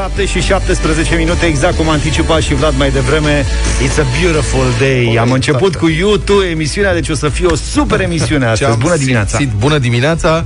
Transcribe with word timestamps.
7 0.00 0.26
și 0.26 0.40
17 0.40 1.14
minute, 1.14 1.46
exact 1.46 1.76
cum 1.76 1.88
anticipa 1.88 2.40
și 2.40 2.54
Vlad 2.54 2.74
mai 2.76 2.90
devreme. 2.90 3.44
It's 3.86 3.98
a 3.98 4.04
beautiful 4.20 4.64
day. 4.78 5.06
Oh, 5.10 5.20
Am 5.20 5.30
început 5.30 5.76
cu 5.76 5.88
YouTube 5.88 6.46
emisiunea, 6.46 6.92
deci 6.92 7.08
o 7.08 7.14
să 7.14 7.28
fie 7.28 7.46
o 7.46 7.54
super 7.54 8.00
emisiune 8.00 8.46
astăzi. 8.46 8.76
Bună 8.76 8.96
dimineața! 8.96 9.36
Simțit, 9.36 9.56
bună 9.56 9.78
dimineața! 9.78 10.44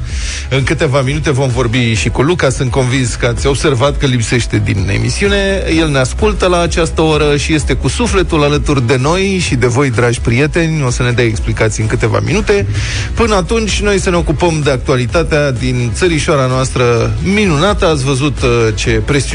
În 0.50 0.62
câteva 0.62 1.00
minute 1.00 1.30
vom 1.30 1.48
vorbi 1.48 1.95
și 1.95 2.09
cu 2.09 2.22
Luca. 2.22 2.50
Sunt 2.50 2.71
convins 2.71 3.14
că 3.14 3.27
ați 3.27 3.46
observat 3.46 3.98
că 3.98 4.07
lipsește 4.07 4.62
din 4.64 4.89
emisiune. 4.95 5.62
El 5.79 5.89
ne 5.89 5.98
ascultă 5.98 6.46
la 6.46 6.61
această 6.61 7.02
oră 7.02 7.36
și 7.36 7.55
este 7.55 7.75
cu 7.75 7.89
sufletul 7.89 8.43
alături 8.43 8.86
de 8.86 8.96
noi 9.00 9.39
și 9.41 9.55
de 9.55 9.66
voi, 9.66 9.91
dragi 9.91 10.21
prieteni. 10.21 10.82
O 10.82 10.91
să 10.91 11.02
ne 11.02 11.11
dea 11.11 11.25
explicații 11.25 11.82
în 11.82 11.89
câteva 11.89 12.21
minute. 12.25 12.66
Până 13.14 13.34
atunci, 13.34 13.80
noi 13.80 13.99
să 13.99 14.11
ne 14.11 14.16
ocupăm 14.16 14.61
de 14.64 14.71
actualitatea 14.71 15.50
din 15.50 15.91
țărișoara 15.94 16.46
noastră 16.46 17.13
minunată. 17.35 17.86
Ați 17.86 18.05
văzut 18.05 18.43
uh, 18.43 18.49
ce 18.75 18.91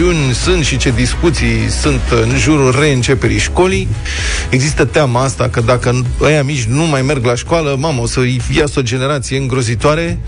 presiuni 0.09 0.33
sunt 0.33 0.63
și 0.63 0.77
ce 0.77 0.91
discuții 0.91 1.69
sunt 1.69 2.01
în 2.11 2.37
jurul 2.37 2.75
reînceperii 2.79 3.37
școlii. 3.37 3.87
Există 4.49 4.85
teama 4.85 5.23
asta 5.23 5.49
că 5.49 5.61
dacă 5.61 6.01
ăia 6.21 6.43
mici 6.43 6.63
nu 6.63 6.83
mai 6.83 7.01
merg 7.01 7.25
la 7.25 7.35
școală, 7.35 7.75
mamă, 7.79 8.01
o 8.01 8.05
să 8.05 8.19
iasă 8.55 8.79
o 8.79 8.81
generație 8.81 9.37
îngrozitoare 9.37 10.19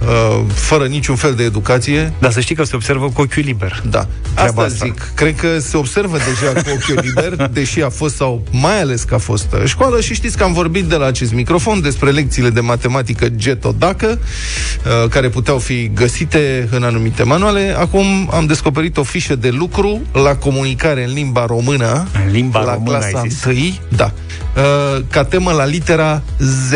uh, 0.00 0.40
fără 0.54 0.86
niciun 0.86 1.16
fel 1.16 1.34
de 1.34 1.42
educație. 1.42 2.12
Dar 2.18 2.32
să 2.32 2.40
știi 2.40 2.54
că 2.54 2.64
se 2.64 2.76
observă 2.76 3.10
cu 3.10 3.20
ochiul 3.20 3.42
liber. 3.44 3.82
Da. 3.90 4.06
Asta, 4.34 4.62
asta 4.62 4.84
zic. 4.84 5.10
Cred 5.14 5.36
că 5.36 5.58
se 5.58 5.76
observă 5.76 6.16
deja 6.16 6.52
cu 6.52 6.68
ochiul 6.74 7.04
liber, 7.06 7.48
deși 7.52 7.82
a 7.82 7.88
fost 7.88 8.16
sau 8.16 8.42
mai 8.50 8.80
ales 8.80 9.02
că 9.02 9.14
a 9.14 9.18
fost 9.18 9.52
uh, 9.52 9.64
școală 9.64 10.00
și 10.00 10.14
știți 10.14 10.36
că 10.36 10.44
am 10.44 10.52
vorbit 10.52 10.84
de 10.84 10.96
la 10.96 11.06
acest 11.06 11.32
microfon 11.32 11.80
despre 11.80 12.10
lecțiile 12.10 12.50
de 12.50 12.60
matematică 12.60 13.28
Getodacă, 13.28 14.06
uh, 14.08 15.08
care 15.08 15.28
puteau 15.28 15.58
fi 15.58 15.90
găsite 15.94 16.68
în 16.70 16.82
anumite 16.82 17.22
manuale. 17.22 17.74
Acum 17.78 18.30
am 18.32 18.46
descoperit 18.46 18.96
o 18.96 19.02
fișă 19.02 19.36
de 19.36 19.50
lucru 19.50 20.00
la 20.12 20.34
comunicare 20.34 21.04
în 21.04 21.12
limba 21.12 21.46
română. 21.46 22.06
În 22.24 22.32
limba 22.32 22.60
la 22.60 22.72
română, 22.72 22.98
clasa 22.98 23.18
ai 23.18 23.28
zis? 23.28 23.44
1, 23.44 23.54
da. 23.88 24.12
Uh, 24.56 25.02
ca 25.10 25.24
temă 25.24 25.52
la 25.52 25.64
litera 25.64 26.22
Z. 26.38 26.72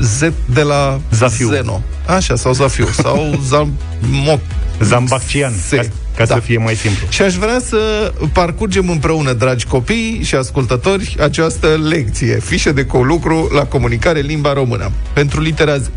Z 0.00 0.32
de 0.44 0.62
la 0.62 1.00
Zafiu. 1.10 1.48
Zeno. 1.48 1.82
Așa, 2.06 2.36
sau 2.36 2.52
Zafiu, 2.52 2.88
sau 3.02 3.40
Zamoc. 3.48 4.40
Zambaccian, 4.82 5.52
Se. 5.68 5.76
ca, 5.76 5.82
ca 6.16 6.24
Da. 6.24 6.34
să 6.34 6.40
fie 6.40 6.58
mai 6.58 6.74
simplu. 6.74 7.06
Și 7.08 7.22
aș 7.22 7.34
vrea 7.34 7.58
să 7.68 8.12
parcurgem 8.32 8.88
împreună, 8.90 9.32
dragi 9.32 9.66
copii 9.66 10.20
și 10.24 10.34
ascultători, 10.34 11.16
această 11.20 11.66
lecție, 11.88 12.40
fișă 12.44 12.72
de 12.72 12.84
colucru 12.86 13.50
la 13.54 13.64
comunicare 13.64 14.20
limba 14.20 14.52
română. 14.52 14.90
Pentru 15.12 15.40
litera 15.40 15.76
Z. 15.78 15.90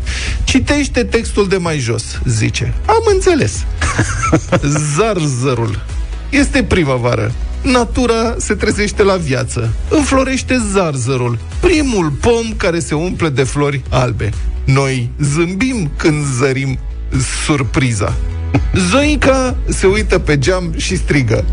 Citește 0.44 1.04
textul 1.04 1.48
de 1.48 1.56
mai 1.56 1.78
jos, 1.78 2.04
zice. 2.24 2.74
Am 2.86 3.02
înțeles. 3.12 3.64
Zarzărul. 4.96 5.84
Este 6.30 6.62
primăvară. 6.62 7.32
Natura 7.62 8.34
se 8.38 8.54
trezește 8.54 9.02
la 9.02 9.16
viață. 9.16 9.72
Înflorește 9.88 10.62
zarzărul, 10.72 11.38
primul 11.60 12.10
pom 12.10 12.52
care 12.56 12.78
se 12.78 12.94
umple 12.94 13.28
de 13.28 13.42
flori 13.42 13.82
albe. 13.88 14.30
Noi 14.64 15.10
zâmbim 15.20 15.90
când 15.96 16.24
zărim 16.38 16.78
surpriza. 17.44 18.14
Zoica 18.90 19.56
se 19.68 19.86
uită 19.86 20.18
pe 20.18 20.38
geam 20.38 20.74
și 20.76 20.96
strigă 20.96 21.44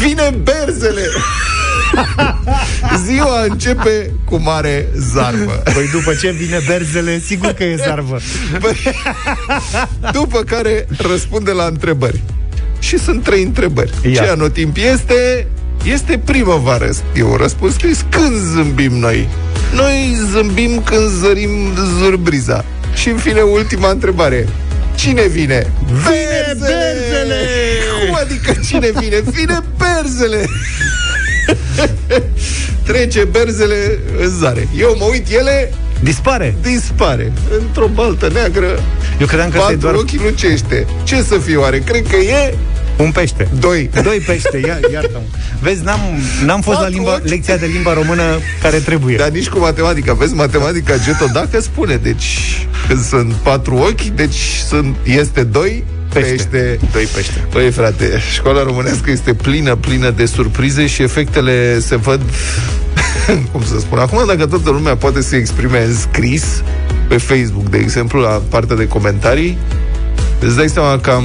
Vine 0.00 0.34
berzele! 0.42 1.02
Ziua 3.06 3.42
începe 3.42 4.12
cu 4.24 4.36
mare 4.36 4.88
zarvă 4.96 5.62
Păi 5.74 5.88
după 5.92 6.14
ce 6.14 6.30
vine 6.30 6.58
berzele, 6.66 7.18
sigur 7.18 7.50
că 7.50 7.64
e 7.64 7.76
zarvă. 7.76 8.18
Păi, 8.60 8.94
După 10.12 10.42
care 10.42 10.86
răspunde 10.98 11.50
la 11.50 11.64
întrebări 11.64 12.22
Și 12.78 12.98
sunt 12.98 13.22
trei 13.22 13.42
întrebări 13.42 13.92
Ia. 14.02 14.22
Ce 14.22 14.28
anotimp 14.30 14.76
este? 14.76 15.46
Este 15.92 16.20
primăvară 16.24 16.90
E 17.14 17.22
un 17.22 17.34
răspuns 17.34 17.72
scris 17.72 18.04
Când 18.08 18.36
zâmbim 18.54 18.92
noi? 18.92 19.28
Noi 19.74 20.18
zâmbim 20.32 20.82
când 20.82 21.08
zărim 21.08 21.50
zurbriza 21.98 22.64
Și 22.94 23.08
în 23.08 23.16
fine 23.16 23.40
ultima 23.40 23.90
întrebare 23.90 24.48
Cine 24.94 25.22
vine? 25.22 25.72
Vine 25.86 26.56
berzele! 26.58 27.40
Cum 28.06 28.18
adică 28.20 28.54
cine 28.66 28.90
vine? 29.00 29.20
Vine 29.20 29.62
berzele! 29.78 30.48
Trece 32.86 33.24
berzele 33.24 33.98
în 34.20 34.28
zare. 34.28 34.68
Eu 34.78 34.96
mă 34.98 35.04
uit, 35.10 35.28
ele 35.28 35.72
Dispare. 36.02 36.56
dispare 36.62 37.32
într-o 37.60 37.86
baltă 37.86 38.30
neagră. 38.32 38.82
Eu 39.20 39.26
credeam 39.26 39.50
că 39.50 39.56
ăsta 39.58 39.70
e 39.70 39.74
Patru 39.74 39.90
doar 39.90 39.94
ochi 39.94 40.22
lucește. 40.22 40.86
Ce 41.02 41.22
să 41.22 41.38
fie 41.38 41.56
oare? 41.56 41.78
Cred 41.78 42.06
că 42.06 42.16
e 42.16 42.54
un 42.96 43.10
pește. 43.10 43.48
doi. 43.58 43.90
Doi 44.02 44.22
pește, 44.26 44.60
ia, 44.66 44.78
iartă 44.92 45.20
Vezi, 45.60 45.82
n-am, 45.84 46.00
n-am 46.44 46.60
fost 46.60 46.76
la 46.76 46.82
Patru 46.82 46.96
limba, 46.96 47.14
ochi. 47.14 47.28
lecția 47.28 47.56
de 47.56 47.66
limba 47.66 47.92
română 47.92 48.22
care 48.62 48.76
trebuie. 48.78 49.16
Dar 49.16 49.28
nici 49.28 49.48
cu 49.48 49.58
matematica. 49.58 50.12
Vezi, 50.12 50.34
matematica 50.34 50.94
Geto, 51.04 51.26
dacă 51.32 51.60
spune, 51.60 51.96
deci 51.96 52.26
când 52.88 53.04
sunt 53.04 53.32
patru 53.32 53.74
ochi, 53.74 54.02
deci 54.14 54.38
sunt, 54.68 54.96
este 55.04 55.42
doi 55.42 55.84
Pește. 56.12 56.30
pește. 56.30 56.78
Doi 56.92 57.04
pește. 57.14 57.46
Păi, 57.50 57.70
frate, 57.70 58.20
școala 58.34 58.62
românească 58.62 59.10
este 59.10 59.34
plină, 59.34 59.74
plină 59.74 60.10
de 60.10 60.24
surprize 60.26 60.86
și 60.86 61.02
efectele 61.02 61.78
se 61.80 61.96
văd, 61.96 62.20
cum 63.52 63.64
să 63.64 63.78
spun, 63.78 63.98
acum 63.98 64.24
dacă 64.26 64.46
toată 64.46 64.70
lumea 64.70 64.96
poate 64.96 65.22
să 65.22 65.28
se 65.28 65.36
exprime 65.36 65.84
în 65.84 65.94
scris, 65.94 66.62
pe 67.08 67.16
Facebook, 67.16 67.68
de 67.68 67.78
exemplu, 67.78 68.20
la 68.20 68.42
partea 68.48 68.76
de 68.76 68.86
comentarii, 68.88 69.58
îți 70.40 70.56
dai 70.56 70.68
seama 70.68 70.98
cam 70.98 71.24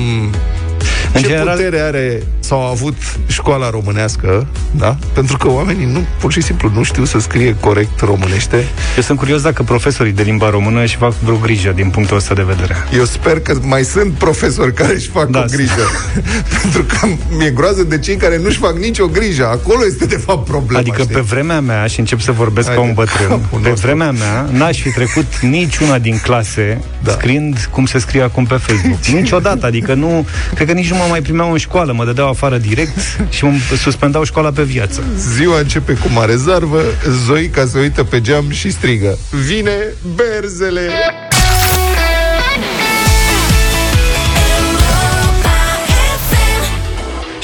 În 1.14 1.22
ce 1.22 1.28
general- 1.28 1.56
putere 1.56 1.80
are 1.80 2.24
sau 2.52 2.66
a 2.66 2.70
avut 2.70 2.96
școala 3.28 3.70
românească, 3.70 4.48
da? 4.72 4.98
Pentru 5.14 5.38
că 5.38 5.50
oamenii 5.50 5.86
nu, 5.86 6.06
pur 6.20 6.32
și 6.32 6.42
simplu 6.42 6.72
nu 6.74 6.84
știu 6.84 7.06
să 7.06 7.20
scrie 7.20 7.56
corect 7.60 8.00
românește. 8.00 8.56
Eu 8.96 9.04
sunt 9.04 9.18
curios 9.18 9.42
dacă 9.42 9.64
profesorii 9.64 10.12
de 10.12 10.22
limba 10.22 10.50
română 10.50 10.82
își 10.82 10.96
fac 10.96 11.14
vreo 11.14 11.36
grijă 11.38 11.72
din 11.76 11.90
punctul 11.90 12.18
ăsta 12.18 12.34
de 12.34 12.42
vedere. 12.42 12.76
Eu 12.98 13.04
sper 13.06 13.40
că 13.40 13.58
mai 13.62 13.84
sunt 13.84 14.14
profesori 14.14 14.74
care 14.74 14.94
își 14.94 15.08
fac 15.10 15.30
Da. 15.30 15.40
o 15.40 15.44
grijă. 15.52 15.82
Pentru 16.62 16.84
că 16.84 17.08
mi-e 17.38 17.50
groază 17.50 17.84
de 17.84 18.00
cei 18.00 18.16
care 18.16 18.38
nu-și 18.38 18.58
fac 18.58 18.78
nicio 18.78 19.06
grijă. 19.08 19.48
Acolo 19.48 19.80
este, 19.86 20.06
de 20.06 20.18
fapt, 20.18 20.46
problema. 20.46 20.80
Adică 20.80 21.02
știi? 21.02 21.14
pe 21.16 21.22
vremea 21.22 21.60
mea, 21.60 21.86
și 21.88 22.00
încep 22.00 22.20
să 22.20 22.32
vorbesc 22.32 22.68
Haide, 22.68 22.82
ca 22.82 22.88
un 22.88 22.94
bătrân, 22.94 23.28
capul 23.28 23.60
pe 23.60 23.70
nostru. 23.70 23.88
vremea 23.88 24.12
mea 24.12 24.48
n-aș 24.52 24.82
fi 24.82 24.90
trecut 24.90 25.40
niciuna 25.42 26.00
din 26.00 26.20
clase 26.24 26.82
Da. 27.04 27.12
scriind 27.12 27.70
cum 27.72 27.86
se 27.86 28.00
scrie 28.00 28.22
acum 28.22 28.46
pe 28.46 28.56
Facebook. 28.56 29.00
Niciodată, 29.22 29.66
adică 29.66 29.94
nu, 29.94 30.26
cred 30.56 30.68
că 30.68 30.74
nici 30.74 30.90
nu 30.92 30.96
mă 30.98 31.06
mai 31.10 31.22
primeau 31.22 31.52
în 31.52 31.58
școală, 31.58 31.94
mă 31.94 32.06
dădeau 32.06 32.28
afară 32.28 32.40
direct 32.58 32.98
și 33.30 33.44
îmi 33.44 33.60
suspendau 33.78 34.24
școala 34.24 34.52
pe 34.52 34.64
viață. 34.64 35.04
Ziua 35.36 35.60
începe 35.60 35.94
cu 35.94 36.08
mare 36.14 36.36
zarvă, 36.36 36.82
Zoica 37.26 37.66
se 37.66 37.80
uită 37.80 38.04
pe 38.04 38.22
geam 38.22 38.50
și 38.50 38.72
strigă. 38.72 39.18
Vine 39.48 39.78
berzele! 40.16 40.90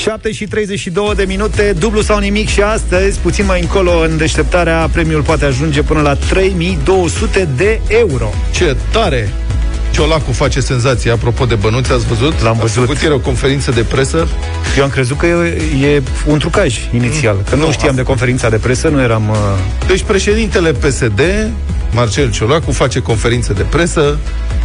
7 0.08 0.32
și 0.32 0.48
32 0.48 1.14
de 1.16 1.24
minute, 1.24 1.76
dublu 1.80 2.02
sau 2.02 2.20
nimic 2.20 2.48
și 2.50 2.62
astăzi, 2.62 3.20
puțin 3.20 3.46
mai 3.46 3.62
încolo 3.62 4.00
în 4.00 4.18
deșteptarea, 4.18 4.90
premiul 4.92 5.22
poate 5.22 5.46
ajunge 5.46 5.82
până 5.82 6.02
la 6.02 6.16
3200 6.16 7.48
de 7.58 7.80
euro. 7.88 8.30
Ce 8.52 8.76
tare! 8.92 9.30
Ciolacu 9.98 10.32
face 10.32 10.60
senzație, 10.60 11.12
apropo 11.12 11.46
de 11.46 11.56
bănuți, 11.56 11.92
ați 11.92 12.06
văzut? 12.06 12.42
L-am 12.42 12.58
A 12.58 12.60
văzut. 12.62 12.82
făcut 12.86 13.02
ieri 13.02 13.14
o 13.14 13.20
conferință 13.20 13.72
de 13.72 13.82
presă. 13.82 14.28
Eu 14.78 14.84
am 14.84 14.90
crezut 14.90 15.18
că 15.18 15.26
e, 15.26 15.62
e 15.96 16.02
un 16.26 16.40
trucaj 16.40 16.78
inițial, 16.94 17.36
că 17.50 17.56
nu, 17.56 17.66
Nu, 17.66 17.72
știam 17.72 17.96
de 17.96 18.04
conferința 18.04 18.50
de 18.50 18.58
presă, 18.58 18.88
nu 18.88 19.02
eram... 19.02 19.30
Uh, 19.30 19.36
Deci 19.88 20.04
președintele 20.04 20.72
PSD, 20.72 21.22
Marcel 21.92 22.32
Ciolacu, 22.32 22.72
face 22.72 23.00
conferință 23.00 23.54
de 23.54 23.64
presă 23.64 24.18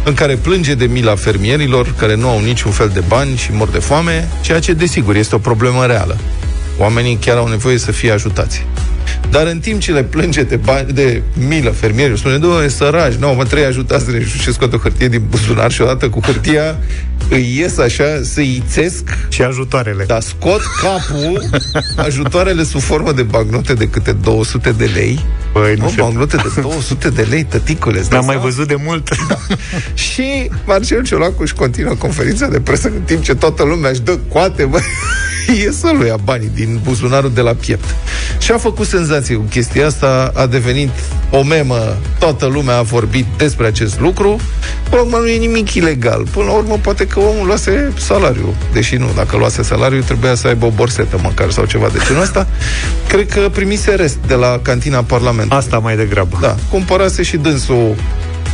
în 0.03 0.13
care 0.13 0.35
plânge 0.35 0.73
de 0.73 0.85
mila 0.85 1.15
fermierilor 1.15 1.93
care 1.97 2.15
nu 2.15 2.29
au 2.29 2.39
niciun 2.39 2.71
fel 2.71 2.91
de 2.93 3.03
bani 3.07 3.35
și 3.37 3.49
mor 3.51 3.67
de 3.67 3.79
foame, 3.79 4.27
ceea 4.41 4.59
ce, 4.59 4.73
desigur, 4.73 5.15
este 5.15 5.35
o 5.35 5.37
problemă 5.37 5.85
reală. 5.85 6.17
Oamenii 6.77 7.17
chiar 7.21 7.37
au 7.37 7.47
nevoie 7.47 7.77
să 7.77 7.91
fie 7.91 8.11
ajutați. 8.11 8.65
Dar 9.29 9.47
în 9.47 9.59
timp 9.59 9.79
ce 9.81 9.91
le 9.91 10.03
plânge 10.03 10.43
de, 10.43 10.55
bani, 10.55 10.91
de 10.93 11.21
milă 11.47 11.69
fermierii, 11.69 12.17
spune, 12.17 12.37
doamne, 12.37 12.67
săraci, 12.67 13.13
nu, 13.13 13.33
mă, 13.33 13.43
trei 13.45 13.65
ajutați 13.65 14.11
de 14.11 14.25
și 14.41 14.53
scot 14.53 14.73
o 14.73 14.77
hârtie 14.77 15.07
din 15.07 15.23
buzunar 15.29 15.71
și 15.71 15.81
odată 15.81 16.09
cu 16.09 16.19
hârtia 16.19 16.77
îi 17.29 17.55
ies 17.57 17.77
așa, 17.77 18.03
să-i 18.23 18.63
țesc 18.69 19.03
și 19.29 19.41
ajutoarele. 19.41 20.03
dar 20.07 20.21
scot 20.21 20.61
capul 20.81 21.49
ajutoarele 21.95 22.63
sub 22.63 22.81
formă 22.81 23.11
de 23.11 23.21
bagnote 23.23 23.73
de 23.73 23.87
câte 23.87 24.11
200 24.11 24.71
de 24.71 24.89
lei. 24.93 25.25
Păi, 25.53 25.73
nu 25.77 25.83
nu, 25.83 25.89
se- 25.89 26.01
bagnote 26.01 26.35
de 26.37 26.61
200 26.61 27.09
de 27.09 27.21
lei, 27.29 27.43
tăticule. 27.43 27.99
îți 27.99 28.09
dai 28.09 28.17
N-am 28.17 28.25
mai 28.27 28.35
seama? 28.35 28.49
văzut 28.49 28.67
de 28.67 28.75
mult. 28.85 29.09
Și 29.93 30.49
Marcel 30.65 31.03
Ciolacu 31.03 31.41
își 31.41 31.53
continuă 31.53 31.93
conferința 31.93 32.47
de 32.47 32.59
presă 32.59 32.87
în 32.87 33.01
timp 33.01 33.23
ce 33.23 33.35
toată 33.35 33.63
lumea 33.63 33.89
își 33.89 34.01
dă 34.01 34.17
coate, 34.27 34.63
bă. 34.65 34.79
e 35.67 35.71
să-l 35.71 36.05
ia 36.05 36.15
banii 36.23 36.51
din 36.53 36.79
buzunarul 36.83 37.31
de 37.33 37.41
la 37.41 37.53
piept. 37.53 37.95
Și 38.39 38.51
a 38.51 38.57
făcut 38.57 38.87
senzație 38.97 39.35
cu 39.35 39.41
chestia 39.49 39.85
asta, 39.85 40.31
a 40.35 40.45
devenit 40.45 40.89
o 41.31 41.43
memă, 41.43 41.97
toată 42.19 42.45
lumea 42.45 42.77
a 42.77 42.81
vorbit 42.81 43.25
despre 43.37 43.67
acest 43.67 43.99
lucru. 43.99 44.39
Până 44.89 44.95
la 44.95 45.01
urmă 45.01 45.17
nu 45.17 45.27
e 45.27 45.37
nimic 45.37 45.73
ilegal. 45.73 46.25
Până 46.31 46.45
la 46.45 46.51
urmă 46.51 46.79
poate 46.81 47.07
că 47.07 47.19
omul 47.19 47.45
luase 47.45 47.93
salariu. 47.97 48.55
Deși 48.73 48.95
nu, 48.95 49.05
dacă 49.15 49.37
luase 49.37 49.61
salariu, 49.63 50.01
trebuia 50.01 50.35
să 50.35 50.47
aibă 50.47 50.65
o 50.65 50.69
borsetă 50.69 51.19
măcar 51.23 51.49
sau 51.51 51.65
ceva 51.65 51.87
de 51.87 51.99
genul 52.07 52.21
ăsta. 52.21 52.47
Cred 53.07 53.29
că 53.29 53.49
primise 53.51 53.95
rest 53.95 54.17
de 54.27 54.33
la 54.33 54.59
cantina 54.61 55.03
Parlamentului. 55.03 55.57
Asta 55.57 55.79
mai 55.79 55.95
degrabă. 55.95 56.37
Da, 56.41 56.55
cumpărase 56.69 57.23
și 57.23 57.37
dânsul 57.37 57.95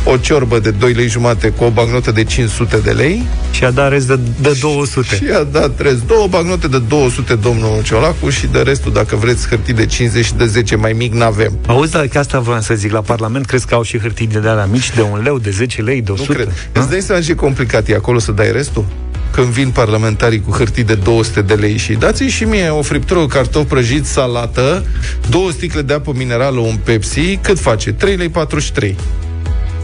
o 0.04 0.16
ciorbă 0.16 0.58
de 0.58 0.70
2 0.70 0.92
lei 0.92 1.08
jumate 1.08 1.48
cu 1.48 1.64
o 1.64 1.70
bagnotă 1.70 2.10
de 2.10 2.24
500 2.24 2.76
de 2.76 2.90
lei. 2.90 3.26
Și 3.50 3.64
a 3.64 3.70
dat 3.70 3.90
rest 3.90 4.06
de, 4.06 4.18
de 4.40 4.58
200. 4.60 5.14
Și 5.14 5.24
a 5.34 5.42
dat 5.42 5.80
rest 5.80 6.06
două 6.06 6.26
bagnote 6.26 6.68
de 6.68 6.78
200 6.78 7.34
domnul 7.34 7.82
Ciolacu 7.82 8.28
și 8.28 8.46
de 8.46 8.60
restul, 8.60 8.92
dacă 8.92 9.16
vreți, 9.16 9.48
hârtii 9.48 9.74
de 9.74 9.86
50 9.86 10.24
și 10.24 10.34
de 10.34 10.46
10 10.46 10.76
mai 10.76 10.92
mic, 10.92 11.12
n-avem. 11.12 11.58
Auzi, 11.66 11.92
dar 11.92 12.06
că 12.06 12.18
asta 12.18 12.40
vreau 12.40 12.60
să 12.60 12.74
zic, 12.74 12.92
la 12.92 13.00
Parlament 13.00 13.46
crezi 13.46 13.66
că 13.66 13.74
au 13.74 13.82
și 13.82 13.98
hârtii 13.98 14.26
de 14.26 14.38
alea 14.38 14.68
mici, 14.70 14.94
de 14.94 15.00
un 15.00 15.20
leu, 15.22 15.38
de 15.38 15.50
10 15.50 15.82
lei, 15.82 16.02
de 16.02 16.10
100? 16.10 16.32
Nu 16.32 16.38
cred. 16.38 16.70
Îți 16.72 16.90
dai 16.90 17.00
seama 17.00 17.22
ce 17.22 17.34
complicat 17.34 17.88
e 17.88 17.94
acolo 17.94 18.18
să 18.18 18.32
dai 18.32 18.52
restul? 18.52 18.84
când 19.32 19.46
vin 19.46 19.70
parlamentarii 19.70 20.40
cu 20.40 20.50
hârtii 20.50 20.84
de 20.84 20.94
200 20.94 21.42
de 21.42 21.54
lei 21.54 21.76
și 21.76 21.92
dați 21.92 22.22
și 22.22 22.44
mie 22.44 22.68
o 22.68 22.82
friptură, 22.82 23.26
cartof 23.26 23.68
prăjit, 23.68 24.06
salată, 24.06 24.84
două 25.28 25.50
sticle 25.50 25.82
de 25.82 25.92
apă 25.92 26.12
minerală, 26.16 26.58
un 26.58 26.76
Pepsi, 26.84 27.36
cât 27.36 27.58
face? 27.58 27.92
3 27.92 28.16
lei 28.16 28.28
43. 28.28 28.96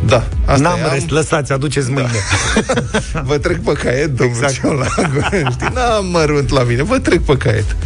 Da, 0.06 0.26
asta 0.44 0.68
N-am 0.68 0.78
rest, 0.92 1.06
am... 1.10 1.16
lăsați, 1.16 1.52
aduceți 1.52 1.90
mâine. 1.90 2.10
Da. 3.12 3.20
Vă 3.28 3.38
trec 3.38 3.62
pe 3.62 3.72
caiet, 3.72 4.16
domnul 4.16 4.36
exact. 4.36 4.52
Ciolacu. 4.52 5.02
Știi, 5.50 5.68
n-am 5.74 6.06
mărunt 6.06 6.50
la 6.50 6.62
mine, 6.62 6.82
vă 6.82 6.98
trec 6.98 7.20
pe 7.20 7.36
caiet. 7.36 7.76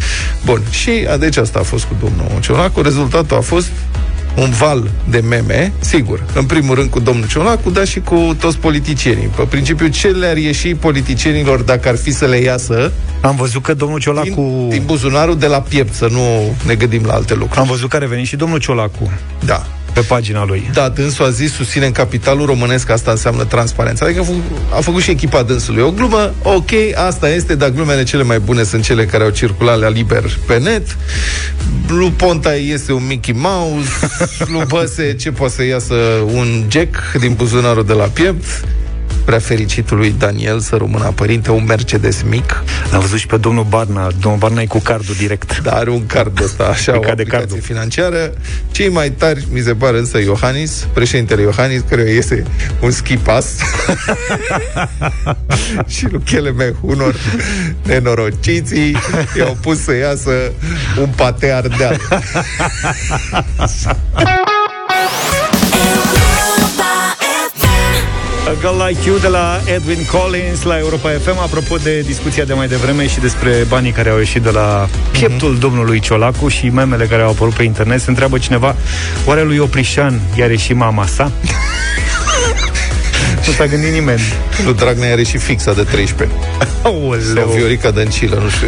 Bun, 0.44 0.62
și 0.70 1.06
deci 1.18 1.36
asta 1.36 1.58
a 1.58 1.62
fost 1.62 1.84
cu 1.84 1.94
domnul 2.00 2.40
Ciolacu. 2.40 2.82
Rezultatul 2.82 3.36
a 3.36 3.40
fost 3.40 3.68
un 4.36 4.50
val 4.50 4.90
de 5.08 5.20
meme, 5.28 5.72
sigur, 5.78 6.24
în 6.34 6.44
primul 6.44 6.74
rând 6.74 6.90
cu 6.90 7.00
domnul 7.00 7.26
Ciolacu, 7.28 7.70
dar 7.70 7.86
și 7.86 8.00
cu 8.00 8.36
toți 8.40 8.58
politicienii. 8.58 9.26
Pe 9.26 9.42
principiu, 9.42 9.86
ce 9.86 10.08
le-ar 10.08 10.36
ieși 10.36 10.74
politicienilor 10.74 11.60
dacă 11.60 11.88
ar 11.88 11.96
fi 11.96 12.10
să 12.10 12.24
le 12.26 12.36
iasă? 12.36 12.92
Am 13.20 13.36
văzut 13.36 13.62
că 13.62 13.74
domnul 13.74 13.98
Ciolacu... 13.98 14.26
Din, 14.26 14.68
din 14.68 14.82
buzunarul 14.84 15.38
de 15.38 15.46
la 15.46 15.60
piept, 15.60 15.94
să 15.94 16.08
nu 16.10 16.54
ne 16.66 16.74
gândim 16.74 17.04
la 17.04 17.12
alte 17.12 17.34
lucruri. 17.34 17.60
Am 17.60 17.66
văzut 17.66 17.88
că 17.88 17.96
a 17.96 17.98
revenit 17.98 18.26
și 18.26 18.36
domnul 18.36 18.58
Ciolacu. 18.58 19.10
Da 19.44 19.66
pe 19.92 20.00
pagina 20.00 20.44
lui. 20.44 20.70
Da, 20.72 20.88
dânsul 20.88 21.24
a 21.24 21.30
zis, 21.30 21.52
susținem 21.52 21.90
capitalul 21.90 22.46
românesc, 22.46 22.90
asta 22.90 23.10
înseamnă 23.10 23.44
transparență. 23.44 24.04
Adică 24.04 24.20
a 24.20 24.24
făcut, 24.24 24.42
a 24.76 24.80
făcut 24.80 25.02
și 25.02 25.10
echipa 25.10 25.42
dânsului. 25.42 25.82
O 25.82 25.90
glumă, 25.90 26.34
ok, 26.42 26.70
asta 27.08 27.28
este, 27.30 27.54
dar 27.54 27.68
glumele 27.68 28.02
cele 28.02 28.22
mai 28.22 28.38
bune 28.38 28.62
sunt 28.62 28.82
cele 28.82 29.04
care 29.04 29.24
au 29.24 29.30
circulat 29.30 29.78
la 29.78 29.88
liber 29.88 30.24
pe 30.46 30.58
net. 30.58 30.96
Lu 31.88 32.10
Ponta 32.10 32.54
este 32.54 32.92
un 32.92 33.06
Mickey 33.06 33.34
Mouse, 33.34 33.88
Lu 34.52 34.62
Băse, 34.68 35.14
ce 35.14 35.30
poate 35.30 35.52
să 35.52 35.64
iasă 35.64 35.94
un 36.32 36.64
Jack 36.68 37.12
din 37.20 37.32
buzunarul 37.32 37.84
de 37.84 37.92
la 37.92 38.04
piept 38.04 38.64
prea 39.24 39.38
fericitului 39.38 40.14
Daniel 40.18 40.60
să 40.60 40.76
rămână 40.76 41.12
părinte 41.14 41.50
un 41.50 41.64
Mercedes 41.64 42.22
mic. 42.22 42.62
L-am 42.90 43.00
văzut 43.00 43.18
și 43.18 43.26
pe 43.26 43.36
domnul 43.36 43.64
Barna. 43.64 44.08
Domnul 44.20 44.40
Barna 44.40 44.60
e 44.60 44.66
cu 44.66 44.78
cardul 44.78 45.14
direct. 45.18 45.60
Da, 45.62 45.72
are 45.72 45.90
un 45.90 46.06
card 46.06 46.42
ăsta, 46.42 46.64
așa, 46.64 46.92
o 46.92 46.96
aplicație 46.96 47.24
cardul. 47.24 47.60
financiară. 47.60 48.32
Cei 48.70 48.88
mai 48.88 49.10
tari, 49.10 49.46
mi 49.52 49.60
se 49.60 49.74
pare 49.74 49.98
însă 49.98 50.18
Iohannis, 50.18 50.86
președintele 50.92 51.42
Iohannis, 51.42 51.82
care 51.88 52.10
iese 52.10 52.44
un 52.80 52.90
ski 52.90 53.16
pass. 53.16 53.56
și 55.94 56.06
lui 56.10 56.52
mei 56.56 56.74
unor 56.80 57.14
nenorociții 57.82 58.96
i-au 59.38 59.56
pus 59.60 59.82
să 59.82 59.94
iasă 59.94 60.32
un 61.00 61.08
pate 61.16 61.52
ardeal. 61.52 62.00
Girl 68.58 68.82
Like 68.86 69.08
You 69.08 69.18
de 69.18 69.28
la 69.28 69.60
Edwin 69.74 70.04
Collins 70.04 70.62
la 70.62 70.78
Europa 70.78 71.10
FM 71.10 71.38
Apropo 71.38 71.76
de 71.76 72.00
discuția 72.00 72.44
de 72.44 72.52
mai 72.52 72.68
devreme 72.68 73.06
și 73.06 73.18
despre 73.18 73.64
banii 73.68 73.92
care 73.92 74.10
au 74.10 74.18
ieșit 74.18 74.42
de 74.42 74.50
la 74.50 74.88
pieptul 75.10 75.56
mm-hmm. 75.56 75.60
domnului 75.60 76.00
Ciolacu 76.00 76.48
și 76.48 76.68
memele 76.68 77.06
care 77.06 77.22
au 77.22 77.30
apărut 77.30 77.54
pe 77.54 77.62
internet 77.62 78.00
Se 78.00 78.10
întreabă 78.10 78.38
cineva, 78.38 78.76
oare 79.24 79.42
lui 79.42 79.58
Oprișan 79.58 80.20
i-are 80.36 80.56
și 80.56 80.72
mama 80.72 81.06
sa? 81.06 81.32
nu 83.46 83.52
s-a 83.52 83.66
gândit 83.66 83.92
nimeni. 83.92 84.20
Lui 84.64 84.74
Dragnea 84.74 85.12
are 85.12 85.22
și 85.22 85.38
fixa 85.38 85.72
de 85.72 85.82
13. 85.82 86.36
Aoleu. 86.82 87.20
Sau 87.34 87.52
Viorica 87.56 87.90
Dăncilă, 87.90 88.40
nu 88.42 88.48
știu. 88.48 88.66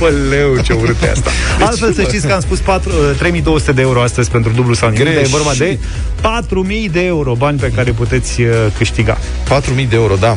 Aoleu, 0.00 0.62
ce 0.62 0.72
urât 0.72 1.02
asta. 1.02 1.30
Deci, 1.58 1.66
Altfel 1.66 1.92
să 1.92 2.02
știți 2.02 2.26
că 2.26 2.32
am 2.32 2.40
spus 2.40 2.58
4, 2.58 2.90
3200 3.18 3.70
uh, 3.70 3.76
de 3.76 3.82
euro 3.82 4.02
astăzi 4.02 4.30
pentru 4.30 4.52
dublu 4.52 4.74
sau 4.74 4.88
nimic, 4.88 5.06
e 5.06 5.26
vorba 5.26 5.52
de 5.58 5.78
4000 6.20 6.88
de 6.88 7.04
euro, 7.04 7.34
bani 7.34 7.58
pe 7.58 7.72
care 7.74 7.90
puteți 7.90 8.40
uh, 8.40 8.48
câștiga. 8.76 9.18
4000 9.48 9.86
de 9.86 9.96
euro, 9.96 10.14
da. 10.20 10.36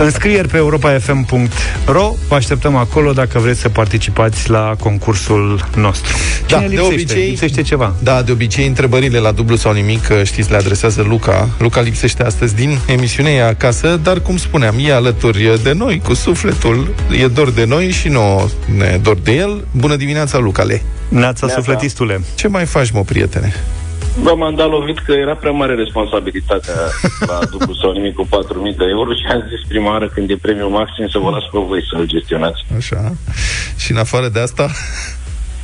Înscrieri 0.00 0.48
pe 0.48 0.56
europafm.ro 0.56 2.14
Vă 2.28 2.34
așteptăm 2.34 2.76
acolo 2.76 3.12
dacă 3.12 3.38
vreți 3.38 3.60
să 3.60 3.68
participați 3.68 4.50
la 4.50 4.74
concursul 4.78 5.68
nostru. 5.76 6.16
Da, 6.48 6.56
Cine 6.56 6.74
da, 6.74 6.82
lipsește? 6.82 7.04
de 7.04 7.12
obicei, 7.12 7.28
lipsește 7.28 7.62
ceva. 7.62 7.94
Da, 7.98 8.22
de 8.22 8.32
obicei 8.32 8.66
întrebările 8.66 9.18
la 9.18 9.32
dublu 9.32 9.56
sau 9.56 9.72
nimic, 9.72 10.08
uh, 10.10 10.22
știți, 10.24 10.50
le 10.50 10.56
adresează 10.56 11.02
Luca. 11.02 11.48
Luca 11.58 11.80
lipsește 11.80 12.21
astăzi 12.22 12.54
din 12.54 12.78
emisiune, 12.86 13.30
e 13.30 13.42
acasă, 13.42 14.00
dar 14.02 14.20
cum 14.20 14.36
spuneam, 14.36 14.74
e 14.78 14.92
alături 14.92 15.60
de 15.62 15.72
noi, 15.72 16.00
cu 16.04 16.14
sufletul, 16.14 16.94
e 17.22 17.26
dor 17.26 17.50
de 17.50 17.64
noi 17.64 17.90
și 17.90 18.08
nu 18.08 18.50
ne 18.76 19.00
dor 19.02 19.16
de 19.16 19.32
el. 19.32 19.66
Bună 19.76 19.96
dimineața, 19.96 20.38
Lucale! 20.38 20.82
Neața, 21.08 21.48
sufletistule! 21.48 22.20
Ce 22.34 22.48
mai 22.48 22.64
faci, 22.64 22.90
mă, 22.90 23.00
prietene? 23.00 23.52
Bă, 24.22 24.34
m-am 24.36 24.54
dat 24.54 24.70
lovit 24.70 24.98
că 24.98 25.12
era 25.12 25.34
prea 25.34 25.50
mare 25.50 25.74
responsabilitatea 25.74 26.74
la 27.20 27.38
dublu 27.50 27.74
sau 27.74 27.92
nimic 27.92 28.14
cu 28.14 28.24
4.000 28.24 28.30
de 28.76 28.84
euro 28.88 29.12
și 29.12 29.24
am 29.30 29.44
zis 29.48 29.68
prima 29.68 29.90
oară 29.90 30.08
când 30.08 30.30
e 30.30 30.36
premiul 30.36 30.70
maxim 30.70 31.08
să 31.08 31.18
vă 31.18 31.30
las 31.30 31.44
pe 31.52 31.58
voi 31.68 31.82
să-l 31.90 32.06
gestionați. 32.06 32.60
Așa. 32.76 33.12
Și 33.76 33.90
în 33.90 33.96
afară 33.96 34.28
de 34.28 34.40
asta? 34.40 34.70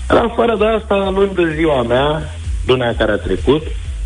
În 0.08 0.16
afară 0.16 0.56
de 0.58 0.66
asta, 0.78 1.10
luni 1.14 1.34
de 1.34 1.54
ziua 1.56 1.82
mea, 1.82 2.34
luna 2.66 2.94
care 2.98 3.12
a 3.12 3.16
trecut, 3.16 3.62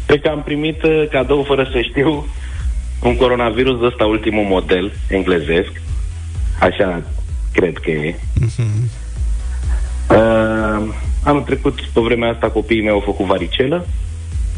cred 0.07 0.21
că 0.21 0.29
am 0.29 0.43
primit 0.43 0.83
uh, 0.83 1.05
cadou 1.11 1.43
fără 1.43 1.69
să 1.73 1.81
știu 1.81 2.27
un 3.03 3.17
coronavirus 3.17 3.81
de 3.81 3.87
ăsta 3.87 4.05
ultimul 4.05 4.45
model 4.45 4.93
englezesc. 5.09 5.73
Așa 6.61 7.03
cred 7.53 7.79
că 7.79 7.91
e. 7.91 8.15
Uh-huh. 8.15 9.01
Uh, 10.11 10.95
anul 11.25 11.43
trecut, 11.43 11.81
pe 11.81 12.01
vremea 12.01 12.31
asta, 12.31 12.51
copiii 12.51 12.83
mei 12.83 12.91
au 12.91 13.03
făcut 13.05 13.27
varicelă. 13.27 13.87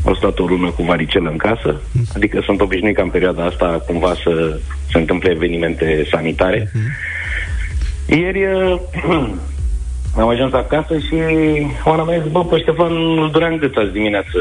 Au 0.04 0.14
stat 0.14 0.38
o 0.38 0.44
lună 0.44 0.70
cu 0.70 0.82
varicelă 0.82 1.30
în 1.30 1.36
casă. 1.36 1.80
Uh-huh. 1.80 2.14
Adică 2.14 2.40
sunt 2.44 2.60
obișnuit 2.60 2.96
ca 2.96 3.02
în 3.02 3.08
perioada 3.08 3.44
asta 3.44 3.82
cumva 3.86 4.14
să 4.22 4.58
se 4.90 4.98
întâmple 4.98 5.30
evenimente 5.30 6.06
sanitare. 6.10 6.62
Uh-huh. 6.62 7.12
Ieri 8.06 8.44
uh, 8.44 8.80
am 10.20 10.28
ajuns 10.28 10.52
acasă 10.52 10.98
și 10.98 11.14
Oana 11.84 12.04
mea 12.04 12.18
zis, 12.18 12.30
bă, 12.30 12.44
pe 12.44 12.58
Ștefan 12.58 12.92
îl 12.92 13.30
durea 13.32 13.48
în 13.48 13.56
gât 13.56 13.76
azi 13.76 13.92
dimineață 13.92 14.38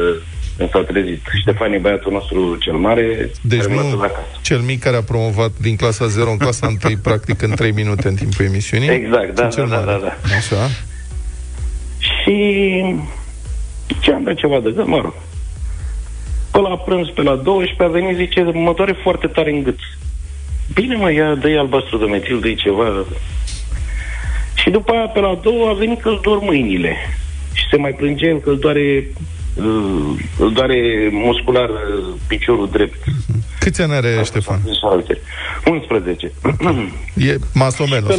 când 0.58 0.70
s-a 0.70 0.84
trezit. 0.84 1.22
Ștefan 1.40 1.74
e 1.74 1.78
băiatul 1.78 2.12
nostru 2.12 2.56
cel 2.56 2.74
mare. 2.74 3.32
Deci 3.42 3.64
nu 3.64 4.06
cel 4.42 4.60
mic 4.60 4.80
care 4.80 4.96
a 4.96 5.02
promovat 5.02 5.52
din 5.62 5.76
clasa 5.76 6.08
0 6.08 6.32
în 6.32 6.38
clasa 6.38 6.68
1, 6.68 6.98
practic 7.10 7.42
în 7.42 7.52
3 7.52 7.72
minute 7.72 8.08
în 8.08 8.16
timpul 8.16 8.46
emisiunii. 8.46 8.90
Exact, 8.90 9.36
da, 9.36 9.48
da, 9.56 9.66
da, 9.66 9.82
da, 9.82 10.00
da. 10.02 10.16
Așa. 10.38 10.70
Și 11.98 12.36
ce 14.00 14.12
am 14.12 14.24
dat 14.24 14.36
ceva 14.36 14.60
de 14.60 14.72
gât, 14.76 14.88
mă 14.88 15.00
rog. 15.02 15.14
Pe 16.52 16.60
la 16.60 16.78
prânz, 16.78 17.08
pe 17.08 17.22
la 17.22 17.36
12, 17.36 17.84
a 17.84 17.88
venit, 17.88 18.16
zice, 18.16 18.42
mă 18.42 18.74
doare 18.76 18.96
foarte 19.04 19.28
tare 19.28 19.52
în 19.52 19.64
gât. 19.64 19.80
Bine, 20.74 20.96
mă, 20.96 21.12
ia, 21.12 21.36
dă 21.36 21.56
albastru 21.60 21.98
de 21.98 22.06
metil, 22.06 22.40
dă 22.40 22.54
ceva. 22.54 23.06
Și 24.54 24.70
după 24.70 24.92
aia, 24.92 25.08
pe 25.08 25.20
la 25.20 25.40
două, 25.42 25.70
a 25.70 25.74
venit 25.74 26.02
că 26.02 26.10
îl 26.10 26.20
dor 26.22 26.40
mâinile. 26.40 26.96
Și 27.54 27.64
se 27.72 27.78
mai 27.78 27.92
plânge 27.92 28.26
el 28.26 28.40
că 28.40 28.50
îl 28.50 28.60
doare 28.60 29.08
îl 30.38 30.54
doare 30.54 31.10
muscular 31.12 31.70
uh, 31.70 32.14
piciorul 32.28 32.70
drept. 32.72 33.04
Câți 33.60 33.82
ani 33.82 33.94
are 33.94 34.08
Asta 34.08 34.24
Ștefan? 34.24 34.62
11. 35.66 36.32
E 37.16 37.38
mas 37.54 37.78
o 37.78 37.86
menos. 37.88 38.16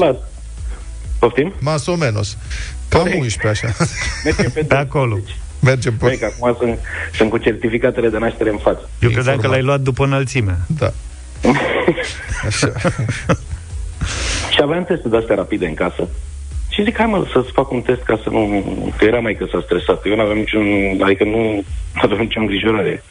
Poftim? 1.19 1.53
Mas 1.61 1.87
o 1.87 1.97
menos. 1.97 2.37
Cam 2.89 3.01
Corect. 3.01 3.21
11, 3.21 3.67
așa. 3.67 3.85
Mergem 4.25 4.51
pe, 4.51 4.61
pe 4.69 4.75
acolo. 4.75 5.19
Mergem 5.61 5.97
pe... 5.97 6.19
că 6.19 6.25
acum 6.25 6.57
sunt, 6.59 6.79
sunt 7.17 7.31
cu 7.31 7.39
certificatele 7.39 8.09
de 8.09 8.19
naștere 8.19 8.51
în 8.51 8.59
față. 8.59 8.91
Eu 9.01 9.11
credeam 9.11 9.39
că 9.39 9.47
l-ai 9.47 9.63
luat 9.63 9.81
după 9.81 10.05
înălțime. 10.05 10.59
Da. 10.67 10.93
Așa. 12.47 12.73
și 14.51 14.61
aveam 14.63 14.85
teste 14.85 15.09
de-astea 15.09 15.35
rapide 15.35 15.67
în 15.67 15.75
casă. 15.75 16.09
Și 16.75 16.83
zic, 16.83 16.97
hai 16.97 17.07
mă, 17.07 17.27
să-ți 17.33 17.53
fac 17.53 17.71
un 17.71 17.81
test 17.81 18.03
ca 18.03 18.21
să 18.23 18.29
nu... 18.31 18.65
Că 18.97 19.05
era 19.05 19.21
mai 19.21 19.35
că 19.35 19.47
s-a 19.51 19.61
stresat. 19.65 20.07
Eu 20.07 20.17
nu 20.17 20.23
aveam 20.23 20.39
niciun... 20.39 20.67
Adică 21.03 21.25
nu 21.25 21.65
aveam 22.05 22.21
nicio 22.21 22.41
îngrijorare. 22.41 23.03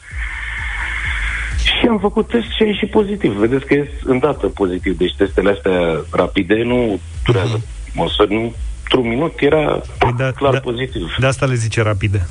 Și 1.63 1.87
am 1.89 1.99
făcut 1.99 2.27
test 2.27 2.45
și 2.55 2.63
a 2.63 2.65
ieșit 2.65 2.89
pozitiv. 2.89 3.31
Vedeți 3.31 3.65
că 3.65 3.73
e 3.73 3.91
îndată 4.03 4.47
pozitiv. 4.47 4.97
Deci 4.97 5.15
testele 5.17 5.51
astea 5.51 6.03
rapide 6.11 6.63
nu 6.63 6.99
durează. 7.25 7.59
Uh-huh. 7.59 8.15
să 8.17 8.25
nu 8.29 8.53
într-un 8.83 9.07
minut 9.07 9.33
era 9.39 9.81
păi 9.97 10.13
da, 10.17 10.31
clar 10.31 10.53
da, 10.53 10.59
pozitiv. 10.59 11.15
De 11.19 11.25
asta 11.25 11.45
le 11.45 11.53
zice 11.53 11.81
rapide. 11.81 12.27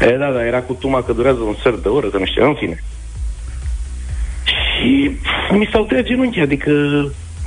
E, 0.00 0.16
da, 0.16 0.30
da, 0.30 0.46
era 0.46 0.60
cu 0.62 0.72
tuma 0.72 1.02
că 1.02 1.12
durează 1.12 1.40
un 1.40 1.54
sfert 1.58 1.82
de 1.82 1.88
oră, 1.88 2.06
că 2.06 2.18
nu 2.18 2.26
știu, 2.26 2.46
în 2.46 2.54
fine. 2.54 2.82
Și 4.44 5.10
mi 5.50 5.68
s-au 5.72 5.84
tăiat 5.84 6.04
genunchi, 6.04 6.40
adică 6.40 6.72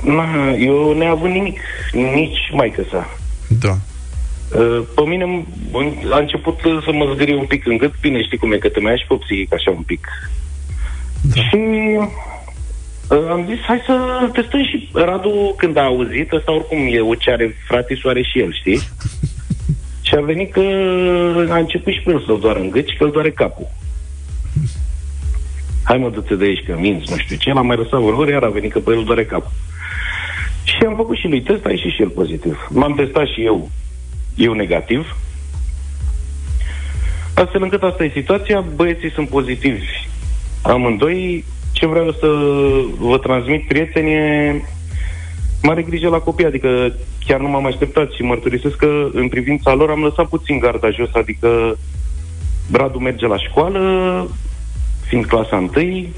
na, 0.04 0.52
eu 0.58 0.92
neavând 0.92 1.32
nimic, 1.32 1.60
nici 1.92 2.50
mai 2.52 2.74
sa. 2.90 3.08
Da. 3.60 3.76
Pe 4.94 5.02
mine 5.06 5.46
a 6.12 6.18
început 6.18 6.58
să 6.84 6.92
mă 6.92 7.10
zgârie 7.14 7.36
un 7.36 7.46
pic 7.46 7.66
în 7.66 7.76
gât, 7.76 8.00
bine 8.00 8.22
știi 8.22 8.38
cum 8.38 8.52
e, 8.52 8.56
că 8.58 8.68
te 8.68 8.80
mai 8.80 8.90
ia 8.90 8.96
și 8.96 9.06
pe 9.06 9.14
psihic 9.14 9.52
așa 9.54 9.70
un 9.70 9.82
pic. 9.82 10.08
Da. 11.20 11.40
Și 11.40 11.56
uh, 13.08 13.30
am 13.30 13.44
zis, 13.48 13.58
hai 13.66 13.82
să 13.86 14.28
testăm 14.32 14.64
și 14.64 14.90
Radu, 14.92 15.54
când 15.56 15.76
a 15.76 15.82
auzit, 15.82 16.32
ăsta 16.32 16.52
oricum 16.52 16.78
e 16.78 17.16
ce 17.18 17.30
are 17.30 17.56
frate 17.66 17.94
și 17.94 18.06
are 18.06 18.22
și 18.22 18.40
el, 18.40 18.52
știi? 18.52 18.80
și 20.06 20.14
a 20.14 20.20
venit 20.20 20.52
că 20.52 20.60
a 21.50 21.56
început 21.56 21.92
și 21.92 22.00
pe 22.00 22.10
el 22.10 22.22
să-l 22.26 22.38
doară 22.40 22.58
în 22.58 22.70
gât 22.70 22.88
și 22.88 22.96
că 22.96 23.04
îl 23.04 23.10
doare 23.10 23.30
capul. 23.30 23.68
Hai 25.88 25.96
mă, 25.96 26.10
du-te 26.10 26.34
de 26.34 26.44
aici, 26.44 26.64
că 26.66 26.76
minți, 26.78 27.10
nu 27.10 27.16
știu 27.16 27.36
ce. 27.36 27.52
L-am 27.52 27.66
mai 27.66 27.76
lăsat 27.76 28.00
vreo 28.00 28.28
iar 28.28 28.42
a 28.42 28.48
venit 28.48 28.72
că 28.72 28.78
pe 28.78 28.90
el 28.90 28.98
îl 28.98 29.04
doare 29.04 29.24
capul. 29.24 29.50
Și 30.64 30.84
am 30.86 30.96
făcut 30.96 31.16
și 31.16 31.28
lui 31.28 31.42
test, 31.42 31.64
a 31.64 31.70
ieșit 31.70 31.92
și 31.92 32.02
el 32.02 32.08
pozitiv. 32.08 32.68
M-am 32.70 32.94
testat 32.94 33.26
și 33.26 33.44
eu, 33.44 33.70
eu 34.34 34.52
negativ. 34.52 35.16
Astfel 37.34 37.62
încât 37.62 37.82
asta 37.82 38.04
e 38.04 38.10
situația, 38.14 38.64
băieții 38.74 39.10
sunt 39.10 39.28
pozitivi 39.28 39.86
amândoi. 40.62 41.44
Ce 41.72 41.86
vreau 41.86 42.12
să 42.12 42.26
vă 42.98 43.18
transmit, 43.18 43.66
prieteni, 43.66 44.12
e 44.12 44.62
mare 45.62 45.82
grijă 45.82 46.08
la 46.08 46.18
copii, 46.18 46.46
adică 46.46 46.92
chiar 47.26 47.40
nu 47.40 47.48
m-am 47.48 47.66
așteptat 47.66 48.10
și 48.12 48.22
mărturisesc 48.22 48.76
că 48.76 49.08
în 49.12 49.28
privința 49.28 49.74
lor 49.74 49.90
am 49.90 50.02
lăsat 50.02 50.28
puțin 50.28 50.58
garda 50.58 50.90
jos, 50.90 51.10
adică 51.12 51.78
Bradu 52.70 52.98
merge 52.98 53.26
la 53.26 53.38
școală, 53.38 53.80
fiind 55.08 55.24
clasa 55.24 55.56
întâi, 55.56 56.12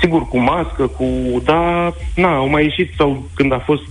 sigur 0.00 0.28
cu 0.28 0.38
mască, 0.38 0.86
cu... 0.86 1.06
Da, 1.44 1.94
na, 2.14 2.36
au 2.36 2.48
mai 2.48 2.62
ieșit 2.62 2.92
sau 2.96 3.28
când 3.34 3.52
a 3.52 3.58
fost 3.58 3.82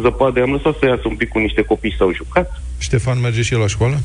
zăpadă, 0.00 0.42
am 0.42 0.50
lăsat 0.50 0.78
să 0.78 0.86
iasă 0.86 1.02
un 1.04 1.16
pic 1.16 1.28
cu 1.28 1.38
niște 1.38 1.62
copii 1.62 1.94
s-au 1.98 2.12
jucat. 2.12 2.62
Ștefan 2.78 3.20
merge 3.20 3.42
și 3.42 3.54
el 3.54 3.60
la 3.60 3.66
școală? 3.66 4.00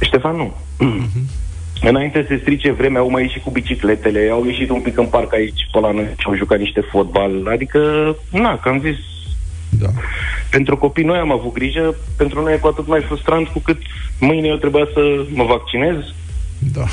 Ștefan 0.00 0.36
nu. 0.36 0.54
Uh-huh. 0.78 1.40
Înainte 1.82 2.20
să 2.20 2.26
se 2.28 2.38
strice 2.40 2.72
vremea, 2.72 3.00
au 3.00 3.10
mai 3.10 3.22
ieșit 3.22 3.42
cu 3.42 3.50
bicicletele, 3.50 4.28
au 4.32 4.44
ieșit 4.44 4.70
un 4.70 4.80
pic 4.80 4.98
în 4.98 5.06
parc 5.06 5.34
aici, 5.34 5.68
pe 5.72 5.78
la 5.78 5.90
noi, 5.90 6.14
și 6.18 6.26
au 6.26 6.36
jucat 6.36 6.58
niște 6.58 6.80
fotbal. 6.80 7.46
Adică, 7.46 7.80
na, 8.30 8.58
că 8.58 8.68
am 8.68 8.80
zis, 8.80 8.96
da. 9.78 9.88
Pentru 10.50 10.76
copii 10.76 11.04
noi 11.04 11.18
am 11.18 11.32
avut 11.32 11.52
grijă, 11.52 11.94
pentru 12.16 12.42
noi 12.42 12.54
e 12.54 12.56
cu 12.56 12.66
atât 12.66 12.86
mai 12.86 13.00
frustrant 13.00 13.48
cu 13.48 13.58
cât 13.58 13.78
mâine 14.20 14.48
eu 14.48 14.56
trebuia 14.56 14.88
să 14.92 15.26
mă 15.28 15.44
vaccinez. 15.44 15.96
Da. 16.58 16.84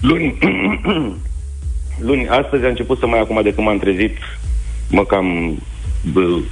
Luni, 0.00 0.38
luni, 1.98 2.28
astăzi 2.28 2.64
a 2.64 2.68
început 2.68 2.98
să 2.98 3.06
mai 3.06 3.20
acum 3.20 3.40
de 3.42 3.54
când 3.54 3.66
m-am 3.66 3.78
trezit, 3.78 4.16
mă 4.90 5.04
cam 5.04 5.58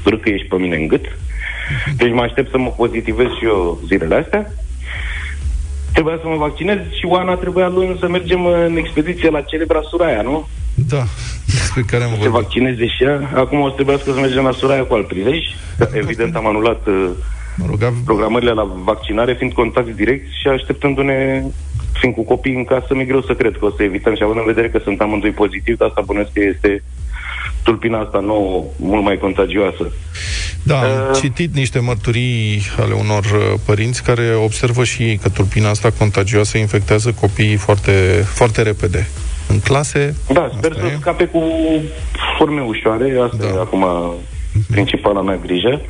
râcăiești 0.04 0.48
pe 0.48 0.56
mine 0.56 0.76
în 0.76 0.86
gât. 0.86 1.04
Mhm. 1.04 1.96
Deci 1.96 2.12
mă 2.12 2.22
aștept 2.22 2.50
să 2.50 2.58
mă 2.58 2.68
pozitivez 2.76 3.26
și 3.26 3.44
eu 3.44 3.80
zilele 3.86 4.14
astea. 4.14 4.52
Trebuia 5.92 6.18
să 6.20 6.28
mă 6.28 6.36
vaccinez 6.36 6.78
și 6.98 7.06
Oana 7.06 7.34
trebuia 7.34 7.68
luni 7.68 7.96
să 8.00 8.08
mergem 8.08 8.46
în 8.46 8.76
expediție 8.76 9.30
la 9.30 9.40
celebra 9.40 9.80
Suraia, 9.90 10.22
nu? 10.22 10.48
Da, 10.74 11.04
despre 11.46 11.82
care 11.86 12.02
am 12.02 12.08
vorbit. 12.08 12.24
Se 12.24 12.30
vaccineze 12.30 12.86
și 12.86 13.04
ea. 13.04 13.30
Acum 13.34 13.60
o 13.60 13.68
să 13.68 13.74
trebuiască 13.74 14.12
să 14.12 14.20
mergem 14.20 14.44
la 14.44 14.50
Suraia 14.50 14.84
cu 14.84 14.94
alt 14.94 15.06
prilej. 15.06 15.44
Evident 15.92 16.36
am 16.36 16.46
anulat 16.46 16.86
uh, 16.86 17.10
mă 17.56 17.66
rog, 17.68 17.92
programările 18.04 18.50
la 18.50 18.72
vaccinare, 18.84 19.34
fiind 19.34 19.52
contact 19.52 19.94
direct 19.94 20.26
și 20.40 20.48
așteptându-ne 20.48 21.42
fiind 21.92 22.14
cu 22.14 22.24
copii 22.24 22.54
în 22.54 22.64
casă, 22.64 22.94
mi-e 22.94 23.04
greu 23.04 23.22
să 23.22 23.34
cred 23.34 23.56
că 23.58 23.64
o 23.64 23.70
să 23.70 23.82
evităm 23.82 24.14
și 24.14 24.22
având 24.22 24.38
în 24.38 24.44
vedere 24.44 24.68
că 24.68 24.80
sunt 24.82 25.00
amândoi 25.00 25.30
pozitiv, 25.30 25.76
dar 25.76 25.88
asta 25.88 26.02
bănesc 26.06 26.32
că 26.32 26.40
este 26.42 26.82
tulpina 27.62 27.98
asta 27.98 28.20
nouă, 28.20 28.64
mult 28.76 29.02
mai 29.02 29.18
contagioasă. 29.18 29.92
Da, 30.62 30.78
am 30.78 31.08
uh, 31.10 31.18
citit 31.20 31.54
niște 31.54 31.78
mărturii 31.78 32.62
ale 32.78 32.94
unor 32.94 33.24
uh, 33.24 33.58
părinți 33.66 34.02
care 34.02 34.34
observă 34.34 34.84
și 34.84 35.02
ei 35.02 35.16
că 35.16 35.28
tulpina 35.28 35.68
asta 35.68 35.90
contagioasă 35.98 36.58
infectează 36.58 37.14
copiii 37.20 37.56
foarte, 37.56 38.24
foarte 38.24 38.62
repede. 38.62 39.08
În 39.48 39.60
clase... 39.60 40.16
Da, 40.32 40.50
sper 40.56 40.72
să 40.72 40.86
e. 40.86 40.96
scape 41.00 41.24
cu 41.24 41.42
forme 42.38 42.62
ușoare, 42.62 43.18
asta 43.22 43.36
da. 43.40 43.46
e 43.46 43.60
acum 43.60 43.84
principala 44.70 45.22
mea 45.22 45.36
grijă. 45.36 45.80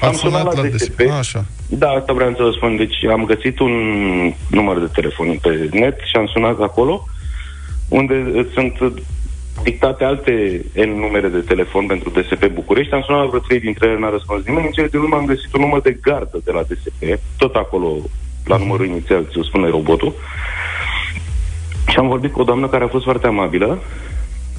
Am, 0.00 0.08
am 0.08 0.14
sunat, 0.14 0.40
sunat 0.40 0.56
la, 0.56 0.62
la 0.62 0.68
DSP. 0.68 1.00
A, 1.10 1.18
așa. 1.18 1.44
Da, 1.68 1.88
asta 1.88 2.12
vreau 2.12 2.34
să 2.36 2.42
vă 2.42 2.50
spun. 2.50 2.76
Deci 2.76 3.04
am 3.04 3.24
găsit 3.24 3.58
un 3.58 3.72
număr 4.50 4.78
de 4.78 4.88
telefon 4.92 5.38
pe 5.42 5.68
net 5.72 5.98
și 6.04 6.16
am 6.16 6.26
sunat 6.26 6.60
acolo, 6.60 7.04
unde 7.88 8.46
sunt 8.52 8.72
dictate 9.62 10.04
alte 10.04 10.64
N 10.74 10.98
numere 10.98 11.28
de 11.28 11.38
telefon 11.38 11.86
pentru 11.86 12.10
DSP 12.10 12.46
București. 12.46 12.94
Am 12.94 13.02
sunat 13.06 13.26
vreo 13.26 13.40
trei 13.40 13.60
dintre 13.60 13.88
ele, 13.88 13.98
n-a 13.98 14.10
răspuns 14.10 14.44
nimeni. 14.46 14.66
În 14.66 14.72
cele 14.72 14.86
din 14.86 14.98
urmă 14.98 15.16
am 15.16 15.24
găsit 15.24 15.54
un 15.54 15.60
număr 15.60 15.80
de 15.80 15.98
gardă 16.02 16.40
de 16.44 16.52
la 16.52 16.62
DSP, 16.62 17.20
tot 17.36 17.54
acolo, 17.54 17.96
la 18.44 18.56
numărul 18.56 18.86
inițial, 18.86 19.26
ți-o 19.30 19.42
spune 19.42 19.68
robotul. 19.68 20.14
Și 21.88 21.96
am 21.98 22.08
vorbit 22.08 22.32
cu 22.32 22.40
o 22.40 22.44
doamnă 22.44 22.68
care 22.68 22.84
a 22.84 22.88
fost 22.88 23.04
foarte 23.04 23.26
amabilă. 23.26 23.78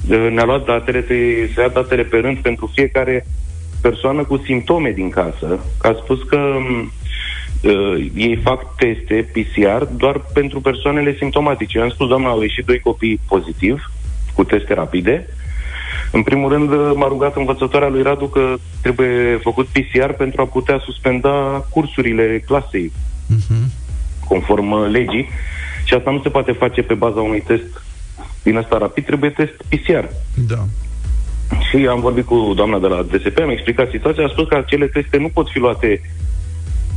Ne-a 0.06 0.44
luat 0.44 0.64
datele, 0.64 1.04
se 1.54 1.60
ia 1.60 1.68
datele 1.68 2.02
pe 2.02 2.16
rând 2.16 2.38
pentru 2.38 2.70
fiecare 2.74 3.26
persoană 3.80 4.24
cu 4.24 4.36
simptome 4.44 4.90
din 4.90 5.08
casă. 5.10 5.58
A 5.82 5.96
spus 6.02 6.22
că 6.22 6.36
uh, 6.36 8.06
ei 8.14 8.40
fac 8.42 8.74
teste 8.76 9.30
PCR 9.32 9.82
doar 9.84 10.20
pentru 10.32 10.60
persoanele 10.60 11.16
simptomatice. 11.18 11.78
Eu 11.78 11.84
am 11.84 11.90
spus, 11.90 12.08
doamna, 12.08 12.28
au 12.28 12.40
ieșit 12.40 12.64
doi 12.64 12.78
copii 12.78 13.20
pozitiv 13.28 13.90
cu 14.34 14.44
teste 14.44 14.74
rapide. 14.74 15.28
În 16.12 16.22
primul 16.22 16.52
rând, 16.52 16.70
m-a 16.94 17.08
rugat 17.08 17.36
învățătoarea 17.36 17.88
lui 17.88 18.02
Radu 18.02 18.26
că 18.26 18.54
trebuie 18.82 19.38
făcut 19.42 19.66
PCR 19.66 20.10
pentru 20.10 20.40
a 20.40 20.46
putea 20.46 20.78
suspenda 20.84 21.64
cursurile 21.70 22.42
clasei, 22.46 22.92
uh-huh. 23.34 23.64
conform 24.28 24.90
legii. 24.90 25.28
Și 25.84 25.94
asta 25.94 26.10
nu 26.10 26.20
se 26.22 26.28
poate 26.28 26.52
face 26.52 26.82
pe 26.82 26.94
baza 26.94 27.20
unui 27.20 27.40
test 27.40 27.85
din 28.46 28.56
ăsta 28.56 28.78
rapid, 28.78 29.04
trebuie 29.04 29.30
test 29.30 29.56
PCR. 29.68 30.06
Da. 30.52 30.62
Și 31.68 31.86
am 31.86 32.00
vorbit 32.00 32.24
cu 32.24 32.52
doamna 32.56 32.78
de 32.78 32.86
la 32.86 33.02
DSP, 33.02 33.38
am 33.38 33.50
explicat 33.50 33.88
situația, 33.90 34.24
a 34.24 34.28
spus 34.28 34.48
că 34.48 34.56
acele 34.56 34.86
teste 34.86 35.16
nu 35.18 35.28
pot 35.28 35.50
fi 35.50 35.58
luate 35.58 36.00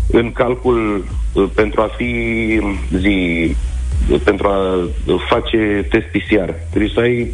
în 0.08 0.32
calcul 0.32 1.06
uh, 1.34 1.50
pentru 1.56 1.82
a 1.82 1.90
fi 1.98 2.12
zi 2.98 3.56
pentru 4.24 4.48
a 4.48 4.90
face 5.28 5.88
test 5.90 6.06
PCR. 6.06 6.50
Trebuie 6.70 6.92
să 6.94 7.00
ai 7.00 7.32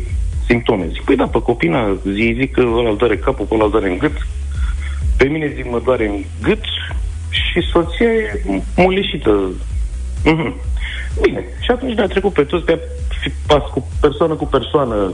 simptome. 0.47 0.87
Zic, 0.91 1.01
păi 1.01 1.15
da, 1.15 1.27
pe 1.27 1.41
copina 1.41 1.97
zi, 2.13 2.35
zic 2.39 2.51
că 2.51 2.61
ăla 2.61 2.89
îl 2.89 2.97
doare 2.97 3.17
capul, 3.17 3.47
ăla 3.51 3.63
îl 3.63 3.71
doare 3.71 3.89
în 3.89 3.97
gât. 3.97 4.17
Pe 5.17 5.25
mine 5.25 5.51
zic, 5.55 5.69
mă 5.69 5.81
doare 5.83 6.07
în 6.07 6.23
gât 6.41 6.63
și 7.29 7.61
soția 7.71 8.11
e 8.11 8.41
mulișită. 8.75 9.51
Mm-hmm. 10.25 10.53
Bine. 11.21 11.43
Și 11.59 11.71
atunci 11.71 11.95
ne-a 11.95 12.07
trecut 12.07 12.33
pe 12.33 12.43
toți, 12.43 12.65
pe 12.65 12.79
pas 13.47 13.63
cu 13.73 13.87
persoană 13.99 14.33
cu 14.33 14.45
persoană, 14.45 15.11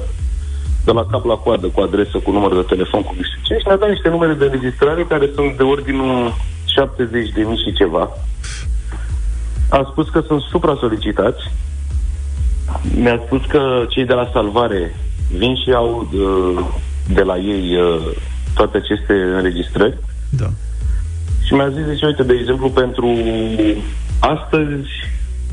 de 0.86 0.92
la 0.92 1.06
cap 1.06 1.26
la 1.26 1.36
coadă, 1.36 1.68
cu 1.68 1.82
adresă, 1.82 2.18
cu 2.18 2.32
număr 2.32 2.54
de 2.54 2.62
telefon, 2.62 3.02
cu 3.02 3.14
niște 3.18 3.40
ce, 3.44 3.54
și 3.54 3.68
ne-a 3.68 3.78
dat 3.78 3.90
niște 3.90 4.10
numere 4.10 4.34
de 4.34 4.46
înregistrare 4.46 5.04
care 5.04 5.30
sunt 5.36 5.58
de 5.58 5.64
ordinul 5.64 6.34
70 6.66 7.30
de 7.30 7.42
mii 7.42 7.64
și 7.66 7.74
ceva. 7.74 8.10
A 9.70 9.88
spus 9.92 10.10
că 10.10 10.24
sunt 10.28 10.42
supra-solicitați. 10.42 11.52
Mi-a 12.96 13.22
spus 13.26 13.46
că 13.46 13.86
cei 13.90 14.06
de 14.06 14.14
la 14.14 14.30
salvare 14.34 14.96
vin 15.38 15.56
și 15.56 15.72
au 15.74 16.10
uh, 16.14 16.66
de 17.14 17.22
la 17.22 17.38
ei 17.38 17.76
uh, 17.76 18.18
toate 18.56 18.78
aceste 18.78 19.14
înregistrări. 19.14 19.98
Da. 20.30 20.50
Și 21.46 21.54
mi-a 21.54 21.70
zis, 21.70 21.86
deci, 21.86 22.02
uite, 22.02 22.24
de 22.24 22.34
exemplu, 22.34 22.70
pentru 22.70 23.18
astăzi, 24.20 24.90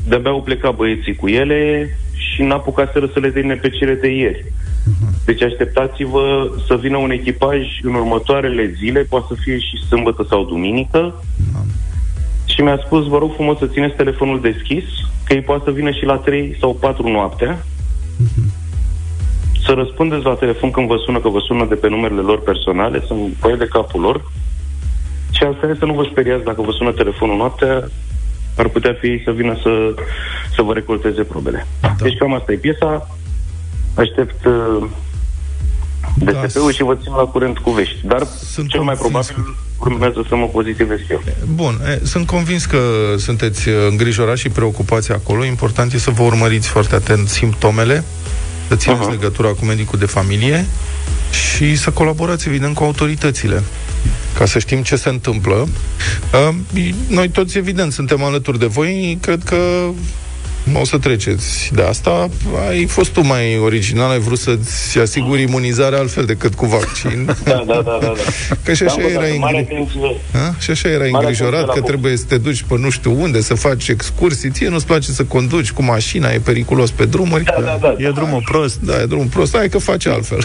de-abia 0.07 0.31
au 0.31 0.41
plecat 0.41 0.75
băieții 0.75 1.15
cu 1.15 1.27
ele 1.27 1.89
și 2.13 2.43
n-apucaseră 2.43 3.09
să 3.13 3.19
le 3.19 3.29
termine 3.29 3.55
pe 3.55 3.69
cele 3.69 3.93
de 3.93 4.07
ieri. 4.07 4.45
Uh-huh. 4.45 5.25
Deci 5.25 5.41
așteptați-vă 5.41 6.51
să 6.67 6.75
vină 6.75 6.97
un 6.97 7.11
echipaj 7.11 7.59
în 7.81 7.93
următoarele 7.93 8.73
zile, 8.77 8.99
poate 8.99 9.25
să 9.27 9.35
fie 9.43 9.57
și 9.57 9.85
sâmbătă 9.87 10.25
sau 10.29 10.45
duminică, 10.45 11.23
uh-huh 11.23 11.87
și 12.59 12.65
mi-a 12.65 12.81
spus, 12.85 13.07
vă 13.07 13.17
rog 13.17 13.33
frumos 13.33 13.57
să 13.57 13.67
țineți 13.67 13.95
telefonul 13.95 14.41
deschis, 14.41 14.83
că 15.25 15.33
ei 15.33 15.41
poate 15.41 15.63
să 15.65 15.71
vină 15.71 15.91
și 15.91 16.05
la 16.05 16.15
3 16.15 16.57
sau 16.59 16.73
4 16.73 17.07
noaptea, 17.07 17.57
uh-huh. 17.57 18.47
să 19.65 19.71
răspundeți 19.71 20.25
la 20.25 20.33
telefon 20.33 20.71
când 20.71 20.87
vă 20.87 20.97
sună, 21.05 21.19
că 21.19 21.29
vă 21.29 21.39
sună 21.39 21.65
de 21.65 21.75
pe 21.75 21.89
numerele 21.89 22.21
lor 22.21 22.41
personale, 22.41 23.03
să 23.07 23.13
vă 23.39 23.55
de 23.55 23.65
capul 23.65 24.01
lor, 24.01 24.31
și 25.31 25.43
asta 25.43 25.67
e 25.67 25.75
să 25.79 25.85
nu 25.85 25.93
vă 25.93 26.07
speriați 26.11 26.43
dacă 26.43 26.61
vă 26.61 26.71
sună 26.71 26.91
telefonul 26.91 27.37
noaptea, 27.37 27.89
ar 28.59 28.67
putea 28.67 28.97
fi 28.99 29.21
să 29.23 29.31
vină 29.31 29.59
să, 29.63 29.93
să 30.55 30.61
vă 30.61 30.73
recolteze 30.73 31.23
probele. 31.23 31.67
Da. 31.81 31.95
Deci 32.01 32.17
cam 32.17 32.33
asta 32.33 32.51
e 32.51 32.55
piesa. 32.55 33.09
Aștept 33.95 34.45
uh, 34.45 34.83
DSP-ul 36.15 36.65
da. 36.65 36.71
și 36.71 36.83
vă 36.83 36.95
țin 36.95 37.13
la 37.15 37.23
curent 37.23 37.57
cu 37.57 37.71
vești. 37.71 38.07
Dar 38.07 38.23
Sunt 38.23 38.69
cel 38.69 38.81
mai 38.81 38.95
probabil 38.95 39.35
urmează 39.79 40.25
să 40.27 40.35
mă 40.35 40.45
pozitivez 40.45 40.99
eu. 41.09 41.21
Bun, 41.53 41.79
e, 41.87 42.05
sunt 42.05 42.27
convins 42.27 42.65
că 42.65 42.79
sunteți 43.17 43.69
îngrijorați 43.89 44.41
și 44.41 44.49
preocupați 44.49 45.11
acolo. 45.11 45.45
Important 45.45 45.93
e 45.93 45.97
să 45.97 46.11
vă 46.11 46.23
urmăriți 46.23 46.67
foarte 46.67 46.95
atent 46.95 47.27
simptomele, 47.27 48.03
să 48.69 48.75
țineți 48.75 49.07
uh-huh. 49.07 49.09
legătura 49.09 49.49
cu 49.49 49.65
medicul 49.65 49.99
de 49.99 50.05
familie 50.05 50.65
și 51.31 51.75
să 51.75 51.89
colaborați, 51.89 52.47
evident, 52.47 52.75
cu 52.75 52.83
autoritățile 52.83 53.63
ca 54.37 54.45
să 54.45 54.59
știm 54.59 54.83
ce 54.83 54.95
se 54.95 55.09
întâmplă. 55.09 55.67
Uh, 56.33 56.55
noi 57.07 57.29
toți, 57.29 57.57
evident, 57.57 57.91
suntem 57.91 58.23
alături 58.23 58.59
de 58.59 58.65
voi. 58.65 59.17
Cred 59.21 59.43
că 59.43 59.55
o 60.73 60.85
să 60.85 60.97
treceți 60.97 61.71
de 61.73 61.81
asta. 61.81 62.29
Ai 62.69 62.85
fost 62.85 63.11
tu 63.11 63.25
mai 63.25 63.57
original, 63.57 64.11
ai 64.11 64.19
vrut 64.19 64.39
să-ți 64.39 64.99
asiguri 64.99 65.41
imunizarea 65.41 65.99
altfel 65.99 66.25
decât 66.25 66.53
cu 66.53 66.65
vaccin. 66.65 67.25
Da, 67.43 67.63
da, 67.67 67.81
da. 67.85 67.97
da, 68.01 68.13
da. 68.15 68.55
Că 68.63 68.73
și 68.73 68.83
așa 68.83 69.01
era, 69.01 69.27
ingri... 69.27 69.87
și 70.59 70.71
așa 70.71 70.89
era 70.89 71.05
îngrijorat 71.05 71.73
că 71.73 71.81
trebuie 71.81 72.17
să 72.17 72.23
te 72.27 72.37
duci 72.37 72.63
pe 72.67 72.77
nu 72.77 72.89
știu 72.89 73.21
unde, 73.21 73.41
să 73.41 73.53
faci 73.53 73.87
excursii. 73.87 74.51
Ție 74.51 74.67
nu-ți 74.67 74.85
place 74.85 75.11
să 75.11 75.23
conduci 75.23 75.71
cu 75.71 75.83
mașina, 75.83 76.29
e 76.29 76.39
periculos 76.39 76.91
pe 76.91 77.05
drumuri. 77.05 77.43
Da, 77.43 77.61
da, 77.61 77.77
da. 77.81 77.95
E 77.97 78.11
drumul 78.11 78.41
prost. 78.45 78.79
Da, 78.79 79.01
e 79.01 79.05
drumul 79.05 79.27
prost. 79.27 79.55
Hai 79.55 79.69
că 79.69 79.77
faci 79.77 80.05
altfel. 80.05 80.39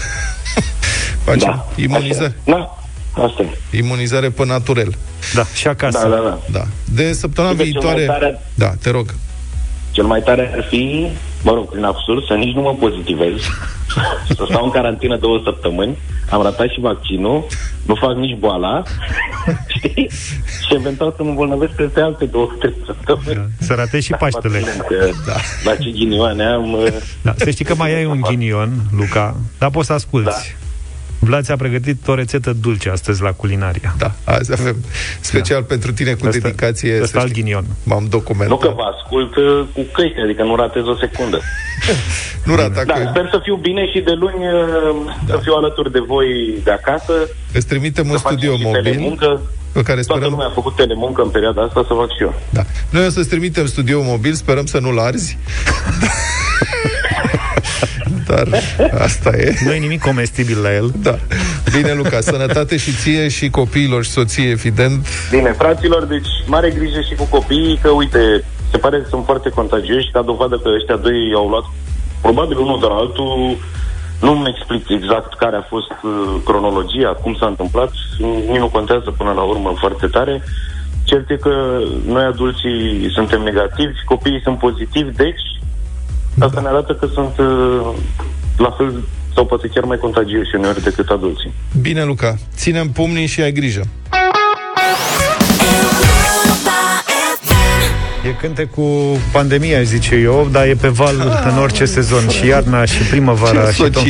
face 1.25 1.45
da, 1.45 1.69
imunizare. 1.77 2.37
Da. 2.45 2.79
Asta 3.13 3.43
e. 3.43 3.77
Imunizare 3.77 4.31
pe 4.31 4.45
naturel. 4.45 4.95
Da, 5.35 5.45
și 5.55 5.67
acasă. 5.67 5.99
Da, 6.03 6.09
da, 6.09 6.21
da. 6.23 6.41
da. 6.53 6.67
De 6.85 7.13
săptămâna 7.13 7.53
viitoare... 7.53 8.05
Tare... 8.05 8.41
Da, 8.55 8.75
te 8.83 8.91
rog. 8.91 9.15
Cel 9.95 10.05
mai 10.05 10.21
tare 10.23 10.53
ar 10.57 10.65
fi, 10.65 11.07
mă 11.43 11.53
rog, 11.53 11.69
prin 11.71 11.85
absurd, 11.85 12.25
să 12.27 12.35
nici 12.35 12.55
nu 12.55 12.61
mă 12.61 12.75
pozitivez, 12.81 13.33
să 14.37 14.45
stau 14.49 14.65
în 14.65 14.71
carantină 14.71 15.17
două 15.17 15.41
săptămâni, 15.45 15.99
am 16.31 16.43
ratat 16.43 16.69
și 16.69 16.81
vaccinul, 16.81 17.47
nu 17.87 17.95
fac 17.95 18.15
nici 18.15 18.39
boala, 18.39 18.83
știi? 19.77 20.11
Și 20.67 20.75
eventual 20.75 21.13
să 21.17 21.23
mă 21.23 21.29
îmbolnăvesc 21.29 21.73
peste 21.73 22.01
alte 22.01 22.25
două, 22.25 22.49
trei 22.59 22.75
săptămâni. 22.87 23.35
Da. 23.35 23.67
Să 23.67 23.75
ratezi 23.75 24.05
și 24.05 24.11
da, 24.11 24.17
Paștele. 24.17 24.61
Da. 25.27 25.35
La 25.65 25.77
ce 25.77 25.91
ghinioane 25.91 26.45
am... 26.45 26.77
Da. 27.23 27.35
Să 27.37 27.51
știi 27.51 27.65
că 27.65 27.75
mai 27.75 27.95
ai 27.95 28.05
un 28.05 28.21
ghinion, 28.29 28.73
Luca, 28.97 29.37
dar 29.59 29.71
poți 29.71 29.87
să 29.87 29.93
asculti. 29.93 30.29
Da. 30.29 30.37
Vlad 31.25 31.51
a 31.51 31.57
pregătit 31.57 32.09
o 32.09 32.15
rețetă 32.15 32.53
dulce 32.61 32.91
astăzi 32.91 33.23
la 33.23 33.33
culinaria. 33.33 33.95
Da, 33.99 34.13
azi 34.25 34.53
avem 34.53 34.77
special 35.21 35.61
da. 35.61 35.67
pentru 35.67 35.93
tine 35.93 36.13
cu 36.13 36.27
asta, 36.27 36.39
dedicație. 36.39 37.01
Asta 37.03 37.21
al 37.21 37.29
ghinion. 37.29 37.65
M-am 37.83 38.07
documentat. 38.11 38.49
Nu 38.49 38.57
că 38.57 38.73
vă 38.77 38.83
ascult 38.95 39.37
uh, 39.37 39.65
cu 39.75 39.83
căști, 39.93 40.21
adică 40.25 40.43
nu 40.43 40.57
ratez 40.57 40.87
o 40.87 40.97
secundă. 40.97 41.41
nu 42.49 42.55
rata 42.55 42.85
Da, 42.85 42.93
că... 42.93 43.07
sper 43.11 43.29
să 43.31 43.41
fiu 43.43 43.57
bine 43.57 43.87
și 43.93 44.01
de 44.01 44.13
luni 44.13 44.35
uh, 44.35 45.13
da. 45.27 45.35
să 45.35 45.41
fiu 45.43 45.53
alături 45.53 45.93
de 45.93 46.03
voi 46.07 46.59
de 46.65 46.71
acasă. 46.71 47.13
Îți 47.53 47.67
trimitem 47.67 48.11
un 48.11 48.17
studio 48.17 48.55
mobil. 48.59 48.99
Muncă. 48.99 49.41
Pe 49.73 49.83
care 49.83 50.03
sperăm... 50.03 50.21
Toată 50.21 50.35
lumea 50.35 50.47
a 50.47 50.55
făcut 50.55 50.77
telemuncă 50.77 51.23
în 51.23 51.29
perioada 51.29 51.63
asta 51.63 51.85
să 51.87 51.95
fac 51.95 52.09
și 52.17 52.23
eu. 52.23 52.35
Da. 52.51 52.63
Noi 52.91 53.07
o 53.07 53.09
să-ți 53.09 53.29
trimitem 53.29 53.67
studio 53.67 54.03
mobil, 54.03 54.33
sperăm 54.33 54.67
să 54.67 54.79
nu-l 54.79 54.99
arzi. 54.99 55.39
Dar 58.29 58.49
asta 58.99 59.31
e. 59.37 59.55
Nu 59.65 59.73
e 59.73 59.79
nimic 59.79 60.01
comestibil 60.01 60.63
la 60.63 60.75
el. 60.75 60.93
Da. 61.03 61.19
Bine, 61.77 61.93
Luca, 61.93 62.21
sănătate 62.21 62.77
și 62.77 62.93
ție 62.93 63.29
și 63.29 63.51
copiilor 63.51 64.05
și 64.05 64.11
soție, 64.11 64.49
evident. 64.51 65.07
Bine, 65.31 65.53
fraților, 65.53 66.05
deci 66.05 66.29
mare 66.47 66.71
grijă 66.71 67.01
și 67.01 67.15
cu 67.15 67.25
copiii, 67.25 67.79
că 67.83 67.89
uite, 67.89 68.45
se 68.71 68.79
pare 68.79 68.99
că 68.99 69.07
sunt 69.09 69.25
foarte 69.25 69.49
contagioși, 69.49 70.11
ca 70.13 70.23
dovadă 70.23 70.57
că 70.63 70.69
ăștia 70.75 70.97
doi 70.97 71.33
au 71.35 71.49
luat 71.49 71.65
probabil 72.21 72.59
unul 72.59 72.81
de 72.81 72.87
la 72.87 72.95
altul, 72.95 73.57
nu-mi 74.21 74.49
explic 74.49 74.89
exact 74.89 75.35
care 75.35 75.57
a 75.57 75.71
fost 75.75 75.91
uh, 76.03 76.35
cronologia, 76.45 77.09
cum 77.09 77.35
s-a 77.35 77.47
întâmplat, 77.47 77.91
nici 78.49 78.59
nu 78.65 78.69
contează 78.69 79.11
până 79.19 79.33
la 79.33 79.43
urmă 79.43 79.75
foarte 79.79 80.07
tare. 80.07 80.43
Cert 81.05 81.31
e 81.31 81.37
că 81.37 81.55
noi 82.07 82.25
adulții 82.25 83.11
suntem 83.13 83.43
negativi, 83.43 84.05
copiii 84.05 84.45
sunt 84.45 84.59
pozitivi, 84.59 85.17
deci 85.25 85.45
Asta 86.39 86.55
da. 86.55 86.61
ne 86.61 86.69
arată 86.69 86.93
că 86.95 87.07
sunt 87.13 87.39
uh, 87.39 87.95
la 88.57 88.71
fel 88.71 89.05
sau 89.35 89.47
poate 89.47 89.69
chiar 89.75 89.85
mai 89.85 89.99
contagioși 89.99 90.55
uneori 90.55 90.83
decât 90.83 91.09
adulții. 91.09 91.53
Bine, 91.81 92.05
Luca. 92.05 92.35
Ținem 92.55 92.89
pumnii 92.89 93.27
și 93.27 93.41
ai 93.41 93.53
grijă. 93.53 93.83
E 98.27 98.29
cânte 98.41 98.65
cu 98.65 98.83
pandemia, 99.33 99.83
zice 99.83 100.15
eu, 100.15 100.49
dar 100.53 100.67
e 100.67 100.75
pe 100.81 100.89
val 100.89 101.21
ah, 101.21 101.53
în 101.53 101.59
orice 101.59 101.85
sezon, 101.85 102.29
și 102.29 102.47
iarna, 102.47 102.85
și 102.85 103.03
primăvara. 103.03 103.67
Ce 103.67 103.73
și 103.73 103.91
tot. 103.91 104.03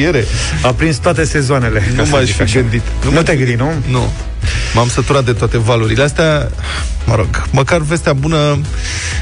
A 0.62 0.72
prins 0.72 0.96
toate 0.96 1.24
sezoanele. 1.24 1.82
Nu 1.96 2.04
m-aș 2.10 2.30
fi 2.30 2.52
gândit. 2.52 2.82
Nu, 3.04 3.10
nu 3.10 3.22
te 3.22 3.36
gândi, 3.36 3.54
nu? 3.54 3.72
Nu. 3.90 4.02
M-am 4.74 4.88
săturat 4.88 5.24
de 5.24 5.32
toate 5.32 5.58
valurile 5.58 6.02
astea. 6.02 6.50
Mă 7.06 7.14
rog, 7.14 7.48
măcar 7.50 7.80
vestea 7.80 8.12
bună 8.12 8.58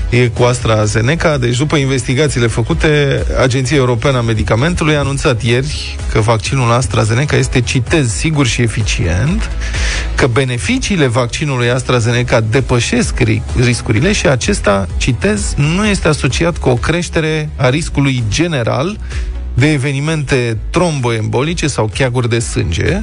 e 0.09 0.27
cu 0.27 0.43
AstraZeneca. 0.43 1.39
Deci, 1.39 1.57
după 1.57 1.77
investigațiile 1.77 2.47
făcute, 2.47 3.23
Agenția 3.41 3.77
Europeană 3.77 4.19
a 4.19 4.21
Medicamentului 4.21 4.95
a 4.95 4.99
anunțat 4.99 5.43
ieri 5.43 5.97
că 6.13 6.21
vaccinul 6.21 6.73
AstraZeneca 6.73 7.37
este, 7.37 7.61
citez, 7.61 8.13
sigur 8.13 8.47
și 8.47 8.63
eficient, 8.63 9.51
că 10.15 10.27
beneficiile 10.27 11.07
vaccinului 11.07 11.71
AstraZeneca 11.71 12.41
depășesc 12.41 13.15
riscurile 13.57 14.13
și 14.13 14.27
acesta, 14.27 14.89
citez, 14.97 15.55
nu 15.57 15.87
este 15.87 16.09
asociat 16.09 16.59
cu 16.59 16.69
o 16.69 16.75
creștere 16.75 17.51
a 17.57 17.69
riscului 17.69 18.23
general 18.29 18.99
de 19.55 19.73
evenimente 19.73 20.59
tromboembolice 20.71 21.67
sau 21.67 21.91
cheaguri 21.95 22.29
de 22.29 22.39
sânge, 22.39 23.03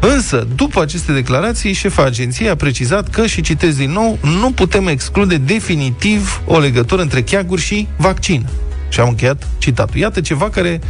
Însă, 0.00 0.46
după 0.54 0.82
aceste 0.82 1.12
declarații, 1.12 1.72
șefa 1.72 2.04
agenției 2.04 2.48
a 2.48 2.56
precizat 2.56 3.08
că, 3.08 3.26
și 3.26 3.40
citez 3.40 3.76
din 3.76 3.90
nou, 3.90 4.18
nu 4.22 4.50
putem 4.50 4.86
exclude 4.86 5.36
definitiv 5.36 6.42
o 6.46 6.58
legătură 6.58 7.02
între 7.02 7.22
cheaguri 7.22 7.60
și 7.60 7.88
vaccin. 7.96 8.46
Și 8.88 9.00
am 9.00 9.08
încheiat 9.08 9.48
citatul. 9.58 9.96
Iată 9.96 10.20
ceva 10.20 10.50
care 10.50 10.80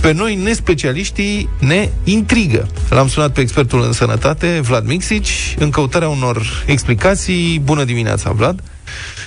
pe 0.00 0.12
noi, 0.12 0.34
nespecialiștii, 0.34 1.48
ne 1.58 1.88
intrigă. 2.04 2.68
L-am 2.88 3.08
sunat 3.08 3.32
pe 3.32 3.40
expertul 3.40 3.82
în 3.82 3.92
sănătate, 3.92 4.60
Vlad 4.62 4.86
Mixici, 4.86 5.54
în 5.58 5.70
căutarea 5.70 6.08
unor 6.08 6.64
explicații. 6.66 7.60
Bună 7.64 7.84
dimineața, 7.84 8.30
Vlad! 8.30 8.62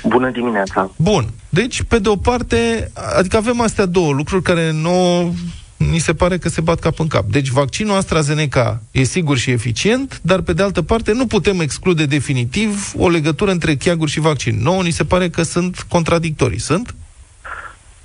Bună 0.03 0.31
dimineața! 0.31 0.91
Bun. 0.95 1.25
Deci, 1.49 1.83
pe 1.87 1.99
de 1.99 2.09
o 2.09 2.15
parte, 2.15 2.91
adică 3.17 3.37
avem 3.37 3.61
astea 3.61 3.85
două 3.85 4.13
lucruri 4.13 4.43
care 4.43 4.71
nu 4.71 5.35
ni 5.77 5.97
se 5.97 6.13
pare 6.13 6.37
că 6.37 6.49
se 6.49 6.61
bat 6.61 6.79
cap 6.79 6.99
în 6.99 7.07
cap. 7.07 7.25
Deci 7.25 7.49
vaccinul 7.49 7.95
AstraZeneca 7.95 8.81
e 8.91 9.03
sigur 9.03 9.37
și 9.37 9.51
eficient, 9.51 10.19
dar 10.21 10.41
pe 10.41 10.53
de 10.53 10.63
altă 10.63 10.81
parte 10.81 11.11
nu 11.13 11.25
putem 11.25 11.59
exclude 11.59 12.05
definitiv 12.05 12.93
o 12.97 13.09
legătură 13.09 13.51
între 13.51 13.75
cheaguri 13.75 14.11
și 14.11 14.19
vaccin. 14.19 14.59
Nouă 14.61 14.81
ni 14.81 14.91
se 14.91 15.03
pare 15.03 15.29
că 15.29 15.41
sunt 15.41 15.85
contradictorii. 15.89 16.59
Sunt? 16.59 16.95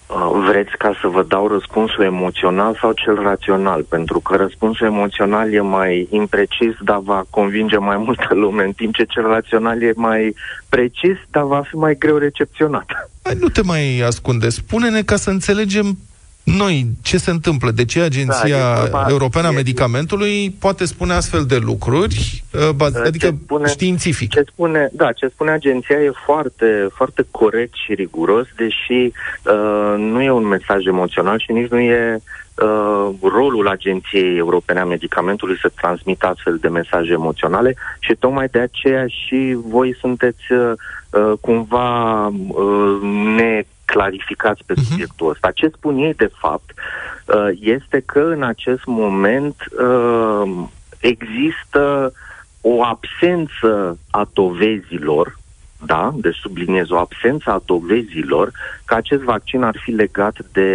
Uh, 0.06 0.44
vreți 0.48 0.76
ca 0.78 0.98
să 1.00 1.06
vă 1.06 1.24
dau 1.28 1.48
răspunsul 1.48 2.04
emoțional 2.04 2.78
sau 2.80 2.92
cel 2.92 3.14
rațional? 3.14 3.83
Pentru 3.83 4.20
că 4.20 4.37
răspunsul 4.37 4.87
emoțional 4.87 5.52
e 5.52 5.61
mai 5.61 6.09
imprecis, 6.11 6.74
dar 6.85 7.00
va 7.04 7.24
convinge 7.30 7.76
mai 7.76 7.96
multă 7.96 8.28
lume, 8.30 8.64
în 8.64 8.72
timp 8.72 8.94
ce 8.94 9.04
cel 9.04 9.22
rațional 9.22 9.83
e 9.83 9.92
mai 9.96 10.35
precis, 10.68 11.16
dar 11.30 11.42
va 11.42 11.62
fi 11.68 11.74
mai 11.74 11.96
greu 11.98 12.16
recepționat. 12.16 13.11
Hai, 13.22 13.37
nu 13.40 13.48
te 13.48 13.62
mai 13.62 14.00
ascunde. 14.06 14.48
Spune-ne 14.48 15.02
ca 15.02 15.16
să 15.16 15.30
înțelegem 15.30 15.98
noi, 16.42 16.87
ce 17.03 17.18
se 17.18 17.31
întâmplă? 17.31 17.70
De 17.70 17.85
ce 17.85 18.00
Agenția 18.00 18.87
da, 18.90 19.07
Europeană 19.09 19.46
a 19.46 19.50
Medicamentului 19.50 20.50
poate 20.59 20.85
spune 20.85 21.12
astfel 21.12 21.44
de 21.44 21.57
lucruri, 21.57 22.44
uh, 22.79 22.87
adică 23.05 23.26
ce 23.26 23.35
spune, 23.44 23.68
științific? 23.68 24.31
Ce 24.31 24.44
spune, 24.53 24.88
da, 24.92 25.12
ce 25.12 25.29
spune 25.29 25.50
agenția 25.50 25.96
e 25.96 26.11
foarte, 26.24 26.88
foarte 26.94 27.26
corect 27.31 27.74
și 27.85 27.94
riguros, 27.94 28.46
deși 28.57 29.12
uh, 29.44 29.94
nu 29.96 30.22
e 30.22 30.31
un 30.31 30.46
mesaj 30.46 30.85
emoțional 30.85 31.38
și 31.38 31.53
nici 31.53 31.70
nu 31.70 31.79
e 31.79 32.20
uh, 32.62 33.14
rolul 33.22 33.68
Agenției 33.68 34.37
Europene 34.37 34.81
a 34.81 34.85
Medicamentului 34.85 35.59
să 35.61 35.70
transmită 35.74 36.26
astfel 36.26 36.57
de 36.61 36.68
mesaje 36.68 37.12
emoționale 37.12 37.76
și 38.00 38.14
tocmai 38.18 38.48
de 38.48 38.59
aceea 38.59 39.07
și 39.07 39.59
voi 39.68 39.96
sunteți 40.00 40.53
uh, 40.53 40.72
uh 41.11 41.33
cumva 41.40 42.26
uh, 42.26 42.98
ne 43.37 43.64
clarificați 43.92 44.62
pe 44.66 44.72
mhm. 44.76 44.85
subiectul 44.85 45.31
ăsta. 45.31 45.50
Ce 45.50 45.68
spun 45.68 45.96
ei, 45.96 46.14
de 46.14 46.31
fapt, 46.38 46.70
uh, 46.74 47.48
este 47.61 48.03
că 48.07 48.20
în 48.20 48.42
acest 48.42 48.85
moment 48.85 49.57
uh, 49.70 50.64
există 51.00 52.12
o 52.61 52.85
absență 52.85 53.98
a 54.11 54.29
dovezilor 54.33 55.38
da, 55.87 56.14
deci 56.16 56.37
subliniez 56.37 56.90
o 56.90 56.96
absență 56.96 57.50
a 57.50 57.62
dovezilor 57.64 58.50
că 58.85 58.94
acest 58.94 59.22
vaccin 59.22 59.62
ar 59.62 59.76
fi 59.83 59.90
legat 59.90 60.37
de 60.53 60.70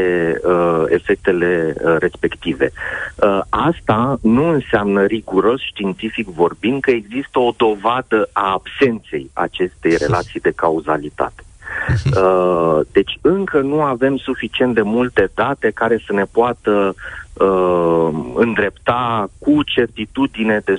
uh, 0.46 0.84
efectele 0.88 1.76
uh, 1.78 1.96
respective. 2.00 2.72
Uh, 3.16 3.42
asta 3.50 4.18
nu 4.22 4.50
înseamnă 4.50 5.06
riguros 5.06 5.62
științific 5.62 6.28
vorbind 6.28 6.82
că 6.82 6.92
există 6.92 7.40
o 7.40 7.54
dovadă 7.58 8.30
a 8.32 8.52
absenței 8.52 9.30
acestei 9.34 9.96
relații 9.98 10.40
de 10.40 10.52
cauzalitate. 10.52 11.45
Uh, 12.06 12.80
deci 12.92 13.18
încă 13.22 13.60
nu 13.60 13.82
avem 13.82 14.18
suficient 14.18 14.74
de 14.74 14.82
multe 14.82 15.30
date 15.34 15.72
care 15.74 16.04
să 16.06 16.14
ne 16.14 16.24
poată 16.32 16.96
uh, 17.34 18.10
îndrepta 18.36 19.30
cu 19.40 19.64
certitudine 19.64 20.62
de 20.66 20.74
100%, 20.74 20.78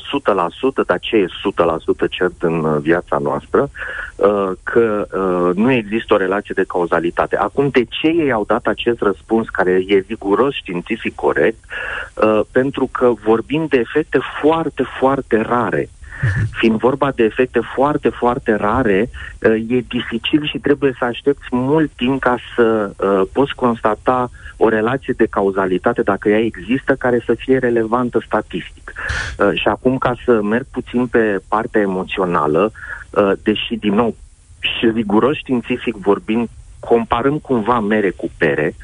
dar 0.87 0.98
ce 1.00 1.16
e 1.16 1.26
100% 1.26 2.11
cert 2.11 2.42
în 2.42 2.80
viața 2.80 3.18
noastră, 3.18 3.70
uh, 4.16 4.50
că 4.62 5.06
uh, 5.12 5.56
nu 5.56 5.72
există 5.72 6.14
o 6.14 6.16
relație 6.16 6.54
de 6.56 6.64
cauzalitate. 6.68 7.37
Acum, 7.37 7.68
de 7.68 7.85
ce 7.85 8.06
ei 8.06 8.32
au 8.32 8.44
dat 8.46 8.66
acest 8.66 9.00
răspuns 9.00 9.48
care 9.48 9.85
e 9.87 10.04
riguros 10.09 10.54
științific 10.54 11.14
corect? 11.14 11.59
Uh, 12.14 12.40
pentru 12.52 12.88
că 12.92 13.12
vorbim 13.24 13.66
de 13.68 13.78
efecte 13.78 14.18
foarte, 14.40 14.82
foarte 14.98 15.40
rare. 15.40 15.88
Fiind 16.52 16.79
vorba 16.79 17.11
de 17.14 17.22
efecte 17.22 17.61
foarte, 17.74 18.09
foarte 18.09 18.55
rare, 18.55 19.11
uh, 19.42 19.64
e 19.68 19.85
dificil 19.88 20.46
și 20.46 20.59
trebuie 20.59 20.94
să 20.98 21.05
aștepți 21.05 21.48
mult 21.50 21.90
timp 21.96 22.20
ca 22.20 22.37
să 22.57 22.90
uh, 22.96 23.22
poți 23.33 23.55
constata 23.55 24.31
o 24.57 24.68
relație 24.68 25.14
de 25.16 25.26
cauzalitate, 25.26 26.02
dacă 26.02 26.29
ea 26.29 26.38
există, 26.38 26.94
care 26.94 27.22
să 27.26 27.35
fie 27.35 27.59
relevantă 27.59 28.22
statistic. 28.26 28.92
Uh, 29.38 29.61
și 29.61 29.68
acum, 29.68 29.98
ca 29.98 30.14
să 30.24 30.42
merg 30.42 30.66
puțin 30.70 31.07
pe 31.07 31.40
partea 31.48 31.81
emoțională, 31.81 32.72
deși, 33.42 33.76
din 33.76 33.94
nou, 33.94 34.16
și 34.59 34.90
riguros 34.94 35.37
științific 35.37 35.96
vorbind, 35.96 36.48
comparăm 36.88 37.38
cumva 37.38 37.81
mere 37.81 38.11
cu 38.11 38.31
pere, 38.38 38.75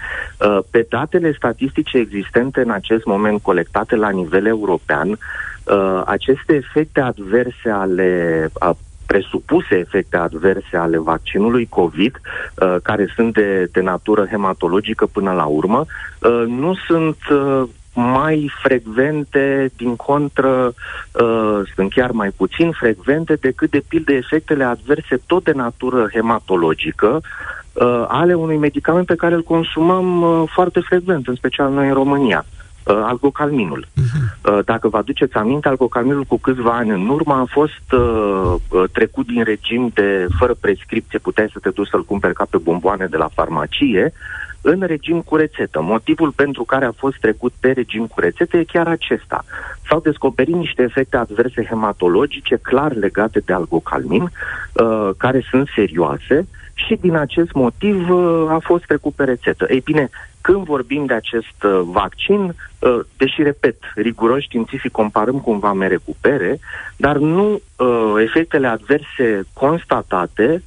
pe 0.70 0.86
datele 0.88 1.32
statistice 1.32 1.98
existente 1.98 2.60
în 2.60 2.70
acest 2.70 3.04
moment 3.04 3.42
colectate 3.42 3.96
la 3.96 4.10
nivel 4.10 4.46
european, 4.46 5.18
uh, 5.64 6.02
aceste 6.04 6.54
efecte 6.54 7.00
adverse 7.00 7.70
ale 7.70 8.50
a 8.58 8.76
presupuse 9.06 9.74
efecte 9.78 10.16
adverse 10.16 10.76
ale 10.76 10.98
vaccinului 10.98 11.66
COVID, 11.66 12.20
uh, 12.56 12.76
care 12.82 13.12
sunt 13.14 13.34
de, 13.34 13.68
de 13.72 13.80
natură 13.80 14.26
hematologică 14.26 15.06
până 15.06 15.32
la 15.32 15.44
urmă, 15.44 15.84
uh, 16.20 16.44
nu 16.46 16.74
sunt 16.86 17.16
uh, 17.30 17.62
mai 17.94 18.50
frecvente, 18.62 19.70
din 19.76 19.96
contră, 19.96 20.74
uh, 21.12 21.60
sunt 21.74 21.92
chiar 21.92 22.10
mai 22.10 22.30
puțin 22.30 22.70
frecvente 22.70 23.34
decât 23.34 23.70
de 23.70 23.82
pildă 23.88 24.12
efectele 24.12 24.64
adverse 24.64 25.20
tot 25.26 25.44
de 25.44 25.52
natură 25.52 26.08
hematologică 26.12 27.06
uh, 27.06 27.61
ale 28.08 28.34
unui 28.34 28.56
medicament 28.56 29.06
pe 29.06 29.14
care 29.14 29.34
îl 29.34 29.42
consumăm 29.42 30.22
uh, 30.22 30.42
foarte 30.52 30.80
frecvent, 30.80 31.28
în 31.28 31.34
special 31.34 31.72
noi 31.72 31.88
în 31.88 31.94
România. 31.94 32.44
Uh, 32.48 32.62
uh, 32.84 33.00
algocalminul. 33.02 33.86
Uh-huh. 33.86 34.50
Uh, 34.52 34.58
dacă 34.64 34.88
vă 34.88 34.96
aduceți 34.96 35.34
aminte, 35.34 35.68
algocalminul 35.68 36.24
cu 36.24 36.38
câțiva 36.38 36.76
ani 36.76 36.90
în 36.90 37.08
urmă 37.08 37.34
a 37.34 37.44
fost 37.48 37.92
uh, 37.92 38.54
uh, 38.68 38.84
trecut 38.92 39.26
din 39.26 39.44
regim 39.44 39.90
de 39.94 40.26
fără 40.38 40.54
prescripție, 40.60 41.18
puteai 41.18 41.50
să 41.52 41.58
te 41.58 41.70
duci 41.70 41.88
să-l 41.88 42.04
cumperi 42.04 42.34
ca 42.34 42.46
pe 42.50 42.56
bomboane 42.56 43.06
de 43.06 43.16
la 43.16 43.28
farmacie, 43.34 44.12
în 44.60 44.80
regim 44.86 45.20
cu 45.20 45.36
rețetă. 45.36 45.80
Motivul 45.80 46.30
pentru 46.30 46.64
care 46.64 46.84
a 46.84 46.92
fost 46.92 47.16
trecut 47.20 47.52
pe 47.60 47.70
regim 47.70 48.06
cu 48.06 48.20
rețetă 48.20 48.56
e 48.56 48.64
chiar 48.64 48.86
acesta. 48.86 49.44
S-au 49.88 50.00
descoperit 50.00 50.54
niște 50.54 50.82
efecte 50.82 51.16
adverse 51.16 51.64
hematologice 51.64 52.58
clar 52.62 52.94
legate 52.94 53.42
de 53.44 53.52
algocalmin, 53.52 54.22
uh, 54.22 55.10
care 55.16 55.46
sunt 55.50 55.68
serioase 55.74 56.46
și 56.74 56.98
din 57.00 57.16
acest 57.16 57.52
motiv 57.52 58.10
uh, 58.10 58.46
a 58.48 58.58
fost 58.62 58.84
trecut 58.84 59.14
pe 59.14 59.24
rețetă. 59.24 59.66
Ei 59.70 59.80
bine, 59.84 60.10
când 60.40 60.64
vorbim 60.64 61.06
de 61.06 61.14
acest 61.14 61.62
uh, 61.64 61.80
vaccin, 61.84 62.54
uh, 62.78 62.98
deși, 63.16 63.42
repet, 63.42 63.76
riguros 63.94 64.42
științific 64.42 64.90
comparăm 64.90 65.40
cumva 65.40 65.72
mere 65.72 65.96
cu 65.96 66.16
pere, 66.20 66.58
dar 66.96 67.16
nu 67.16 67.60
uh, 67.76 68.14
efectele 68.24 68.66
adverse 68.66 69.42
constatate 69.52 70.62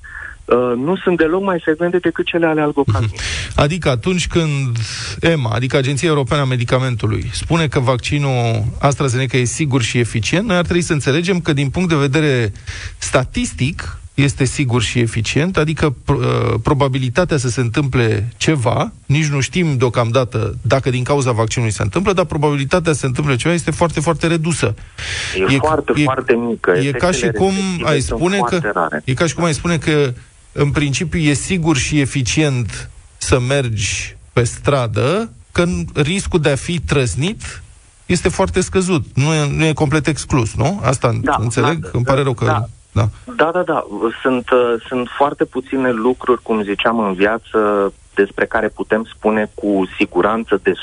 Uh, 0.45 0.73
nu 0.75 0.95
sunt 0.95 1.17
deloc 1.17 1.43
mai 1.43 1.59
frecvente 1.63 1.97
decât 1.97 2.25
cele 2.25 2.45
ale 2.45 2.61
algocaminului. 2.61 3.17
Mhm. 3.17 3.61
Adică 3.61 3.89
atunci 3.89 4.27
când 4.27 4.77
EMA, 5.19 5.49
adică 5.49 5.77
Agenția 5.77 6.07
Europeană 6.07 6.41
a 6.43 6.45
Medicamentului, 6.45 7.29
spune 7.33 7.67
că 7.67 7.79
vaccinul 7.79 8.63
AstraZeneca 8.79 9.37
e 9.37 9.43
sigur 9.43 9.81
și 9.81 9.97
eficient, 9.97 10.47
noi 10.47 10.57
ar 10.57 10.63
trebui 10.63 10.81
să 10.81 10.93
înțelegem 10.93 11.39
că 11.39 11.53
din 11.53 11.69
punct 11.69 11.89
de 11.89 11.95
vedere 11.95 12.51
statistic, 12.97 13.99
este 14.15 14.43
sigur 14.43 14.81
și 14.81 14.99
eficient, 14.99 15.57
adică 15.57 15.95
uh, 16.07 16.15
probabilitatea 16.63 17.37
să 17.37 17.49
se 17.49 17.61
întâmple 17.61 18.27
ceva, 18.37 18.91
nici 19.05 19.25
nu 19.25 19.39
știm 19.39 19.77
deocamdată 19.77 20.57
dacă 20.61 20.89
din 20.89 21.03
cauza 21.03 21.31
vaccinului 21.31 21.73
se 21.73 21.81
întâmplă, 21.81 22.13
dar 22.13 22.25
probabilitatea 22.25 22.93
să 22.93 22.99
se 22.99 23.05
întâmple 23.05 23.35
ceva 23.35 23.53
este 23.53 23.71
foarte, 23.71 23.99
foarte 23.99 24.27
redusă. 24.27 24.75
E, 25.49 25.53
e 25.53 25.57
foarte, 25.57 25.93
e, 25.95 26.03
foarte 26.03 26.33
mică. 26.33 26.71
E 26.71 26.91
ca 26.91 27.11
și 27.11 27.27
cum 27.27 27.53
ai 27.83 28.01
spune 28.01 28.37
că 28.37 28.59
rare. 28.73 29.01
e 29.05 29.13
ca 29.13 29.27
și 29.27 29.33
cum 29.33 29.43
ai 29.43 29.53
spune 29.53 29.77
că 29.77 30.13
în 30.51 30.71
principiu 30.71 31.19
e 31.19 31.33
sigur 31.33 31.77
și 31.77 31.99
eficient 31.99 32.89
să 33.17 33.39
mergi 33.39 34.15
pe 34.33 34.43
stradă, 34.43 35.31
că 35.51 35.65
riscul 35.93 36.39
de 36.39 36.49
a 36.49 36.55
fi 36.55 36.79
trăznit 36.79 37.63
este 38.05 38.29
foarte 38.29 38.61
scăzut. 38.61 39.05
Nu 39.13 39.33
e, 39.33 39.47
nu 39.49 39.65
e 39.65 39.73
complet 39.73 40.07
exclus, 40.07 40.53
nu? 40.53 40.81
Asta 40.83 41.19
da, 41.21 41.37
înțeleg? 41.39 41.79
Da, 41.79 41.89
Îmi 41.93 42.03
pare 42.03 42.21
rău 42.21 42.33
că... 42.33 42.45
Da. 42.45 42.69
Da, 42.95 43.07
da, 43.35 43.51
da. 43.51 43.63
da. 43.63 43.85
Sunt, 44.21 44.49
uh, 44.49 44.73
sunt 44.87 45.07
foarte 45.17 45.45
puține 45.45 45.91
lucruri, 45.91 46.41
cum 46.41 46.63
ziceam, 46.63 46.99
în 46.99 47.13
viață 47.13 47.93
despre 48.13 48.45
care 48.45 48.67
putem 48.67 49.07
spune 49.15 49.51
cu 49.53 49.89
siguranță 49.97 50.59
de 50.63 50.73
100% 50.73 50.75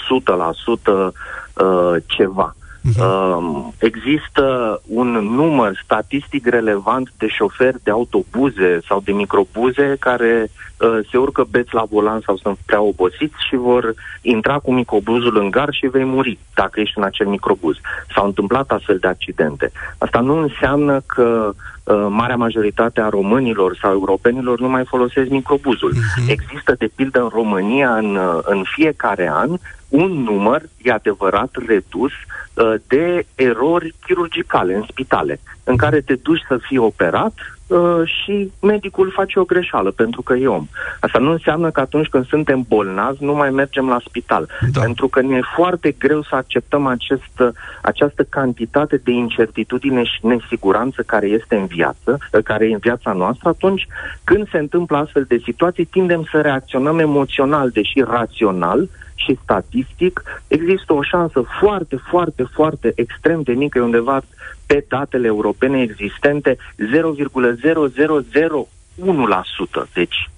uh, 0.83 2.03
ceva. 2.07 2.55
Uh-huh. 2.88 3.75
Există 3.79 4.81
un 4.87 5.09
număr 5.11 5.81
statistic 5.85 6.46
relevant 6.46 7.12
de 7.18 7.27
șoferi 7.29 7.83
de 7.83 7.90
autobuze 7.90 8.81
sau 8.88 9.01
de 9.05 9.12
microbuze 9.12 9.96
care 10.01 10.51
uh, 10.51 10.98
se 11.11 11.16
urcă 11.16 11.46
beți 11.51 11.75
la 11.75 11.85
volan 11.90 12.20
sau 12.25 12.37
sunt 12.37 12.59
prea 12.66 12.81
obosiți 12.81 13.35
și 13.48 13.57
vor 13.57 13.94
intra 14.22 14.59
cu 14.59 14.72
microbuzul 14.72 15.38
în 15.38 15.51
gar 15.51 15.68
și 15.70 15.87
vei 15.87 16.05
muri 16.05 16.38
dacă 16.55 16.81
ești 16.81 16.98
în 16.98 17.05
acel 17.05 17.27
microbuz. 17.27 17.77
S-au 18.14 18.27
întâmplat 18.27 18.70
astfel 18.70 18.98
de 18.98 19.09
accidente. 19.09 19.72
Asta 19.98 20.20
nu 20.20 20.38
înseamnă 20.38 21.01
că 21.07 21.48
uh, 21.48 21.55
marea 22.09 22.37
majoritate 22.37 23.01
a 23.01 23.09
românilor 23.09 23.79
sau 23.81 23.92
europenilor 23.92 24.61
nu 24.61 24.68
mai 24.68 24.85
folosesc 24.85 25.29
microbuzul. 25.29 25.92
Uh-huh. 25.92 26.29
Există, 26.29 26.75
de 26.79 26.90
pildă, 26.95 27.23
în 27.23 27.29
România, 27.29 27.97
în, 27.97 28.16
uh, 28.16 28.38
în 28.42 28.62
fiecare 28.75 29.31
an, 29.33 29.51
un 29.88 30.11
număr, 30.11 30.62
e 30.83 30.92
adevărat, 30.92 31.51
redus 31.66 32.11
uh, 32.55 32.75
de 32.87 33.27
erori 33.35 33.95
chirurgicale 34.07 34.75
în 34.75 34.85
spitale, 34.88 35.40
în 35.64 35.77
care 35.77 36.01
te 36.01 36.14
duci 36.14 36.45
să 36.49 36.59
fii 36.61 36.79
operat 36.79 37.33
uh, 37.37 37.52
și 38.05 38.53
medicul 38.61 39.11
face 39.11 39.39
o 39.39 39.45
greșeală 39.45 39.91
pentru 39.91 40.23
că 40.23 40.35
e 40.35 40.47
om. 40.47 40.67
Asta 41.01 41.19
nu 41.19 41.31
înseamnă 41.31 41.71
că 41.71 41.81
atunci 41.81 42.09
când 42.09 42.27
suntem 42.27 42.65
bolnavi 42.69 43.25
nu 43.25 43.35
mai 43.35 43.51
mergem 43.51 43.89
la 43.89 44.01
spital, 44.07 44.49
da. 44.73 44.81
pentru 44.81 45.09
că 45.09 45.21
ne 45.21 45.37
e 45.37 45.41
foarte 45.55 45.91
greu 45.99 46.23
să 46.23 46.35
acceptăm 46.35 46.87
acest, 46.87 47.43
această 47.83 48.23
cantitate 48.29 48.97
de 48.97 49.11
incertitudine 49.11 50.05
și 50.05 50.27
nesiguranță 50.27 51.03
care 51.03 51.27
este 51.27 51.57
în 51.57 51.67
viață, 51.67 52.19
uh, 52.33 52.43
care 52.45 52.69
e 52.69 52.73
în 52.73 52.79
viața 52.79 53.13
noastră, 53.13 53.49
atunci 53.49 53.87
când 54.25 54.49
se 54.51 54.59
întâmplă 54.59 54.97
astfel 54.97 55.25
de 55.29 55.41
situații, 55.45 55.85
tindem 55.85 56.27
să 56.31 56.41
reacționăm 56.41 56.99
emoțional, 56.99 57.71
deși 57.71 58.01
rațional, 58.01 58.89
și 59.15 59.39
statistic, 59.43 60.23
există 60.47 60.93
o 60.93 61.03
șansă 61.03 61.45
foarte, 61.61 61.97
foarte, 61.97 62.43
foarte 62.53 62.93
extrem 62.95 63.43
de 63.43 63.53
mică, 63.53 63.81
undeva 63.81 64.23
pe 64.73 64.85
datele 64.89 65.27
europene 65.27 65.81
existente, 65.81 66.57
0,0001%. 66.57 66.59
Deci, 69.95 70.31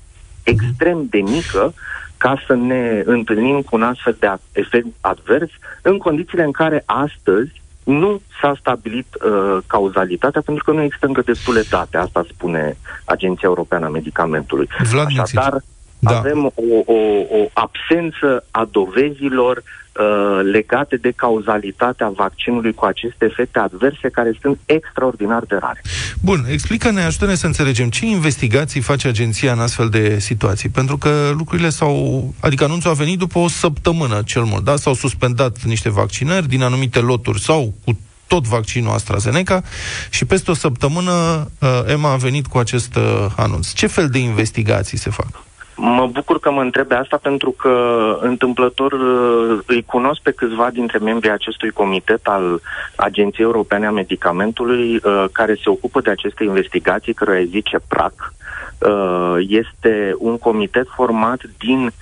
extrem 0.42 1.06
de 1.10 1.18
mică 1.18 1.74
ca 2.16 2.42
să 2.46 2.54
ne 2.54 3.02
întâlnim 3.04 3.62
cu 3.62 3.76
un 3.76 3.82
astfel 3.82 4.16
de 4.18 4.26
efect 4.52 4.86
advers 5.00 5.50
în 5.82 5.98
condițiile 5.98 6.42
în 6.42 6.52
care 6.52 6.82
astăzi 6.86 7.62
nu 7.84 8.20
s-a 8.40 8.54
stabilit 8.60 9.06
uh, 9.14 9.58
cauzalitatea 9.66 10.40
pentru 10.40 10.64
că 10.64 10.70
nu 10.72 10.82
există 10.82 11.06
încă 11.06 11.20
destule 11.20 11.62
date, 11.70 11.96
asta 11.96 12.26
spune 12.28 12.76
Agenția 13.04 13.48
Europeană 13.48 13.86
a 13.86 13.88
Medicamentului. 13.88 14.68
Vlad 14.90 15.06
Așadar, 15.18 15.62
da. 16.10 16.18
avem 16.18 16.44
o, 16.44 16.52
o, 16.84 16.96
o 17.30 17.48
absență 17.52 18.44
a 18.50 18.68
dovezilor 18.70 19.56
uh, 19.56 20.40
legate 20.52 20.96
de 20.96 21.12
cauzalitatea 21.16 22.08
vaccinului 22.08 22.74
cu 22.74 22.84
aceste 22.84 23.24
efecte 23.24 23.58
adverse 23.58 24.08
care 24.08 24.38
sunt 24.40 24.58
extraordinar 24.66 25.42
de 25.42 25.56
rare. 25.60 25.82
Bun, 26.20 26.44
explică-ne, 26.48 27.02
ajută-ne 27.02 27.34
să 27.34 27.46
înțelegem 27.46 27.88
ce 27.88 28.06
investigații 28.06 28.80
face 28.80 29.08
agenția 29.08 29.52
în 29.52 29.60
astfel 29.60 29.88
de 29.88 30.18
situații, 30.18 30.68
pentru 30.68 30.96
că 30.96 31.30
lucrurile 31.36 31.68
s-au, 31.68 32.24
adică 32.40 32.64
anunțul 32.64 32.90
a 32.90 32.94
venit 32.94 33.18
după 33.18 33.38
o 33.38 33.48
săptămână 33.48 34.22
cel 34.24 34.42
mult, 34.42 34.64
da? 34.64 34.76
S-au 34.76 34.94
suspendat 34.94 35.62
niște 35.62 35.90
vaccinări 35.90 36.48
din 36.48 36.62
anumite 36.62 36.98
loturi 36.98 37.40
sau 37.40 37.72
cu 37.84 37.98
tot 38.26 38.46
vaccinul 38.46 38.92
AstraZeneca 38.92 39.62
și 40.10 40.24
peste 40.24 40.50
o 40.50 40.54
săptămână 40.54 41.12
uh, 41.58 41.68
EMA 41.86 42.12
a 42.12 42.16
venit 42.16 42.46
cu 42.46 42.58
acest 42.58 42.94
uh, 42.96 43.26
anunț. 43.36 43.72
Ce 43.72 43.86
fel 43.86 44.08
de 44.08 44.18
investigații 44.18 44.98
se 44.98 45.10
fac? 45.10 45.44
Mă 45.76 46.06
bucur 46.12 46.40
că 46.40 46.50
mă 46.50 46.60
întrebe 46.60 46.94
asta 46.94 47.16
pentru 47.22 47.50
că 47.50 47.72
întâmplător 48.20 48.92
uh, 48.92 49.58
îi 49.66 49.82
cunosc 49.82 50.20
pe 50.20 50.30
câțiva 50.30 50.70
dintre 50.70 50.98
membrii 50.98 51.30
acestui 51.30 51.70
comitet 51.70 52.26
al 52.26 52.60
Agenției 52.96 53.46
Europene 53.46 53.86
a 53.86 53.90
Medicamentului 53.90 54.94
uh, 54.94 55.24
care 55.32 55.54
se 55.54 55.70
ocupă 55.70 56.00
de 56.00 56.10
aceste 56.10 56.44
investigații, 56.44 57.14
care 57.14 57.38
îi 57.38 57.46
zice 57.46 57.78
PRAC. 57.88 58.34
Uh, 58.78 59.36
este 59.48 60.14
un 60.18 60.38
comitet 60.38 60.86
format 60.94 61.40
din 61.58 61.92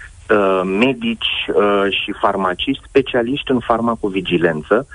medici 0.78 1.50
și 1.88 2.14
farmaciști 2.20 2.82
specialiști 2.88 3.50
în 3.50 3.58
farmacovigilență. 3.58 4.86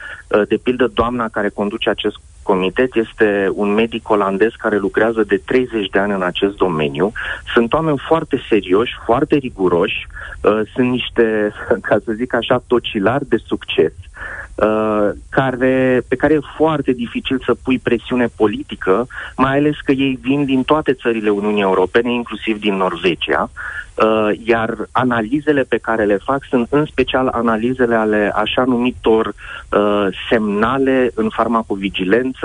De 0.48 0.58
pildă, 0.64 0.88
doamna 0.94 1.28
care 1.28 1.50
conduce 1.50 1.90
acest 1.90 2.16
comitet 2.50 2.96
este 2.96 3.50
un 3.54 3.70
medic 3.74 4.10
olandez 4.10 4.52
care 4.58 4.78
lucrează 4.78 5.24
de 5.24 5.42
30 5.46 5.90
de 5.90 6.00
ani 6.00 6.14
în 6.14 6.22
acest 6.22 6.56
domeniu. 6.56 7.12
Sunt 7.54 7.74
oameni 7.74 8.04
foarte 8.08 8.38
serioși, 8.50 8.94
foarte 9.06 9.36
riguroși, 9.36 10.08
uh, 10.42 10.62
sunt 10.74 10.90
niște, 10.90 11.52
ca 11.90 11.98
să 12.06 12.12
zic 12.12 12.34
așa, 12.34 12.64
tocilari 12.68 13.30
de 13.30 13.38
succes. 13.46 13.94
Uh, 14.56 15.10
care, 15.30 16.02
pe 16.08 16.16
care 16.16 16.34
e 16.34 16.56
foarte 16.56 16.92
dificil 16.92 17.42
să 17.46 17.56
pui 17.64 17.80
presiune 17.80 18.28
politică, 18.36 19.08
mai 19.36 19.58
ales 19.58 19.76
că 19.84 19.92
ei 19.92 20.20
vin 20.22 20.46
din 20.46 20.64
toate 20.64 20.94
țările 20.94 21.30
Uniunii 21.30 21.62
Europene, 21.62 22.14
inclusiv 22.14 22.60
din 22.60 22.76
Norvegia, 22.76 23.50
uh, 23.50 24.30
iar 24.44 24.88
analizele 24.92 25.64
pe 25.64 25.78
care 25.78 26.04
le 26.04 26.18
fac 26.24 26.42
sunt 26.50 26.68
în 26.70 26.86
special 26.86 27.28
analizele 27.28 27.96
ale 27.96 28.32
așa 28.36 28.64
numitor 28.64 29.26
uh, 29.28 30.08
semnale 30.30 31.12
în 31.14 31.30
farmacovigilență 31.30 32.37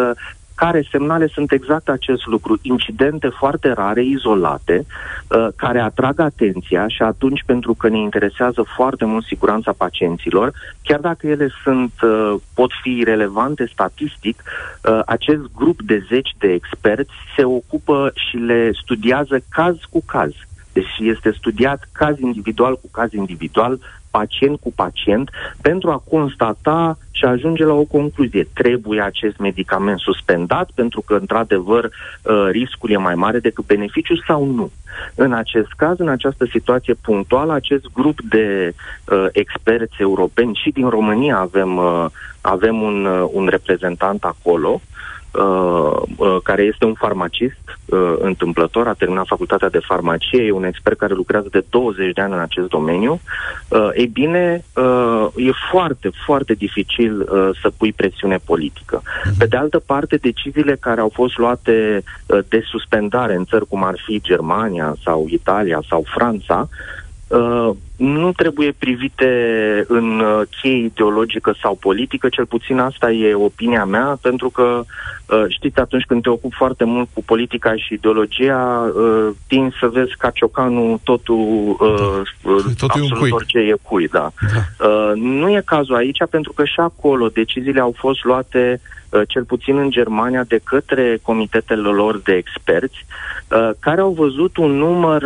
care 0.55 0.87
semnale 0.90 1.26
sunt 1.26 1.52
exact 1.52 1.88
acest 1.88 2.26
lucru, 2.26 2.59
incidente 2.62 3.28
foarte 3.28 3.72
rare, 3.72 4.05
izolate, 4.05 4.87
uh, 4.87 5.48
care 5.57 5.81
atrag 5.81 6.20
atenția 6.20 6.88
și 6.88 7.02
atunci 7.02 7.42
pentru 7.46 7.74
că 7.74 7.88
ne 7.88 7.98
interesează 7.98 8.64
foarte 8.76 9.05
mult 9.05 9.24
siguranța 9.24 9.72
pacienților, 9.72 10.52
chiar 10.83 11.00
dacă 11.00 11.26
ele 11.26 11.48
sunt, 11.62 11.92
uh, 12.02 12.35
pot 12.55 12.70
fi 12.83 13.02
relevante 13.05 13.70
statistic, 13.72 14.42
uh, 14.42 15.00
acest 15.07 15.42
grup 15.55 15.83
de 15.83 16.05
zeci 16.09 16.31
de 16.38 16.52
experți 16.52 17.12
se 17.37 17.44
ocupă 17.44 18.12
și 18.14 18.37
le 18.37 18.70
studiază 18.83 19.40
caz 19.48 19.76
cu 19.90 20.02
caz. 20.07 20.33
Deci 20.72 20.96
este 21.00 21.31
studiat 21.33 21.88
caz 21.92 22.18
individual 22.18 22.74
cu 22.74 22.88
caz 22.92 23.12
individual, 23.12 23.78
pacient 24.12 24.61
cu 24.61 24.72
pacient, 24.75 25.31
pentru 25.61 25.90
a 25.90 26.03
constata 26.11 26.98
și 27.11 27.25
a 27.25 27.29
ajunge 27.29 27.64
la 27.64 27.72
o 27.72 27.85
concluzie. 27.85 28.48
Trebuie 28.55 29.01
acest 29.01 29.37
medicament 29.38 29.98
suspendat 29.98 30.70
pentru 30.75 31.01
că, 31.01 31.14
într-adevăr, 31.14 31.85
uh, 31.85 32.48
riscul 32.51 32.90
e 32.90 32.96
mai 32.96 33.14
mare 33.14 33.38
decât 33.38 33.66
beneficiul 33.66 34.22
sau 34.27 34.44
nu. 34.44 34.70
În 35.14 35.33
acest 35.33 35.72
caz, 35.77 35.98
în 35.98 36.09
această 36.09 36.44
situație 36.51 36.94
punctuală, 36.94 37.53
acest 37.53 37.85
grup 37.94 38.20
de 38.20 38.75
uh, 38.75 39.27
experți 39.33 39.96
europeni 39.98 40.61
și 40.62 40.70
din 40.70 40.88
România 40.88 41.38
avem, 41.38 41.77
uh, 41.77 42.07
avem 42.40 42.83
un, 42.83 43.05
uh, 43.05 43.29
un 43.33 43.46
reprezentant 43.46 44.25
acolo, 44.25 44.70
Uh, 44.70 44.79
uh, 44.81 44.91
care 46.42 46.62
este 46.62 46.84
un 46.84 46.94
farmacist 46.94 47.60
uh, 47.84 48.14
întâmplător, 48.18 48.88
a 48.88 48.92
terminat 48.92 49.26
facultatea 49.26 49.68
de 49.68 49.78
farmacie, 49.78 50.42
e 50.42 50.52
un 50.52 50.64
expert 50.64 50.98
care 50.98 51.14
lucrează 51.14 51.48
de 51.50 51.64
20 51.70 52.12
de 52.12 52.20
ani 52.20 52.32
în 52.32 52.38
acest 52.38 52.68
domeniu. 52.68 53.20
Uh, 53.68 53.88
ei 53.94 54.06
bine, 54.06 54.64
uh, 54.74 55.26
e 55.36 55.50
foarte, 55.70 56.10
foarte 56.24 56.54
dificil 56.54 57.20
uh, 57.20 57.50
să 57.62 57.70
pui 57.76 57.92
presiune 57.92 58.36
politică. 58.44 59.02
Mhm. 59.24 59.38
Pe 59.38 59.46
de 59.46 59.56
altă 59.56 59.78
parte, 59.78 60.16
deciziile 60.16 60.76
care 60.80 61.00
au 61.00 61.10
fost 61.14 61.38
luate 61.38 62.02
uh, 62.26 62.38
de 62.48 62.62
suspendare 62.64 63.34
în 63.34 63.44
țări 63.44 63.66
cum 63.66 63.84
ar 63.84 63.94
fi 64.06 64.20
Germania 64.20 64.94
sau 65.04 65.26
Italia 65.28 65.82
sau 65.88 66.04
Franța, 66.06 66.68
uh, 66.70 67.01
nu 67.96 68.32
trebuie 68.32 68.74
privite 68.78 69.30
în 69.88 70.20
uh, 70.20 70.40
cheie 70.60 70.84
ideologică 70.84 71.54
sau 71.62 71.74
politică, 71.74 72.28
cel 72.28 72.46
puțin 72.46 72.78
asta 72.78 73.10
e 73.10 73.34
opinia 73.34 73.84
mea, 73.84 74.18
pentru 74.20 74.50
că, 74.50 74.82
uh, 75.26 75.44
știți, 75.48 75.78
atunci 75.78 76.04
când 76.04 76.22
te 76.22 76.28
ocupi 76.28 76.54
foarte 76.54 76.84
mult 76.84 77.08
cu 77.12 77.22
politica 77.24 77.76
și 77.76 77.94
ideologia, 77.94 78.92
uh, 78.96 79.28
tin 79.46 79.74
să 79.80 79.86
vezi 79.86 80.16
ca 80.18 80.30
ciocanul 80.30 81.00
totul, 81.04 81.76
da. 81.78 82.72
totul 82.78 83.00
absolut 83.02 83.32
orice 83.32 83.58
e 83.58 83.74
cui, 83.82 84.08
da. 84.08 84.32
da. 84.78 85.12
Nu 85.14 85.50
e 85.50 85.62
cazul 85.64 85.94
aici, 85.94 86.24
pentru 86.30 86.52
că 86.52 86.64
și 86.64 86.80
acolo 86.80 87.28
deciziile 87.28 87.80
au 87.80 87.94
fost 87.96 88.24
luate 88.24 88.80
cel 89.29 89.44
puțin 89.44 89.79
în 89.79 89.90
Germania, 89.90 90.44
de 90.48 90.61
către 90.64 91.18
comitetele 91.22 91.88
lor 91.88 92.20
de 92.20 92.33
experți, 92.33 93.07
care 93.79 94.01
au 94.01 94.11
văzut 94.11 94.57
un 94.57 94.70
număr 94.70 95.25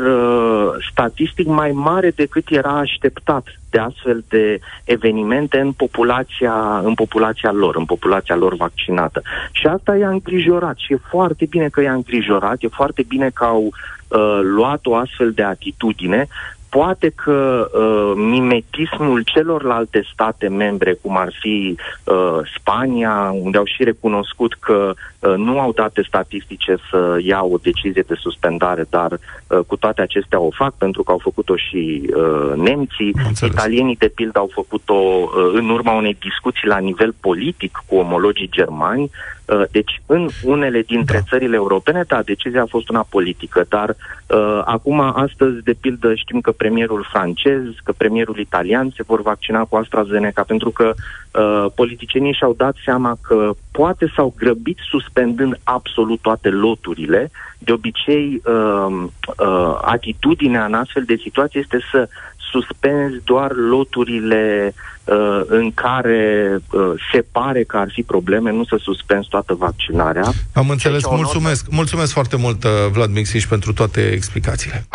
statistic 0.90 1.46
mai 1.46 1.70
mare 1.70 2.10
decât 2.10 2.50
era 2.50 2.78
așteptat 2.78 3.46
de 3.70 3.78
astfel 3.78 4.24
de 4.28 4.58
evenimente 4.84 5.58
în 5.58 5.72
populația, 5.72 6.80
în 6.84 6.94
populația 6.94 7.52
lor, 7.52 7.76
în 7.76 7.84
populația 7.84 8.36
lor 8.36 8.54
vaccinată. 8.54 9.22
Și 9.52 9.66
asta 9.66 9.96
i-a 9.96 10.08
îngrijorat 10.08 10.76
și 10.76 10.92
e 10.92 11.08
foarte 11.08 11.46
bine 11.48 11.68
că 11.68 11.82
i-a 11.82 11.92
îngrijorat, 11.92 12.56
e 12.60 12.68
foarte 12.68 13.02
bine 13.08 13.30
că 13.34 13.44
au 13.44 13.62
uh, 13.62 14.40
luat 14.42 14.86
o 14.86 14.94
astfel 14.94 15.30
de 15.32 15.42
atitudine, 15.42 16.26
poate 16.68 17.12
că 17.14 17.68
uh, 17.72 18.12
mimetismul 18.16 19.22
celorlalte 19.22 20.04
state 20.12 20.48
membre, 20.48 20.92
cum 20.92 21.16
ar 21.16 21.28
fi 21.40 21.78
uh, 22.04 22.38
Spania, 22.58 23.30
unde 23.42 23.58
au 23.58 23.64
și 23.64 23.84
recunoscut 23.84 24.54
că 24.54 24.94
uh, 25.18 25.34
nu 25.36 25.60
au 25.60 25.72
date 25.72 26.02
statistice 26.02 26.76
să 26.90 27.18
iau 27.22 27.52
o 27.52 27.56
decizie 27.62 28.04
de 28.06 28.14
suspendare, 28.18 28.86
dar 28.90 29.12
uh, 29.12 29.58
cu 29.66 29.76
toate 29.76 30.02
acestea 30.02 30.40
o 30.40 30.50
fac 30.50 30.74
pentru 30.74 31.02
că 31.02 31.10
au 31.10 31.18
făcut-o 31.18 31.56
și 31.56 32.10
uh, 32.16 32.52
nemții. 32.56 33.14
Înțeles. 33.26 33.52
Italienii, 33.52 33.96
de 33.96 34.12
pildă, 34.14 34.38
au 34.38 34.50
făcut-o 34.52 34.94
uh, 34.94 35.50
în 35.52 35.68
urma 35.68 35.92
unei 35.92 36.16
discuții 36.20 36.68
la 36.68 36.78
nivel 36.78 37.14
politic 37.20 37.82
cu 37.86 37.96
omologii 37.96 38.50
germani. 38.50 39.10
Uh, 39.46 39.62
deci, 39.70 40.02
în 40.06 40.28
unele 40.44 40.82
dintre 40.82 41.18
da. 41.18 41.24
țările 41.28 41.54
europene, 41.54 42.04
da, 42.08 42.22
decizia 42.22 42.62
a 42.62 42.66
fost 42.66 42.88
una 42.88 43.06
politică, 43.08 43.64
dar 43.68 43.88
uh, 43.88 44.60
acum, 44.64 45.00
astăzi, 45.00 45.62
de 45.62 45.74
pildă, 45.80 46.14
știm 46.14 46.40
că 46.40 46.50
premierul 46.56 47.06
francez, 47.10 47.62
că 47.84 47.92
premierul 47.92 48.38
italian 48.38 48.92
se 48.96 49.02
vor 49.06 49.22
vaccina 49.22 49.64
cu 49.64 49.76
AstraZeneca, 49.76 50.42
pentru 50.42 50.70
că 50.70 50.94
uh, 50.94 51.66
politicienii 51.74 52.32
și-au 52.32 52.54
dat 52.56 52.74
seama 52.84 53.18
că 53.20 53.50
poate 53.70 54.12
s-au 54.16 54.34
grăbit 54.36 54.78
suspendând 54.90 55.60
absolut 55.62 56.20
toate 56.20 56.48
loturile. 56.48 57.30
De 57.58 57.72
obicei, 57.72 58.42
uh, 58.44 59.04
uh, 59.38 59.78
atitudinea 59.80 60.64
în 60.64 60.74
astfel 60.74 61.02
de 61.06 61.16
situații 61.22 61.60
este 61.60 61.78
să 61.90 62.08
suspenzi 62.50 63.20
doar 63.24 63.52
loturile 63.54 64.74
uh, 65.04 65.40
în 65.46 65.72
care 65.74 66.56
uh, 66.70 66.92
se 67.12 67.24
pare 67.32 67.62
că 67.64 67.76
ar 67.76 67.88
fi 67.92 68.02
probleme, 68.02 68.50
nu 68.50 68.64
să 68.64 68.76
suspenzi 68.82 69.28
toată 69.28 69.54
vaccinarea. 69.54 70.30
Am 70.52 70.70
înțeles. 70.70 71.02
Mulțumesc. 71.10 71.66
Mulțumesc 71.70 72.12
foarte 72.12 72.36
mult, 72.36 72.64
uh, 72.64 72.70
Vlad 72.92 73.10
Mixiș, 73.10 73.46
pentru 73.46 73.72
toate 73.72 74.00
explicațiile. 74.00 74.86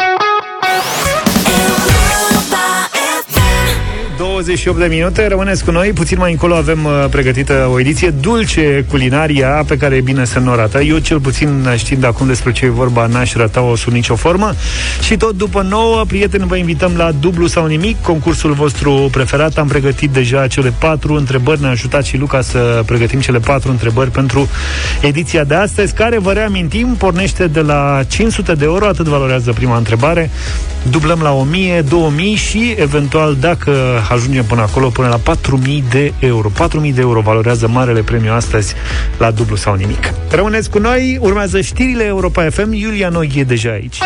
you. 1.47 2.30
28 4.41 4.79
de 4.79 4.85
minute, 4.85 5.27
rămâneți 5.27 5.63
cu 5.63 5.71
noi. 5.71 5.91
Puțin 5.93 6.17
mai 6.19 6.31
încolo 6.31 6.55
avem 6.55 6.85
uh, 6.85 7.05
pregătită 7.09 7.69
o 7.71 7.79
ediție 7.79 8.09
dulce 8.09 8.85
culinaria 8.89 9.63
pe 9.67 9.77
care 9.77 9.95
e 9.95 10.01
bine 10.01 10.25
să 10.25 10.39
nu 10.39 10.55
rata. 10.55 10.81
Eu 10.81 10.97
cel 10.97 11.19
puțin 11.19 11.67
știind 11.75 12.03
acum 12.03 12.27
despre 12.27 12.51
ce 12.51 12.65
e 12.65 12.69
vorba, 12.69 13.05
n-aș 13.05 13.33
rata-o 13.33 13.75
sub 13.75 13.93
nicio 13.93 14.15
formă. 14.15 14.53
Și 15.01 15.17
tot 15.17 15.35
după 15.35 15.61
nouă, 15.61 16.03
prieteni, 16.07 16.47
vă 16.47 16.55
invităm 16.55 16.91
la 16.95 17.11
dublu 17.19 17.47
sau 17.47 17.65
nimic, 17.65 18.01
concursul 18.01 18.53
vostru 18.53 19.09
preferat. 19.11 19.57
Am 19.57 19.67
pregătit 19.67 20.09
deja 20.09 20.47
cele 20.47 20.73
patru 20.79 21.13
întrebări. 21.13 21.61
Ne-a 21.61 21.69
ajutat 21.69 22.05
și 22.05 22.17
Luca 22.17 22.41
să 22.41 22.83
pregătim 22.85 23.19
cele 23.19 23.39
patru 23.39 23.71
întrebări 23.71 24.11
pentru 24.11 24.49
ediția 25.01 25.43
de 25.43 25.55
astăzi, 25.55 25.93
care, 25.93 26.19
vă 26.19 26.31
reamintim, 26.31 26.95
pornește 26.97 27.47
de 27.47 27.61
la 27.61 28.01
500 28.07 28.53
de 28.53 28.65
euro, 28.65 28.85
atât 28.85 29.05
valorează 29.05 29.51
prima 29.51 29.77
întrebare. 29.77 30.29
Dublăm 30.89 31.19
la 31.21 31.31
1000, 31.33 31.81
2000 31.81 32.35
și, 32.35 32.75
eventual, 32.77 33.37
dacă 33.39 33.71
ajungem 34.09 34.29
până 34.39 34.61
acolo, 34.61 34.89
până 34.89 35.07
la 35.07 35.35
4.000 35.35 35.83
de 35.89 36.13
euro. 36.19 36.51
4.000 36.83 36.93
de 36.93 37.01
euro 37.01 37.19
valorează 37.19 37.67
marele 37.67 38.01
premiu 38.01 38.33
astăzi 38.33 38.73
la 39.17 39.31
dublu 39.31 39.55
sau 39.55 39.73
nimic. 39.73 40.13
Rămâneți 40.29 40.69
cu 40.69 40.79
noi, 40.79 41.17
urmează 41.21 41.61
știrile 41.61 42.03
Europa 42.03 42.49
FM. 42.49 42.71
Iulia 42.71 43.09
Noi 43.09 43.31
e 43.35 43.43
deja 43.43 43.71
aici. 43.71 43.97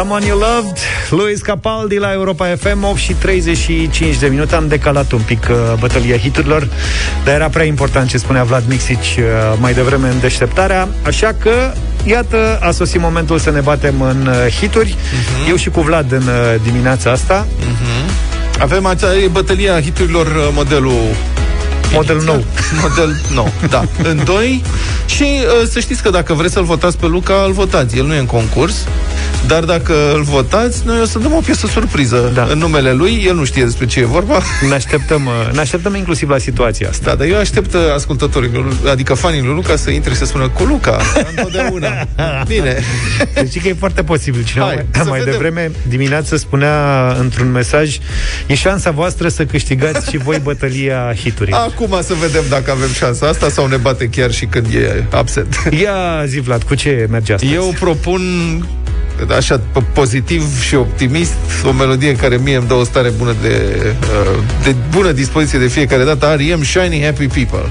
Someone 0.00 0.26
You 0.26 0.38
Loved, 0.38 0.78
Luis 1.10 1.42
Capaldi 1.42 1.98
la 1.98 2.12
Europa 2.12 2.46
FM, 2.46 2.84
8 2.84 2.96
și 2.98 3.12
35 3.12 4.16
de 4.16 4.26
minute. 4.26 4.54
Am 4.54 4.68
decalat 4.68 5.12
un 5.12 5.20
pic 5.20 5.48
uh, 5.50 5.56
bătălia 5.78 6.16
hiturilor, 6.16 6.68
dar 7.24 7.34
era 7.34 7.48
prea 7.48 7.64
important 7.64 8.08
ce 8.08 8.18
spunea 8.18 8.44
Vlad 8.44 8.64
Mixici 8.68 9.16
uh, 9.18 9.24
mai 9.58 9.72
devreme 9.72 10.08
în 10.08 10.20
deșteptarea, 10.20 10.88
așa 11.06 11.34
că 11.38 11.72
Iată, 12.04 12.58
a 12.62 12.70
sosit 12.70 13.00
momentul 13.00 13.38
să 13.38 13.50
ne 13.50 13.60
batem 13.60 14.00
în 14.00 14.26
uh, 14.26 14.52
hituri. 14.52 14.96
Uh-huh. 14.96 15.48
Eu 15.48 15.56
și 15.56 15.70
cu 15.70 15.80
Vlad 15.80 16.12
în 16.12 16.22
uh, 16.22 16.60
dimineața 16.64 17.10
asta. 17.10 17.46
Uh-huh. 17.46 18.58
Avem 18.58 18.86
acea 18.86 19.16
e 19.16 19.28
bătălia 19.28 19.80
hiturilor 19.80 20.26
uh, 20.26 20.48
modelul 20.52 21.00
Model 21.92 22.22
nou. 22.24 22.44
Model 22.82 23.20
nou, 23.34 23.52
da. 23.68 23.84
În 24.02 24.20
doi 24.24 24.62
și 25.06 25.22
uh, 25.22 25.68
să 25.68 25.80
știți 25.80 26.02
că 26.02 26.10
dacă 26.10 26.34
vreți 26.34 26.52
să-l 26.52 26.64
votați 26.64 26.98
pe 26.98 27.06
Luca, 27.06 27.42
îl 27.46 27.52
votați. 27.52 27.96
El 27.96 28.04
nu 28.04 28.14
e 28.14 28.18
în 28.18 28.26
concurs, 28.26 28.86
dar 29.46 29.64
dacă 29.64 29.94
îl 30.14 30.22
votați, 30.22 30.82
noi 30.84 31.00
o 31.00 31.04
să 31.04 31.18
dăm 31.18 31.32
o 31.32 31.40
piesă 31.40 31.66
surpriză 31.66 32.30
da. 32.34 32.46
în 32.50 32.58
numele 32.58 32.92
lui. 32.92 33.22
El 33.26 33.34
nu 33.34 33.44
știe 33.44 33.64
despre 33.64 33.86
ce 33.86 34.00
e 34.00 34.04
vorba. 34.04 34.40
Ne 34.68 34.74
așteptăm, 34.74 35.26
uh, 35.26 35.52
ne 35.52 35.60
așteptăm 35.60 35.94
inclusiv 35.94 36.28
la 36.28 36.38
situația 36.38 36.88
asta. 36.88 37.10
Da, 37.10 37.14
dar 37.14 37.26
eu 37.26 37.38
aștept 37.38 37.74
uh, 37.74 37.80
ascultătorii, 37.94 38.50
adică 38.90 39.14
fanii 39.14 39.40
lui 39.40 39.54
Luca 39.54 39.76
să 39.76 39.90
intre 39.90 40.12
și 40.12 40.18
să 40.18 40.24
spună 40.24 40.48
cu 40.48 40.64
Luca, 40.64 41.00
întotdeauna. 41.28 41.88
Bine. 42.46 42.78
Deci 43.34 43.62
că 43.62 43.68
e 43.68 43.74
foarte 43.78 44.02
posibil. 44.02 44.44
Cineva 44.44 44.66
Hai, 44.66 44.86
mai, 44.94 45.04
mai 45.08 45.24
devreme 45.24 45.70
dimineață 45.88 46.36
spunea 46.36 47.06
într-un 47.18 47.50
mesaj 47.50 47.98
e 48.46 48.54
șansa 48.54 48.90
voastră 48.90 49.28
să 49.28 49.44
câștigați 49.44 50.10
și 50.10 50.16
voi 50.16 50.38
bătălia 50.42 51.14
hiturilor. 51.22 51.60
Acum 51.60 51.79
să 52.02 52.14
vedem 52.20 52.42
dacă 52.48 52.70
avem 52.70 52.92
șansa 52.92 53.26
asta 53.26 53.48
sau 53.48 53.66
ne 53.66 53.76
bate 53.76 54.08
chiar 54.08 54.32
și 54.32 54.46
când 54.46 54.66
e 54.74 55.04
absent. 55.10 55.62
Ia 55.82 56.24
zi, 56.26 56.40
Vlad, 56.40 56.62
cu 56.62 56.74
ce 56.74 57.06
merge 57.10 57.32
astăzi? 57.32 57.52
Eu 57.52 57.74
propun 57.80 58.22
așa 59.36 59.60
pozitiv 59.92 60.60
și 60.60 60.74
optimist, 60.74 61.34
o 61.66 61.72
melodie 61.72 62.16
care 62.16 62.36
mie 62.36 62.56
îmi 62.56 62.66
dă 62.66 62.74
o 62.74 62.84
stare 62.84 63.08
bună 63.18 63.34
de, 63.42 63.76
uh, 64.00 64.38
de 64.62 64.74
bună 64.90 65.12
dispoziție 65.12 65.58
de 65.58 65.66
fiecare 65.66 66.04
dată, 66.04 66.34
R.E.M. 66.38 66.62
Shiny 66.62 67.02
Happy 67.04 67.26
People. 67.26 67.70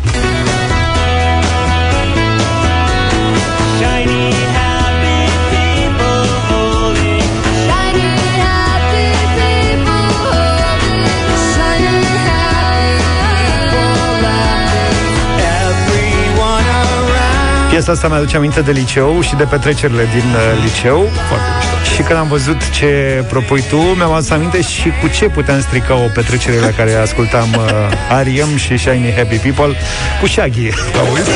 Piesa 17.79 17.93
asta 17.93 18.07
mi-aduce 18.07 18.37
aminte 18.37 18.61
de 18.61 18.71
liceu 18.71 19.21
și 19.21 19.35
de 19.35 19.43
petrecerile 19.43 20.03
din 20.03 20.23
uh, 20.35 20.63
liceu. 20.63 21.09
Foarte 21.27 21.45
mișto. 21.57 21.93
Și 21.95 22.01
când 22.01 22.19
am 22.19 22.27
văzut 22.27 22.69
ce 22.69 23.23
propui 23.27 23.63
tu, 23.69 23.77
mi-am 23.77 24.11
adus 24.11 24.29
aminte 24.29 24.61
și 24.61 24.91
cu 25.01 25.07
ce 25.07 25.25
puteam 25.25 25.61
strica 25.61 25.95
o 25.95 26.07
petrecere 26.13 26.59
la 26.59 26.71
care 26.71 26.93
ascultam 26.93 27.47
uh, 27.57 28.23
R.E.M. 28.23 28.57
și 28.57 28.77
Shiny 28.77 29.13
Happy 29.15 29.35
People 29.35 29.75
cu 30.21 30.27
Shaggy. 30.27 30.69
Auzi? 30.99 31.29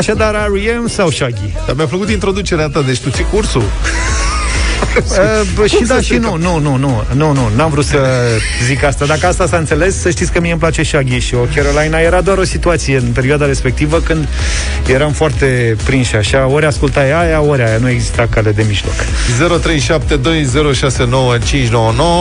Așadar, 0.00 0.34
R.E.M. 0.52 0.86
sau 0.86 1.10
Shaggy? 1.10 1.52
Dar 1.66 1.76
mi-a 1.76 1.86
plăcut 1.86 2.08
introducerea 2.08 2.68
ta, 2.68 2.82
deci 2.82 3.00
tu 3.00 3.10
ții 3.10 3.26
cursul. 3.32 3.62
Uh, 5.60 5.70
și 5.70 5.84
da 5.86 6.00
și 6.00 6.14
nu, 6.14 6.36
nu, 6.36 6.58
nu, 6.58 6.76
nu, 6.76 7.04
nu, 7.14 7.32
nu, 7.32 7.50
n-am 7.56 7.70
vrut 7.70 7.84
să 7.84 7.98
zic 8.66 8.84
asta. 8.84 9.04
Dacă 9.04 9.26
asta 9.26 9.46
s-a 9.46 9.56
înțeles, 9.56 10.00
să 10.00 10.10
știți 10.10 10.32
că 10.32 10.40
mie 10.40 10.50
îmi 10.50 10.60
place 10.60 10.82
Shaggy 10.82 11.18
și 11.18 11.34
o 11.34 11.46
Carolina 11.54 11.98
era 11.98 12.20
doar 12.20 12.38
o 12.38 12.44
situație 12.44 12.96
în 12.96 13.12
perioada 13.12 13.46
respectivă 13.46 13.98
când 13.98 14.28
eram 14.86 15.12
foarte 15.12 15.76
prinși 15.84 16.16
așa, 16.16 16.46
ori 16.46 16.66
ascultai 16.66 17.12
aia, 17.12 17.40
ori 17.40 17.62
aia, 17.62 17.76
nu 17.78 17.88
exista 17.88 18.26
cale 18.30 18.50
de 18.50 18.64
mijloc. 18.66 18.94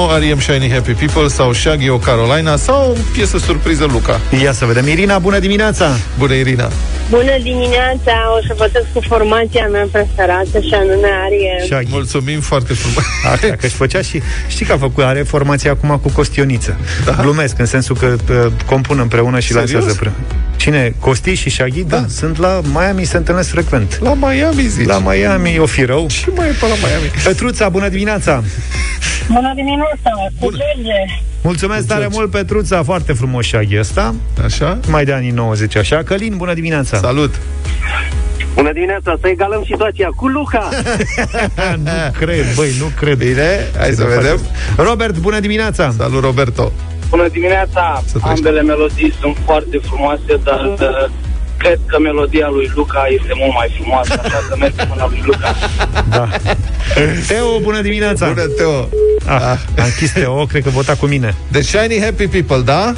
0372069599 0.09 0.11
Ariem 0.11 0.39
Shiny 0.39 0.71
Happy 0.71 0.91
People 0.91 1.27
sau 1.27 1.53
Shaggy 1.53 1.89
o 1.89 1.97
Carolina 1.97 2.55
sau 2.55 2.97
piesă 3.13 3.37
surpriză 3.37 3.85
Luca. 3.91 4.19
Ia 4.41 4.51
să 4.51 4.65
vedem. 4.65 4.87
Irina, 4.87 5.19
bună 5.19 5.39
dimineața! 5.39 5.89
Bună, 6.17 6.33
Irina! 6.33 6.69
Bună 7.09 7.37
dimineața! 7.41 8.13
O 8.37 8.39
să 8.47 8.53
votez 8.57 8.83
cu 8.93 9.01
formația 9.07 9.67
mea 9.71 9.87
preferată 9.91 10.59
și 10.59 10.73
anume 10.73 11.07
Ariem. 11.25 11.65
Shaggy. 11.65 11.87
Mulțumim 11.91 12.39
foarte 12.39 12.58
frumos. 12.67 13.03
Așa, 13.33 13.55
că 13.55 13.65
își 13.65 13.75
făcea 13.75 14.01
și... 14.01 14.21
Știi 14.47 14.65
că 14.65 14.73
a 14.73 14.77
făcut, 14.77 15.03
are 15.03 15.21
formația 15.21 15.71
acum 15.71 15.99
cu 16.01 16.09
Costioniță. 16.09 16.77
Da? 17.05 17.17
Glumesc, 17.21 17.59
în 17.59 17.65
sensul 17.65 17.95
că 17.95 18.15
uh, 18.29 18.51
compun 18.65 18.99
împreună 18.99 19.39
și 19.39 19.47
Serios? 19.47 19.71
lansează 19.71 19.89
împreună. 19.89 20.17
Cine? 20.55 20.93
Costi 20.99 21.33
și 21.33 21.49
Shaggy? 21.49 21.83
Da. 21.83 21.97
da. 21.97 22.05
Sunt 22.07 22.37
la 22.37 22.61
Miami, 22.73 23.03
se 23.03 23.17
întâlnesc 23.17 23.49
frecvent. 23.49 23.99
La 24.01 24.13
Miami, 24.13 24.67
zici? 24.67 24.85
La 24.85 24.99
Miami, 24.99 25.57
o 25.59 25.65
fi 25.65 25.83
rău. 25.83 26.07
Și 26.07 26.29
mai 26.35 26.47
e 26.47 26.51
pe 26.51 26.65
la 26.67 26.75
Miami. 26.87 27.11
Petruța, 27.23 27.69
bună 27.69 27.89
dimineața! 27.89 28.43
Bună 29.27 29.53
dimineața! 29.55 30.11
Bună. 30.39 30.57
Mulțumesc 31.41 31.87
tare 31.87 32.07
mult, 32.11 32.31
Petruța, 32.31 32.83
foarte 32.83 33.13
frumos 33.13 33.47
Shaggy 33.47 33.79
ăsta. 33.79 34.15
Așa? 34.43 34.79
Mai 34.87 35.05
de 35.05 35.13
anii 35.13 35.31
90, 35.31 35.75
așa. 35.75 36.03
Călin, 36.03 36.33
bună 36.37 36.53
dimineața! 36.53 36.97
Salut! 36.97 37.35
Bună 38.53 38.71
dimineața, 38.73 39.17
să 39.21 39.27
egalăm 39.27 39.63
situația 39.65 40.09
cu 40.15 40.27
Luca. 40.27 40.69
nu 41.83 41.91
cred, 42.19 42.53
băi, 42.55 42.75
nu 42.79 42.91
cred. 42.99 43.17
Bine, 43.17 43.67
hai 43.77 43.91
să 43.91 44.03
vedem. 44.03 44.39
Robert, 44.77 45.17
bună 45.17 45.39
dimineața. 45.39 45.93
Salut, 45.97 46.23
Roberto. 46.23 46.71
Bună 47.09 47.27
dimineața. 47.27 48.03
Ambele 48.21 48.61
melodii 48.61 49.13
sunt 49.19 49.37
foarte 49.45 49.79
frumoase, 49.87 50.39
dar 50.43 50.75
uh, 50.79 51.09
cred 51.57 51.79
că 51.85 51.99
melodia 51.99 52.47
lui 52.49 52.71
Luca 52.75 53.05
este 53.09 53.31
mult 53.35 53.53
mai 53.53 53.75
frumoasă, 53.79 54.13
așa 54.23 54.45
că 54.49 54.55
merg 54.59 54.73
până 54.73 55.07
lui 55.09 55.23
Luca. 55.25 55.55
Da. 56.09 56.27
Teo, 57.27 57.59
bună 57.61 57.81
dimineața. 57.81 58.27
Bună, 58.27 58.47
Teo. 58.47 58.89
Ah, 59.25 59.41
ah. 59.41 59.57
Am 59.77 59.85
închis 59.85 60.11
Teo, 60.11 60.45
cred 60.45 60.63
că 60.63 60.69
vota 60.69 60.95
cu 60.95 61.05
mine. 61.05 61.35
The 61.51 61.61
Shiny 61.61 61.99
Happy 61.99 62.27
People, 62.27 62.61
da? 62.61 62.93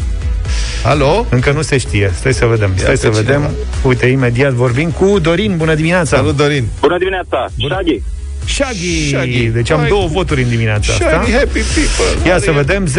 Alo? 0.84 1.26
Încă 1.30 1.52
nu 1.52 1.62
se 1.62 1.78
știe. 1.78 2.12
Stai 2.16 2.34
să 2.34 2.46
vedem. 2.46 2.74
Stai 2.76 2.98
să 2.98 3.10
vedem. 3.10 3.42
Cineva. 3.42 3.54
Uite, 3.84 4.06
imediat 4.06 4.52
vorbim 4.52 4.90
cu 4.92 5.20
Dorin. 5.20 5.58
Bună 5.58 5.76
dimineața. 5.76 6.18
Salut, 6.18 6.36
Dorin. 6.36 6.68
Bună 6.80 6.98
dimineața. 6.98 7.48
Bună. 7.60 7.74
Shaggy. 7.74 8.02
Shaggy. 8.46 9.08
Shaggy. 9.08 9.46
Deci 9.46 9.70
am 9.70 9.80
Hai 9.80 9.88
două 9.88 10.02
cu... 10.02 10.08
voturi 10.08 10.42
în 10.42 10.50
dimineața 10.50 10.94
Shaggy 10.94 11.16
asta. 11.16 11.32
Happy 11.38 11.60
People. 11.60 12.28
Ia 12.28 12.34
Are 12.34 12.44
să 12.44 12.52
vedem. 12.52 12.88
0372069599. 12.88 12.92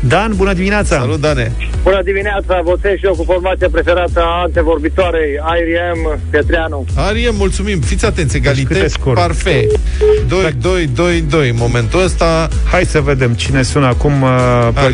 Dan, 0.00 0.32
bună 0.36 0.52
dimineața. 0.52 0.96
Salut, 0.96 1.20
Dane. 1.20 1.52
Bună 1.82 2.00
dimineața. 2.04 2.60
Votez 2.64 2.96
și 2.98 3.04
eu 3.04 3.14
cu 3.14 3.24
formația 3.24 3.68
preferată 3.72 4.20
a 4.20 4.40
antevorbitoarei, 4.42 5.30
IRM 5.58 6.18
Petreanu. 6.30 6.86
IRM, 7.16 7.36
mulțumim. 7.36 7.80
Fiți 7.80 8.04
atenți, 8.04 8.36
egalitate, 8.36 8.80
deci 8.80 8.92
parfait. 9.14 9.72
2-2-2-2. 9.72 9.78
Momentul 11.54 12.02
ăsta. 12.02 12.48
Hai 12.70 12.84
să 12.84 13.00
vedem 13.00 13.32
cine 13.32 13.62
sună 13.62 13.86
acum. 13.86 14.22
Uh, 14.22 14.28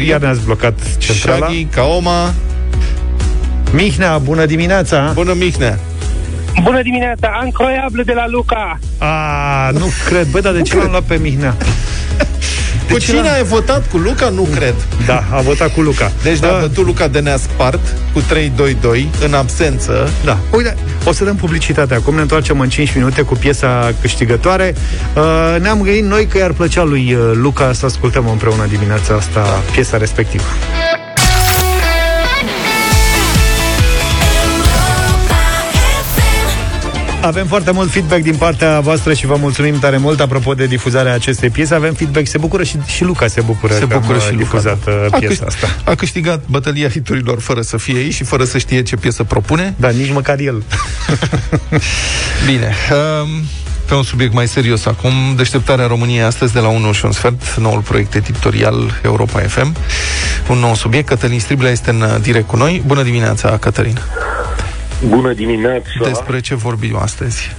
iar 0.07 0.21
ne-ați 0.21 0.41
blocat 0.45 0.97
centrala. 0.99 1.47
Shaggy, 1.47 1.65
Kaoma. 1.65 2.35
Mihnea, 3.73 4.19
bună 4.19 4.47
dimineața. 4.47 5.11
Bună, 5.15 5.33
Mihnea. 5.33 5.79
Bună 6.63 6.83
dimineața, 6.83 7.43
incroyabil 7.45 8.03
de 8.05 8.13
la 8.13 8.29
Luca. 8.29 8.79
A, 8.99 9.71
nu 9.71 9.87
cred. 10.09 10.27
Bă, 10.27 10.41
dar 10.41 10.53
de 10.53 10.63
ce 10.63 10.77
l-am 10.77 10.91
luat 10.91 11.03
pe 11.03 11.17
Mihnea? 11.17 11.55
De 12.89 12.95
cu 12.95 13.01
cine 13.01 13.29
ai 13.31 13.43
votat? 13.43 13.89
Cu 13.91 13.97
Luca? 13.97 14.29
Nu 14.29 14.43
cred. 14.43 14.75
Da, 15.07 15.25
a 15.31 15.41
votat 15.41 15.75
cu 15.75 15.81
Luca. 15.81 16.13
Deci 16.23 16.39
da. 16.39 16.49
dacă 16.49 16.69
tu, 16.69 16.83
Luca, 16.83 17.09
de 17.09 17.19
ne 17.21 17.37
spart 17.37 17.81
cu 18.13 18.21
3-2-2 18.21 18.25
în 19.25 19.35
absență. 19.35 20.11
Da. 20.25 20.39
Uite, 20.53 20.77
o 21.05 21.13
să 21.13 21.25
dăm 21.25 21.37
publicitate 21.37 21.95
acum. 21.95 22.15
Ne 22.15 22.21
întoarcem 22.21 22.61
în 22.61 22.69
5 22.69 22.95
minute 22.95 23.23
cu 23.23 23.35
piesa 23.35 23.93
câștigătoare. 24.01 24.75
Uh, 25.15 25.61
ne-am 25.61 25.83
gândit 25.83 26.05
noi 26.05 26.27
că 26.27 26.39
i-ar 26.39 26.53
plăcea 26.53 26.83
lui 26.83 27.13
uh, 27.15 27.31
Luca 27.35 27.73
să 27.73 27.87
ascultăm 27.87 28.29
împreună 28.29 28.67
dimineața 28.69 29.15
asta 29.15 29.43
da. 29.43 29.73
piesa 29.73 29.97
respectivă. 29.97 30.45
Avem 37.21 37.47
foarte 37.47 37.71
mult 37.71 37.91
feedback 37.91 38.23
din 38.23 38.35
partea 38.35 38.81
voastră 38.81 39.13
și 39.13 39.27
vă 39.27 39.37
mulțumim 39.41 39.79
tare 39.79 39.97
mult 39.97 40.21
apropo 40.21 40.55
de 40.55 40.67
difuzarea 40.67 41.15
acestei 41.15 41.51
piese. 41.51 41.75
Avem 41.75 41.95
feedback, 41.95 42.27
se 42.27 42.39
bucură 42.39 42.63
și, 42.63 42.77
și 42.87 43.05
Luca 43.05 43.27
se 43.27 43.41
bucură 43.41 43.75
se 43.75 43.85
bucură 43.85 44.19
și 44.19 44.35
difuzat 44.35 44.79
Luca, 44.85 45.09
da. 45.11 45.19
piesa 45.19 45.43
a 45.43 45.47
asta. 45.47 45.77
A 45.85 45.95
câștigat 45.95 46.43
bătălia 46.47 46.89
hiturilor 46.89 47.41
fără 47.41 47.61
să 47.61 47.77
fie 47.77 47.97
aici 47.97 48.15
și 48.15 48.25
fără 48.25 48.45
să 48.45 48.59
știe 48.59 48.83
ce 48.83 48.97
piesă 48.97 49.25
propune. 49.25 49.75
Da, 49.77 49.89
nici 49.89 50.13
măcar 50.13 50.39
el. 50.39 50.63
Bine. 52.47 52.75
Um, 53.23 53.29
pe 53.87 53.95
un 53.95 54.03
subiect 54.03 54.33
mai 54.33 54.49
serios 54.49 54.87
acum, 54.87 55.13
deșteptarea 55.37 55.87
României 55.87 56.23
astăzi 56.23 56.53
de 56.53 56.59
la 56.59 56.69
1 56.69 56.93
și 56.93 57.05
un 57.05 57.13
sfert, 57.13 57.57
noul 57.57 57.81
proiect 57.81 58.15
editorial 58.15 59.01
Europa 59.03 59.41
FM. 59.41 59.77
Un 60.49 60.59
nou 60.59 60.75
subiect, 60.75 61.09
Cătălin 61.09 61.41
Striblea 61.41 61.71
este 61.71 61.91
în 61.91 62.19
direct 62.23 62.47
cu 62.47 62.57
noi. 62.57 62.83
Bună 62.87 63.03
dimineața, 63.03 63.59
Cătălin! 63.59 63.99
Bună 65.07 65.33
dimineața! 65.33 65.91
Despre 66.03 66.41
ce 66.41 66.55
vorbim 66.55 66.97
astăzi? 66.97 67.57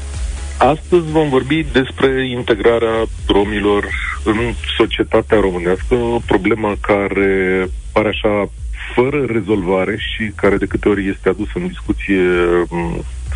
Astăzi 0.58 1.12
vom 1.12 1.30
vorbi 1.30 1.65
despre 1.71 2.30
integrarea 2.30 3.06
romilor 3.28 3.86
în 4.23 4.38
societatea 4.78 5.39
românească, 5.39 5.93
o 5.93 6.19
problemă 6.25 6.75
care 6.82 7.67
pare 7.91 8.08
așa 8.08 8.49
fără 8.95 9.25
rezolvare 9.25 9.97
și 9.97 10.32
care 10.36 10.57
de 10.57 10.66
câte 10.66 10.89
ori 10.89 11.07
este 11.07 11.30
adusă 11.30 11.51
în 11.55 11.68
discuție 11.68 12.22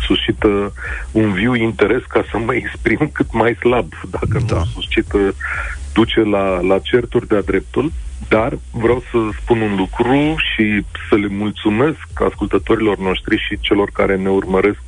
suscită 0.06 0.72
un 1.12 1.32
viu 1.32 1.54
interes 1.54 2.02
ca 2.08 2.24
să 2.30 2.38
mă 2.38 2.54
exprim 2.54 3.10
cât 3.12 3.32
mai 3.32 3.56
slab, 3.60 3.92
dacă 4.10 4.38
da. 4.46 4.56
nu 4.56 4.64
suscită 4.64 5.34
duce 5.94 6.20
la, 6.20 6.60
la 6.60 6.78
certuri 6.78 7.28
de-a 7.28 7.40
dreptul, 7.40 7.92
dar 8.28 8.58
vreau 8.70 9.02
să 9.10 9.18
spun 9.40 9.60
un 9.60 9.74
lucru 9.76 10.34
și 10.36 10.84
să 11.08 11.14
le 11.14 11.26
mulțumesc 11.26 12.08
ascultătorilor 12.14 12.98
noștri 12.98 13.36
și 13.48 13.58
celor 13.60 13.90
care 13.92 14.16
ne 14.16 14.28
urmăresc 14.28 14.82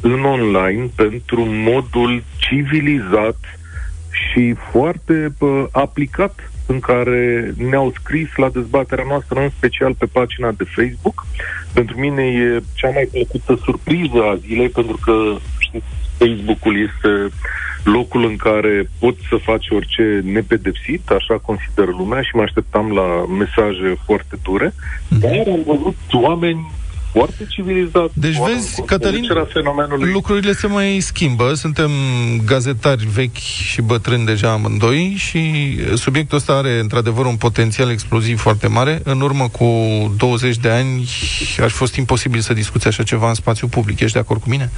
în 0.00 0.24
online 0.24 0.90
pentru 0.94 1.44
modul 1.48 2.22
civilizat 2.36 3.38
și 4.10 4.54
foarte 4.70 5.34
uh, 5.38 5.64
aplicat 5.72 6.50
în 6.66 6.80
care 6.80 7.54
ne-au 7.56 7.92
scris 8.00 8.28
la 8.36 8.48
dezbaterea 8.48 9.04
noastră, 9.08 9.40
în 9.40 9.50
special 9.56 9.94
pe 9.94 10.06
pagina 10.06 10.52
de 10.52 10.64
Facebook. 10.64 11.26
Pentru 11.72 11.98
mine 11.98 12.22
e 12.22 12.62
cea 12.74 12.88
mai 12.88 13.08
plăcută 13.12 13.60
surpriză 13.64 14.22
a 14.22 14.36
zilei, 14.36 14.68
pentru 14.68 14.98
că 15.04 15.12
știți, 15.58 15.86
Facebook-ul 16.18 16.88
este 16.88 17.36
locul 17.84 18.24
în 18.24 18.36
care 18.36 18.90
poți 18.98 19.20
să 19.28 19.36
faci 19.42 19.66
orice 19.70 20.20
nepedepsit, 20.24 21.08
așa 21.08 21.38
consideră 21.38 21.90
lumea 21.98 22.22
și 22.22 22.30
mă 22.34 22.42
așteptam 22.42 22.92
la 22.92 23.24
mesaje 23.38 23.96
foarte 24.04 24.36
dure, 24.42 24.68
mm-hmm. 24.70 25.18
dar 25.20 25.30
am 25.30 25.62
văzut 25.66 25.96
oameni 26.12 26.72
foarte 27.14 27.46
civilizat. 27.48 28.10
Deci 28.12 28.36
vezi, 28.46 28.82
Cătălin, 28.82 29.26
lucrurile 30.12 30.52
se 30.52 30.66
mai 30.66 30.98
schimbă. 31.00 31.54
Suntem 31.54 31.90
gazetari 32.44 33.06
vechi 33.06 33.36
și 33.36 33.82
bătrâni 33.82 34.24
deja 34.24 34.50
amândoi 34.50 35.14
și 35.16 35.40
subiectul 35.94 36.36
ăsta 36.36 36.52
are 36.52 36.78
într-adevăr 36.78 37.26
un 37.26 37.36
potențial 37.36 37.90
exploziv 37.90 38.40
foarte 38.40 38.66
mare. 38.66 39.00
În 39.04 39.20
urmă 39.20 39.48
cu 39.48 39.66
20 40.16 40.56
de 40.56 40.68
ani 40.68 41.08
ar 41.58 41.68
fi 41.68 41.76
fost 41.76 41.94
imposibil 41.94 42.40
să 42.40 42.52
discuți 42.52 42.86
așa 42.86 43.02
ceva 43.02 43.28
în 43.28 43.34
spațiu 43.34 43.66
public. 43.66 44.00
Ești 44.00 44.12
de 44.12 44.18
acord 44.18 44.40
cu 44.40 44.48
mine? 44.48 44.70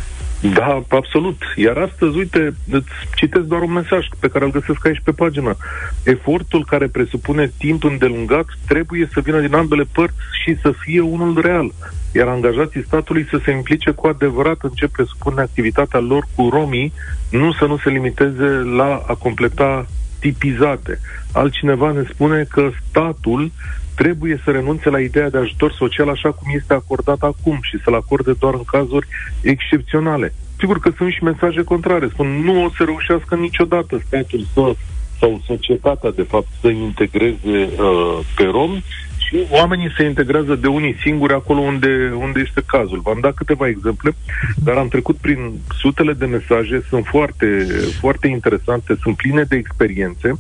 Da, 0.55 0.83
absolut. 0.89 1.43
Iar 1.57 1.77
astăzi, 1.77 2.17
uite, 2.17 2.55
îți 2.71 2.89
citesc 3.15 3.45
doar 3.45 3.63
un 3.63 3.73
mesaj 3.73 4.07
pe 4.21 4.29
care 4.29 4.45
îl 4.45 4.51
găsesc 4.51 4.87
aici 4.87 5.01
pe 5.05 5.13
pagină. 5.13 5.57
Efortul 6.03 6.65
care 6.65 6.87
presupune 6.87 7.53
timp 7.59 7.85
îndelungat 7.85 8.47
trebuie 8.67 9.09
să 9.13 9.21
vină 9.21 9.41
din 9.41 9.55
ambele 9.55 9.85
părți 9.93 10.17
și 10.45 10.57
să 10.61 10.73
fie 10.79 11.01
unul 11.01 11.41
real. 11.41 11.73
Iar 12.13 12.29
angajații 12.29 12.85
statului 12.85 13.27
să 13.31 13.41
se 13.45 13.51
implice 13.51 13.91
cu 13.91 14.07
adevărat 14.07 14.59
în 14.63 14.71
ce 14.71 14.89
presupune 14.89 15.41
activitatea 15.41 16.01
lor 16.01 16.27
cu 16.35 16.49
romii, 16.49 16.93
nu 17.31 17.53
să 17.53 17.65
nu 17.65 17.77
se 17.77 17.91
limiteze 17.91 18.47
la 18.77 19.03
a 19.07 19.15
completa 19.15 19.87
tipizate. 20.19 21.01
Altcineva 21.33 21.93
ne 21.93 22.03
spune 22.13 22.47
că 22.51 22.71
statul 22.89 23.51
trebuie 23.95 24.41
să 24.45 24.51
renunțe 24.51 24.91
la 24.91 25.01
ideea 25.01 25.31
de 25.31 25.39
ajutor 25.39 25.73
social 25.73 26.09
așa 26.09 26.31
cum 26.31 26.53
este 26.55 26.75
acordat 26.75 27.23
acum 27.23 27.59
și 27.63 27.81
să-l 27.85 27.95
acorde 27.95 28.33
doar 28.33 28.55
în 28.55 28.65
cazuri 28.65 29.07
excepționale. 29.41 30.35
Sigur 30.59 30.79
că 30.79 30.91
sunt 30.97 31.13
și 31.13 31.23
mesaje 31.23 31.63
contrare. 31.63 32.09
Spun, 32.09 32.27
nu 32.27 32.65
o 32.65 32.69
să 32.77 32.83
reușească 32.85 33.35
niciodată 33.35 34.01
statul 34.07 34.47
să, 34.55 34.75
sau 35.19 35.41
societatea, 35.47 36.11
de 36.11 36.23
fapt, 36.23 36.47
să 36.61 36.69
integreze 36.69 37.69
uh, 37.79 38.19
pe 38.37 38.45
romi 38.45 38.85
și 39.27 39.47
oamenii 39.51 39.95
se 39.97 40.05
integrează 40.05 40.55
de 40.55 40.67
unii 40.67 40.97
singuri 41.01 41.33
acolo 41.33 41.61
unde, 41.61 42.13
unde 42.19 42.41
este 42.41 42.63
cazul. 42.67 43.01
V-am 43.01 43.19
dat 43.21 43.35
câteva 43.35 43.69
exemple, 43.69 44.17
dar 44.57 44.77
am 44.77 44.89
trecut 44.89 45.17
prin 45.17 45.39
sutele 45.79 46.13
de 46.13 46.27
mesaje, 46.27 46.85
sunt 46.89 47.07
foarte, 47.07 47.67
foarte 48.01 48.27
interesante, 48.27 48.97
sunt 49.03 49.17
pline 49.17 49.43
de 49.43 49.57
experiențe 49.57 50.33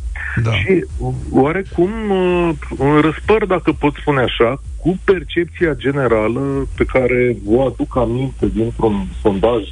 da. 0.42 0.52
și 0.52 0.84
oarecum 1.30 1.90
uh, 2.10 2.50
răspăr, 3.00 3.44
dacă 3.46 3.72
pot 3.72 3.94
spune 3.94 4.20
așa, 4.20 4.60
cu 4.80 4.98
percepția 5.04 5.74
generală 5.74 6.68
pe 6.76 6.84
care 6.84 7.36
o 7.46 7.66
aduc 7.66 7.96
aminte 7.96 8.46
dintr-un 8.54 9.06
sondaj 9.22 9.62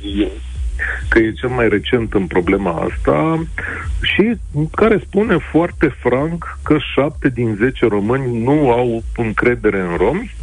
că 1.08 1.18
e 1.18 1.32
cel 1.32 1.48
mai 1.48 1.68
recent 1.68 2.14
în 2.14 2.26
problema 2.26 2.88
asta 2.90 3.46
și 4.02 4.36
care 4.74 5.02
spune 5.06 5.36
foarte 5.50 5.96
franc 5.98 6.58
că 6.62 6.76
șapte 6.94 7.28
din 7.28 7.56
zece 7.60 7.86
români 7.86 8.42
nu 8.42 8.70
au 8.70 9.02
încredere 9.16 9.80
în 9.80 9.96
romi 9.96 10.34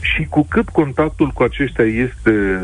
și 0.00 0.26
cu 0.28 0.46
cât 0.48 0.68
contactul 0.68 1.28
cu 1.28 1.42
aceștia 1.42 1.84
este 1.84 2.60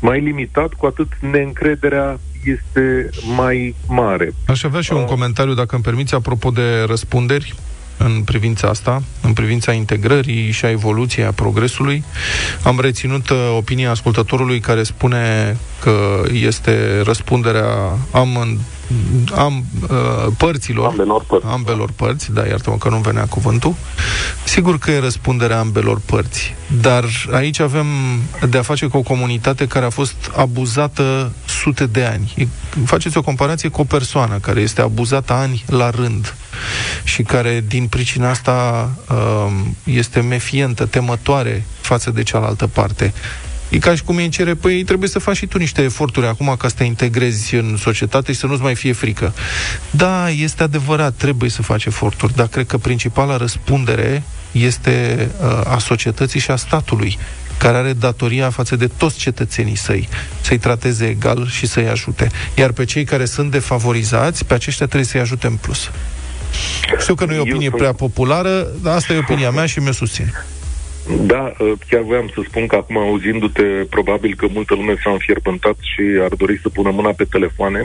mai 0.00 0.20
limitat, 0.20 0.72
cu 0.72 0.86
atât 0.86 1.08
neîncrederea 1.32 2.18
este 2.44 3.08
mai 3.36 3.74
mare. 3.88 4.32
Aș 4.46 4.62
avea 4.62 4.80
și 4.80 4.92
uh, 4.92 4.98
un 4.98 5.04
comentariu, 5.04 5.54
dacă 5.54 5.74
îmi 5.74 5.84
permiți, 5.84 6.14
apropo 6.14 6.50
de 6.50 6.84
răspunderi 6.86 7.54
în 7.98 8.22
privința 8.24 8.68
asta, 8.68 9.02
în 9.22 9.32
privința 9.32 9.72
integrării 9.72 10.50
și 10.50 10.64
a 10.64 10.70
evoluției, 10.70 11.26
a 11.26 11.32
progresului. 11.32 12.04
Am 12.62 12.80
reținut 12.80 13.30
uh, 13.30 13.54
opinia 13.56 13.90
ascultătorului 13.90 14.60
care 14.60 14.82
spune 14.82 15.56
că 15.80 16.22
este 16.32 17.00
răspunderea 17.04 17.98
am 18.10 18.58
am, 19.34 19.64
uh, 19.82 20.32
părților, 20.36 20.86
ambelor 20.86 21.24
părți. 21.26 21.46
ambelor 21.46 21.90
părți, 21.96 22.32
da, 22.32 22.46
iartă-mă 22.46 22.76
că 22.76 22.88
nu 22.88 22.96
venea 22.96 23.24
cuvântul. 23.24 23.74
Sigur 24.44 24.78
că 24.78 24.90
e 24.90 24.98
răspunderea 24.98 25.58
ambelor 25.58 26.00
părți, 26.04 26.54
dar 26.80 27.04
aici 27.32 27.60
avem 27.60 27.86
de 28.50 28.58
a 28.58 28.62
face 28.62 28.86
cu 28.86 28.96
o 28.96 29.02
comunitate 29.02 29.66
care 29.66 29.84
a 29.84 29.90
fost 29.90 30.30
abuzată 30.36 31.32
sute 31.44 31.86
de 31.86 32.04
ani. 32.04 32.48
Faceți 32.84 33.16
o 33.16 33.22
comparație 33.22 33.68
cu 33.68 33.80
o 33.80 33.84
persoană 33.84 34.38
care 34.38 34.60
este 34.60 34.80
abuzată 34.80 35.32
ani 35.32 35.64
la 35.66 35.90
rând 35.90 36.34
și 37.04 37.22
care 37.22 37.64
din 37.68 37.86
pricina 37.86 38.30
asta 38.30 38.90
uh, 39.10 39.52
este 39.84 40.20
mefientă, 40.20 40.86
temătoare 40.86 41.64
față 41.80 42.10
de 42.10 42.22
cealaltă 42.22 42.66
parte. 42.66 43.12
E 43.68 43.78
ca 43.78 43.94
și 43.94 44.02
cum 44.02 44.16
îi 44.16 44.28
cere, 44.28 44.54
păi 44.54 44.84
trebuie 44.84 45.08
să 45.08 45.18
faci 45.18 45.36
și 45.36 45.46
tu 45.46 45.58
niște 45.58 45.82
eforturi 45.82 46.26
acum 46.26 46.54
ca 46.58 46.68
să 46.68 46.74
te 46.78 46.84
integrezi 46.84 47.54
în 47.54 47.76
societate 47.76 48.32
și 48.32 48.38
să 48.38 48.46
nu-ți 48.46 48.62
mai 48.62 48.74
fie 48.74 48.92
frică. 48.92 49.34
Da, 49.90 50.30
este 50.30 50.62
adevărat, 50.62 51.14
trebuie 51.14 51.50
să 51.50 51.62
faci 51.62 51.84
eforturi, 51.84 52.34
dar 52.34 52.46
cred 52.46 52.66
că 52.66 52.78
principala 52.78 53.36
răspundere 53.36 54.22
este 54.52 55.28
uh, 55.40 55.74
a 55.74 55.78
societății 55.78 56.40
și 56.40 56.50
a 56.50 56.56
statului 56.56 57.18
care 57.58 57.76
are 57.76 57.92
datoria 57.92 58.50
față 58.50 58.76
de 58.76 58.86
toți 58.86 59.18
cetățenii 59.18 59.76
săi, 59.76 60.08
să-i 60.40 60.58
trateze 60.58 61.06
egal 61.06 61.48
și 61.48 61.66
să-i 61.66 61.88
ajute. 61.88 62.30
Iar 62.54 62.70
pe 62.70 62.84
cei 62.84 63.04
care 63.04 63.24
sunt 63.24 63.50
defavorizați, 63.50 64.44
pe 64.44 64.54
aceștia 64.54 64.86
trebuie 64.86 65.08
să-i 65.08 65.20
ajute 65.20 65.46
în 65.46 65.56
plus. 65.56 65.90
Știu 67.00 67.14
că 67.14 67.24
nu 67.24 67.32
e 67.32 67.38
o 67.38 67.40
opinie 67.40 67.70
prea 67.70 67.92
populară, 67.92 68.66
dar 68.82 68.94
asta 68.94 69.12
e 69.12 69.18
opinia 69.18 69.50
mea 69.50 69.66
și 69.66 69.78
mi-o 69.78 69.92
susțin. 69.92 70.32
Da, 71.16 71.52
ă, 71.60 71.74
chiar 71.88 72.02
voiam 72.02 72.30
să 72.34 72.40
spun 72.48 72.66
că 72.66 72.76
acum 72.76 72.96
auzindu-te, 72.96 73.62
probabil 73.62 74.34
că 74.36 74.46
multă 74.52 74.74
lume 74.74 74.94
s-a 75.02 75.10
înfierbântat 75.10 75.76
și 75.80 76.02
ar 76.22 76.34
dori 76.34 76.58
să 76.62 76.68
pună 76.68 76.90
mâna 76.90 77.10
pe 77.10 77.24
telefoane. 77.24 77.84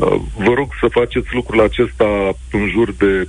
Ă, 0.00 0.20
vă 0.36 0.52
rog 0.54 0.68
să 0.80 0.88
faceți 0.90 1.34
lucrul 1.34 1.60
acesta 1.60 2.36
în 2.50 2.68
jur 2.68 2.92
de 2.92 3.28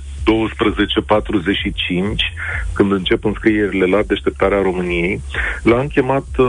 când 2.72 2.92
încep 2.92 3.24
înscrierile 3.24 3.84
la 3.84 4.02
deșteptarea 4.02 4.62
României. 4.62 5.20
L-am 5.62 5.86
chemat 5.86 6.26
ă, 6.38 6.46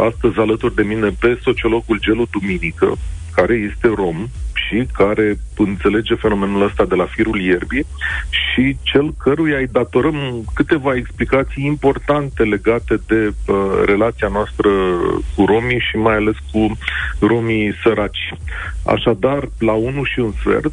astăzi 0.00 0.38
alături 0.38 0.74
de 0.74 0.82
mine 0.82 1.08
pe 1.20 1.38
sociologul 1.42 2.00
Gelu 2.00 2.26
Duminică, 2.30 2.98
care 3.34 3.54
este 3.54 3.88
rom 3.94 4.28
și 4.70 4.86
care 4.92 5.38
înțelege 5.56 6.14
fenomenul 6.14 6.62
ăsta 6.62 6.84
de 6.84 6.94
la 6.94 7.04
firul 7.04 7.40
ierbii 7.40 7.86
și 8.30 8.76
cel 8.82 9.14
căruia 9.18 9.58
îi 9.58 9.66
datorăm 9.72 10.44
câteva 10.54 10.94
explicații 10.94 11.64
importante 11.64 12.42
legate 12.42 13.00
de 13.06 13.32
uh, 13.46 13.56
relația 13.84 14.28
noastră 14.28 14.68
cu 15.36 15.44
romii 15.44 15.84
și 15.90 15.96
mai 15.96 16.14
ales 16.14 16.34
cu 16.52 16.78
romii 17.20 17.74
săraci. 17.82 18.34
Așadar, 18.86 19.48
la 19.58 19.72
1 19.72 20.04
și 20.04 20.18
un 20.18 20.32
sfert, 20.32 20.72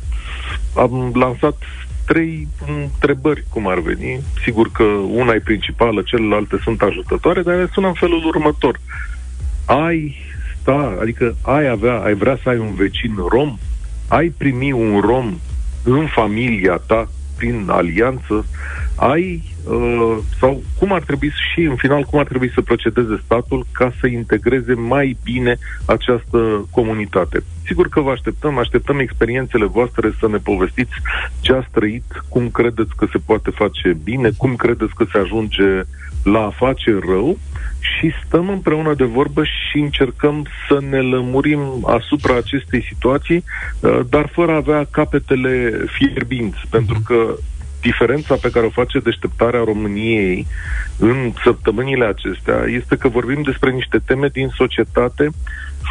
am 0.75 1.11
lansat 1.13 1.57
trei 2.05 2.47
întrebări, 2.67 3.43
cum 3.49 3.67
ar 3.67 3.79
veni. 3.79 4.19
Sigur 4.43 4.71
că 4.71 4.83
una 5.09 5.33
e 5.33 5.39
principală, 5.39 6.01
celelalte 6.01 6.59
sunt 6.63 6.81
ajutătoare, 6.81 7.41
dar 7.41 7.69
sună 7.73 7.87
în 7.87 7.93
felul 7.93 8.25
următor. 8.25 8.79
Ai 9.65 10.26
sta, 10.67 10.97
adică 11.01 11.35
ai 11.41 11.67
avea, 11.67 11.99
ai 11.99 12.13
vrea 12.13 12.39
să 12.43 12.49
ai 12.49 12.57
un 12.57 12.73
vecin 12.73 13.15
rom? 13.29 13.57
Ai 14.07 14.33
primi 14.37 14.71
un 14.71 14.99
rom 14.99 15.39
în 15.83 16.05
familia 16.05 16.81
ta 16.87 17.09
prin 17.37 17.67
alianță? 17.69 18.45
Ai 18.95 19.43
uh, 19.63 20.17
sau 20.39 20.63
cum 20.79 20.93
ar 20.93 21.01
trebui 21.01 21.31
și 21.53 21.61
în 21.61 21.75
final 21.75 22.03
cum 22.03 22.19
ar 22.19 22.25
trebui 22.25 22.51
să 22.53 22.61
procedeze 22.61 23.21
statul 23.23 23.65
ca 23.71 23.91
să 23.99 24.07
integreze 24.07 24.73
mai 24.73 25.17
bine 25.23 25.57
această 25.85 26.67
comunitate. 26.71 27.43
Sigur 27.65 27.87
că 27.89 28.01
vă 28.01 28.11
așteptăm, 28.11 28.57
așteptăm 28.57 28.99
experiențele 28.99 29.65
voastre 29.65 30.11
să 30.19 30.27
ne 30.27 30.37
povestiți 30.37 30.93
ce 31.39 31.53
ați 31.53 31.67
trăit, 31.71 32.23
cum 32.29 32.49
credeți 32.49 32.95
că 32.95 33.07
se 33.11 33.17
poate 33.25 33.49
face 33.49 33.97
bine, 34.03 34.29
cum 34.37 34.55
credeți 34.55 34.95
că 34.95 35.05
se 35.11 35.17
ajunge 35.17 35.81
la 36.23 36.39
a 36.39 36.49
face 36.49 36.99
rău 37.07 37.37
și 37.79 38.11
stăm 38.25 38.49
împreună 38.49 38.93
de 38.93 39.03
vorbă 39.03 39.43
și 39.43 39.77
încercăm 39.77 40.45
să 40.67 40.77
ne 40.89 41.01
lămurim 41.01 41.59
asupra 41.85 42.35
acestei 42.35 42.83
situații, 42.83 43.43
uh, 43.79 43.99
dar 44.09 44.29
fără 44.33 44.51
a 44.51 44.55
avea 44.55 44.87
capetele 44.91 45.85
fierbinți, 45.97 46.57
mm-hmm. 46.57 46.69
pentru 46.69 47.01
că 47.05 47.35
diferența 47.81 48.35
pe 48.35 48.49
care 48.49 48.65
o 48.65 48.69
face 48.69 48.99
deșteptarea 48.99 49.63
României 49.63 50.47
în 50.97 51.33
săptămânile 51.43 52.05
acestea 52.05 52.63
este 52.67 52.95
că 52.95 53.07
vorbim 53.07 53.41
despre 53.41 53.71
niște 53.71 53.99
teme 54.05 54.27
din 54.27 54.47
societate 54.55 55.29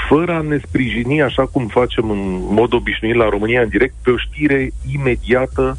fără 0.08 0.32
a 0.32 0.40
ne 0.40 0.58
sprijini 0.66 1.22
așa 1.22 1.46
cum 1.46 1.66
facem 1.66 2.10
în 2.10 2.20
mod 2.50 2.72
obișnuit 2.72 3.14
la 3.14 3.28
România 3.28 3.60
în 3.62 3.68
direct 3.68 3.94
pe 4.02 4.10
o 4.10 4.16
știre 4.16 4.70
imediată 4.92 5.78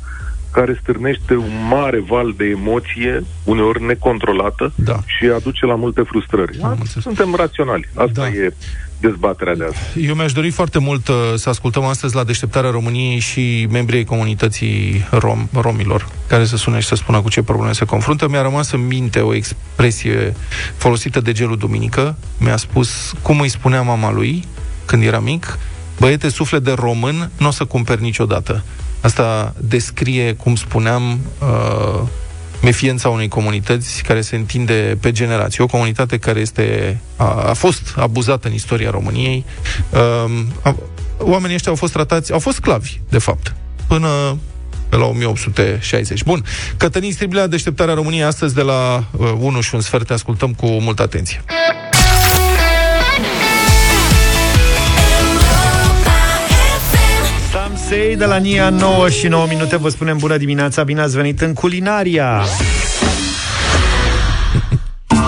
care 0.58 0.80
stârnește 0.82 1.36
un 1.36 1.51
mare 1.70 1.99
val 2.08 2.34
de 2.38 2.45
emoție, 2.45 3.24
uneori 3.43 3.84
necontrolată, 3.84 4.74
Da. 4.76 4.99
și 5.05 5.26
aduce 5.36 5.66
la 5.66 5.76
multe 5.76 6.01
frustrări. 6.01 6.60
Am 6.62 6.78
înțeles. 6.80 7.03
Suntem 7.03 7.36
raționali. 7.36 7.89
Asta 7.95 8.22
Da. 8.22 8.28
e 8.28 8.53
dezbaterea 8.99 9.55
de 9.55 9.64
azi. 9.64 10.05
Eu 10.08 10.16
mi-aș 10.16 10.32
dori 10.32 10.49
foarte 10.49 10.80
mult 10.80 11.08
uh, 11.08 11.16
să 11.36 11.49
ascultăm 11.49 11.84
astăzi 11.84 12.16
la 12.16 12.24
deșteptarea 12.24 12.70
României 12.70 13.20
și 13.20 13.68
membrii 13.72 13.97
ai 13.97 14.03
comunității 14.03 15.08
rom, 15.12 15.47
romilor, 15.53 16.08
care 16.28 16.45
să 16.45 16.58
sune 16.58 16.80
și 16.80 16.88
să 16.88 16.95
spună 16.95 17.22
cu 17.22 17.30
ce 17.30 17.41
probleme 17.43 17.72
se 17.72 17.86
confruntă. 17.86 18.28
Mi-a 18.28 18.41
rămas 18.41 18.72
în 18.72 18.88
minte 18.88 19.20
o 19.20 19.34
expresie 19.34 20.34
folosită 20.78 21.20
de 21.22 21.32
Gelu 21.32 21.55
Duminică. 21.55 22.16
Mi-a 22.39 22.58
spus 22.58 23.14
cum 23.22 23.39
îi 23.39 23.49
spunea 23.49 23.82
mama 23.82 24.12
lui 24.12 24.43
când 24.86 25.03
era 25.03 25.20
mic, 25.20 25.58
băiete, 25.99 26.30
suflet 26.30 26.64
de 26.64 26.72
român, 26.72 27.30
nu 27.38 27.47
o 27.47 27.51
să 27.51 27.66
cumperi 27.66 28.01
niciodată. 28.01 28.64
Asta 29.01 29.53
descrie, 29.57 30.33
cum 30.33 30.55
spuneam, 30.55 31.19
uh, 31.41 32.01
mefiența 32.61 33.09
unei 33.09 33.27
comunități 33.27 34.03
care 34.03 34.21
se 34.21 34.35
întinde 34.35 34.97
pe 35.01 35.11
generații. 35.11 35.63
O 35.63 35.67
comunitate 35.67 36.17
care 36.17 36.39
este, 36.39 36.99
a, 37.15 37.49
a 37.49 37.53
fost 37.53 37.93
abuzată 37.95 38.47
în 38.47 38.53
istoria 38.53 38.89
României. 38.89 39.45
Um, 39.89 40.47
a, 40.61 40.75
oamenii 41.17 41.55
ăștia 41.55 41.71
au 41.71 41.77
fost 41.77 41.93
tratați, 41.93 42.31
au 42.31 42.39
fost 42.39 42.55
sclavi, 42.55 42.99
de 43.09 43.17
fapt, 43.17 43.55
până 43.87 44.37
pe 44.89 44.95
la 44.95 45.05
1860. 45.05 46.23
Bun, 46.23 46.45
Cătălin 46.77 47.11
Striblea, 47.11 47.47
deșteptarea 47.47 47.93
României, 47.93 48.23
astăzi 48.23 48.53
de 48.53 48.61
la 48.61 49.03
uh, 49.17 49.31
1 49.39 49.61
și 49.61 49.75
un 49.75 49.81
sfert, 49.81 50.07
te 50.07 50.13
ascultăm 50.13 50.53
cu 50.53 50.65
multă 50.65 51.01
atenție. 51.01 51.43
Sam 57.88 57.97
Say 57.97 58.15
de 58.15 58.25
la 58.25 58.38
Nia 58.38 58.69
9 58.69 59.09
și 59.09 59.27
9 59.27 59.45
minute 59.47 59.77
Vă 59.77 59.89
spunem 59.89 60.17
bună 60.17 60.38
dimineața, 60.38 60.83
bine 60.83 61.01
ați 61.01 61.15
venit 61.15 61.41
în 61.41 61.53
Culinaria 61.53 62.43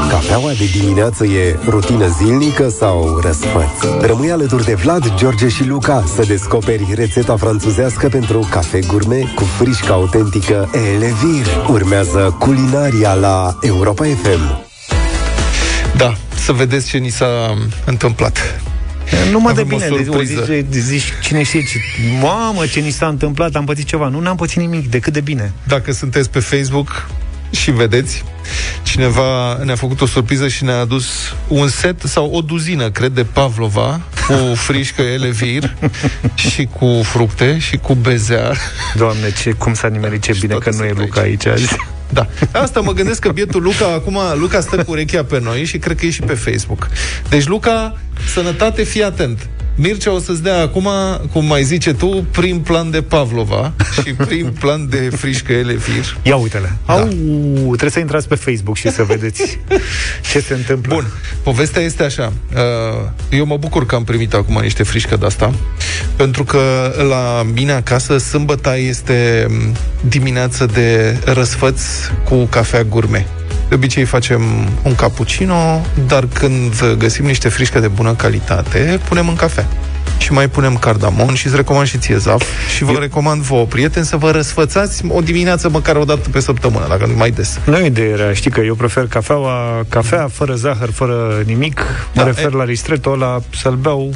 Cafeaua 0.10 0.52
de 0.52 0.66
dimineață 0.80 1.26
e 1.26 1.60
rutină 1.68 2.08
zilnică 2.08 2.70
sau 2.70 3.20
răsfăț? 3.24 4.02
Rămâi 4.02 4.32
alături 4.32 4.66
de 4.66 4.74
Vlad, 4.74 5.14
George 5.16 5.48
și 5.48 5.68
Luca 5.68 6.04
să 6.16 6.24
descoperi 6.28 6.94
rețeta 6.96 7.36
franțuzească 7.36 8.08
pentru 8.08 8.48
cafe 8.50 8.80
gourmet 8.88 9.28
cu 9.28 9.44
frișca 9.44 9.94
autentică 9.94 10.70
Elevir. 10.94 11.46
Urmează 11.68 12.36
culinaria 12.40 13.14
la 13.14 13.58
Europa 13.62 14.06
FM. 14.06 14.68
Da, 15.98 16.14
să 16.36 16.52
vedeți 16.52 16.88
ce 16.88 16.98
ni 16.98 17.10
s-a 17.10 17.54
întâmplat. 17.86 18.62
Numai 19.32 19.54
de 19.54 19.62
Avem 19.62 19.74
o 19.74 19.78
bine, 19.78 19.90
deci, 19.90 20.08
o 20.08 20.12
surpriză. 20.12 20.44
zici, 20.44 20.66
zici, 20.72 21.14
cine 21.22 21.44
știe 21.44 21.64
ce, 21.64 21.80
Mamă, 22.22 22.66
ce 22.66 22.80
ni 22.80 22.90
s-a 22.90 23.08
întâmplat, 23.08 23.56
am 23.56 23.66
pățit 23.66 23.86
ceva 23.86 24.08
Nu, 24.08 24.20
n-am 24.20 24.36
pățit 24.36 24.58
nimic, 24.58 24.90
decât 24.90 25.14
de 25.14 25.22
bine 25.22 25.52
Dacă 25.64 25.92
sunteți 25.92 26.30
pe 26.30 26.40
Facebook 26.40 27.10
și 27.52 27.72
vedeți, 27.72 28.24
cineva 28.84 29.60
ne-a 29.64 29.76
făcut 29.76 30.02
o 30.02 30.06
surpriză 30.06 30.48
și 30.48 30.64
ne-a 30.64 30.80
adus 30.80 31.36
un 31.48 31.68
set 31.68 32.02
sau 32.02 32.30
o 32.32 32.42
duzină, 32.42 32.90
cred, 32.90 33.12
de 33.12 33.24
Pavlova, 33.24 34.02
cu 34.28 34.34
frișcă 34.68 35.02
elevir 35.02 35.76
și 36.36 36.70
cu 36.80 37.02
fructe 37.04 37.58
și 37.60 37.78
cu 37.78 37.94
bezea. 37.94 38.54
Doamne, 38.96 39.32
ce, 39.42 39.52
cum 39.52 39.74
s-a 39.74 39.88
nimerit, 39.88 40.22
ce 40.22 40.34
Și 40.34 40.40
bine 40.40 40.54
toate 40.54 40.70
că 40.70 40.76
nu 40.76 40.84
e 40.84 40.88
sunt 40.88 41.00
Luca 41.00 41.22
aici, 41.22 41.46
azi 41.46 41.76
Da. 42.14 42.28
Asta 42.52 42.80
mă 42.80 42.92
gândesc 42.92 43.20
că 43.20 43.32
bietul 43.32 43.62
Luca, 43.62 43.86
acum 43.94 44.20
Luca 44.40 44.62
stă 44.62 44.84
cu 44.84 44.92
urechea 44.92 45.24
pe 45.24 45.40
noi 45.40 45.66
și 45.66 45.78
cred 45.78 45.98
că 45.98 46.06
e 46.06 46.10
și 46.10 46.22
pe 46.22 46.34
Facebook. 46.34 46.88
Deci, 47.30 47.46
Luca, 47.46 47.98
sănătate, 48.28 48.84
fii 48.84 49.04
atent. 49.04 49.50
Mircea 49.82 50.12
o 50.12 50.20
să-ți 50.20 50.44
dea 50.44 50.62
acum, 50.62 50.90
cum 51.32 51.46
mai 51.46 51.64
zice 51.64 51.94
tu, 51.94 52.26
prim 52.32 52.62
plan 52.62 52.92
de 52.92 53.02
Pavlova 53.02 53.74
și 54.04 54.14
prim 54.14 54.54
plan 54.60 54.90
de 54.90 55.10
frișcă 55.16 55.54
elevir. 55.54 56.18
Ia 56.24 56.36
uite-le 56.36 56.78
Da. 56.86 56.94
Au, 56.94 57.08
trebuie 57.66 57.90
să 57.90 58.00
intrați 58.00 58.28
pe 58.28 58.36
Facebook 58.36 58.78
și 58.78 58.92
să 58.92 59.04
vedeți 59.04 59.60
ce 60.32 60.40
se 60.40 60.54
întâmplă 60.54 60.94
Bun, 60.94 61.06
povestea 61.44 61.82
este 61.82 62.04
așa. 62.04 62.34
Uh, 62.54 63.10
Eu 63.30 63.46
mă 63.46 63.58
bucur 63.58 63.86
că 63.86 63.96
am 63.96 64.04
primit 64.04 64.34
acum 64.34 64.60
niște 64.62 64.84
frișcă 64.84 65.16
de 65.16 65.26
asta, 65.26 65.54
pentru 66.16 66.44
că 66.44 66.94
la 67.10 67.46
mine 67.54 67.72
acasă 67.72 68.18
sâmbăta 68.18 68.78
este 68.78 69.46
m, 69.50 69.76
dimineață 70.08 70.66
de 70.66 71.18
răsfăț 71.26 71.82
cu 72.24 72.36
cafea 72.36 72.84
gourmet. 72.84 73.39
De 73.70 73.76
obicei 73.76 74.04
facem 74.04 74.42
un 74.82 74.96
cappuccino, 74.96 75.82
dar 76.08 76.28
când 76.34 76.96
găsim 76.98 77.26
niște 77.26 77.50
frișcă 77.50 77.80
de 77.80 77.88
bună 77.88 78.14
calitate, 78.14 79.00
punem 79.08 79.28
în 79.28 79.36
cafea. 79.36 79.68
Și 80.18 80.32
mai 80.32 80.50
punem 80.50 80.78
cardamon 80.78 81.34
și 81.34 81.48
îți 81.48 81.56
recomand 81.56 81.88
și 81.88 81.98
ție 81.98 82.18
zaf 82.18 82.44
și 82.76 82.84
vă 82.84 82.98
recomand 83.00 83.42
vouă, 83.42 83.66
prieteni, 83.66 84.06
să 84.06 84.18
vă 84.18 84.32
răsfățați 84.32 85.04
o 85.08 85.22
dimineață 85.22 85.70
măcar 85.70 85.96
o 85.96 86.04
dată 86.04 86.30
pe 86.30 86.40
săptămână, 86.40 86.86
dacă 86.90 87.06
nu 87.06 87.14
mai 87.16 87.32
des. 87.32 87.60
Nu 87.66 87.78
e 87.78 87.86
idee 87.86 88.16
rea, 88.16 88.34
știi 88.34 88.52
că 88.52 88.62
eu 88.62 88.76
prefer 88.76 89.08
cafeaua, 89.08 89.86
cafea 89.90 90.28
fără 90.34 90.54
zahăr, 90.54 90.90
fără 90.92 91.42
nimic 91.46 91.80
Mă 92.14 92.22
Da, 92.22 92.24
refer 92.24 92.52
e- 92.54 92.56
la 92.56 92.64
ristretto 92.64 93.10
ăla 93.10 93.40
să-l 93.62 93.76
beau 93.76 94.14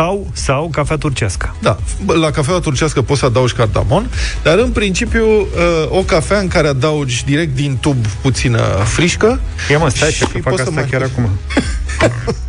sau, 0.00 0.26
sau 0.32 0.68
cafea 0.72 0.96
turcească 0.96 1.54
Da, 1.62 1.78
bă, 2.04 2.14
la 2.14 2.30
cafeaua 2.30 2.60
turcească 2.60 3.02
poți 3.02 3.20
să 3.20 3.26
adaugi 3.26 3.52
cardamon, 3.54 4.10
dar 4.42 4.58
în 4.58 4.70
principiu 4.70 5.24
uh, 5.26 5.46
o 5.88 6.02
cafea 6.02 6.38
în 6.38 6.48
care 6.48 6.68
adaugi 6.68 7.24
direct 7.24 7.54
din 7.54 7.76
tub 7.80 8.06
puțină 8.06 8.60
frișcă. 8.84 9.40
Ia 9.70 9.78
mă, 9.78 9.88
stai 9.90 10.10
Și 10.10 10.22
așa, 10.22 10.32
că 10.32 10.38
fac 10.38 10.42
poți 10.52 10.56
să 10.62 10.68
asta 10.68 10.80
mai- 10.80 10.90
chiar 10.90 11.02
acum 11.02 11.28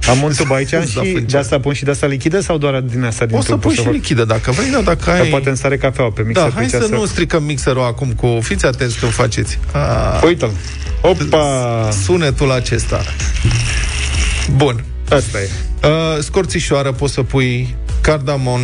Am 0.09 0.21
un 0.23 0.31
tub 0.37 0.51
aici 0.51 0.71
Îți 0.71 0.93
dau 0.95 1.03
și 1.03 1.11
fâncea. 1.11 1.27
de 1.31 1.37
asta 1.37 1.59
pun 1.59 1.73
și 1.73 1.83
de 1.83 1.91
asta 1.91 2.05
lichidă 2.07 2.39
sau 2.41 2.57
doar 2.57 2.79
din 2.79 3.03
asta 3.03 3.25
din 3.25 3.35
Poți 3.35 3.47
să 3.47 3.51
tub? 3.53 3.61
pui 3.61 3.69
Pot 3.69 3.79
și 3.79 3.85
fac? 3.85 3.93
lichidă 3.93 4.25
dacă 4.25 4.51
vrei, 4.51 4.69
dar 4.71 4.81
dacă 4.81 5.01
Dar 5.05 5.19
ai... 5.19 5.29
poate 5.29 5.47
îmi 5.47 5.57
sare 5.57 5.77
cafeaua 5.77 6.09
pe 6.11 6.21
mixer 6.25 6.43
Da, 6.43 6.49
pe 6.49 6.53
hai 6.55 6.63
aici 6.63 6.83
să 6.83 6.87
nu 6.91 7.05
stricăm 7.05 7.43
mixerul 7.43 7.83
acum 7.83 8.11
cu... 8.13 8.39
Fiți 8.41 8.65
atenți 8.65 8.97
când 8.99 9.11
faceți. 9.11 9.59
A, 9.71 10.25
Uite-l 10.25 10.51
Opa! 11.01 11.89
sunetul 12.05 12.51
acesta. 12.51 13.01
Bun. 14.55 14.83
Asta 15.11 15.37
e. 15.41 15.49
Uh, 15.83 16.17
scorțișoară 16.19 16.91
poți 16.91 17.13
să 17.13 17.23
pui 17.23 17.75
cardamon 18.01 18.61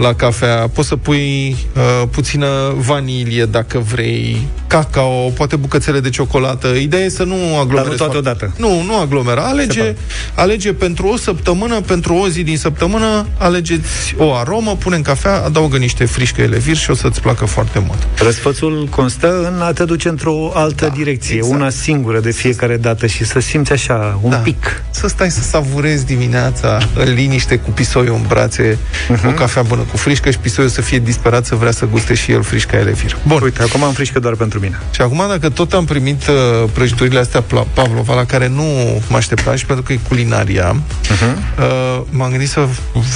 la 0.00 0.14
cafea, 0.14 0.68
poți 0.72 0.88
să 0.88 0.96
pui 0.96 1.56
uh, 1.76 2.08
puțină 2.10 2.46
vanilie 2.76 3.44
dacă 3.44 3.78
vrei, 3.78 4.46
cacao, 4.66 5.28
poate 5.28 5.56
bucățele 5.56 6.00
de 6.00 6.10
ciocolată. 6.10 6.68
Ideea 6.68 7.02
e 7.04 7.08
să 7.08 7.22
nu 7.24 7.34
aglomerezi. 7.34 7.74
Dar 7.74 7.86
nu 7.86 7.96
toate 7.96 8.12
foarte- 8.12 8.16
odată. 8.16 8.52
Nu, 8.56 8.82
nu 8.82 8.98
aglomera. 9.00 9.42
Alege, 9.42 9.72
Separat. 9.72 9.96
alege 10.34 10.72
pentru 10.72 11.06
o 11.06 11.16
săptămână, 11.16 11.80
pentru 11.80 12.14
o 12.14 12.28
zi 12.28 12.42
din 12.42 12.56
săptămână, 12.58 13.26
alegeți 13.38 14.14
o 14.16 14.34
aromă, 14.34 14.76
pune 14.76 14.96
în 14.96 15.02
cafea, 15.02 15.42
adaugă 15.44 15.76
niște 15.76 16.04
frișcă 16.04 16.42
elevir 16.42 16.76
și 16.76 16.90
o 16.90 16.94
să-ți 16.94 17.20
placă 17.20 17.44
foarte 17.44 17.78
mult. 17.86 18.06
Răsfățul 18.18 18.86
constă 18.90 19.52
în 19.54 19.60
a 19.62 19.72
te 19.72 19.84
duce 19.84 20.08
într-o 20.08 20.50
altă 20.54 20.86
Da, 20.86 20.92
direcție, 20.94 21.36
exact. 21.36 21.54
una 21.54 21.70
singură 21.70 22.20
de 22.20 22.30
fiecare 22.30 22.76
dată 22.76 23.06
și 23.06 23.24
să 23.24 23.40
simți 23.40 23.72
așa, 23.72 24.18
un 24.22 24.30
Da. 24.30 24.36
pic. 24.36 24.82
Să 24.90 25.08
stai 25.08 25.30
să 25.30 25.40
savurezi 25.42 26.06
dimineața 26.06 26.78
în 26.94 27.14
liniște 27.14 27.56
cu 27.56 27.70
pisoiul 27.70 28.14
în 28.14 28.24
brațe, 28.28 28.73
Mhm. 29.08 29.20
uh-huh. 29.20 29.28
o 29.28 29.32
cafea 29.32 29.62
bună 29.62 29.82
cu 29.90 29.96
frișcă 29.96 30.30
și 30.30 30.38
pisoiul 30.38 30.70
să 30.70 30.80
fie 30.80 30.98
disperat 30.98 31.46
să 31.46 31.54
vrea 31.54 31.70
să 31.70 31.86
guste 31.90 32.14
și 32.14 32.32
el 32.32 32.42
frișca 32.42 32.76
elevir. 32.78 33.16
Bun. 33.26 33.40
Uite, 33.42 33.62
acum 33.62 33.82
am 33.82 33.92
frișcă 33.92 34.18
doar 34.18 34.34
pentru 34.34 34.60
mine. 34.60 34.80
Și 34.90 35.00
acum, 35.00 35.24
dacă 35.28 35.48
tot 35.48 35.72
am 35.72 35.84
primit 35.84 36.26
uh, 36.26 36.68
prăjiturile 36.72 37.18
astea 37.18 37.40
pla- 37.40 37.72
Pavlova, 37.74 38.14
la 38.14 38.24
care 38.24 38.48
nu 38.48 38.64
mă 39.08 39.16
așteptam 39.16 39.56
și 39.56 39.66
pentru 39.66 39.84
că 39.84 39.92
e 39.92 39.98
culinaria, 40.08 40.76
uh-huh. 40.76 41.58
uh, 41.58 42.02
m-am 42.10 42.30
gândit 42.30 42.48
să 42.48 42.66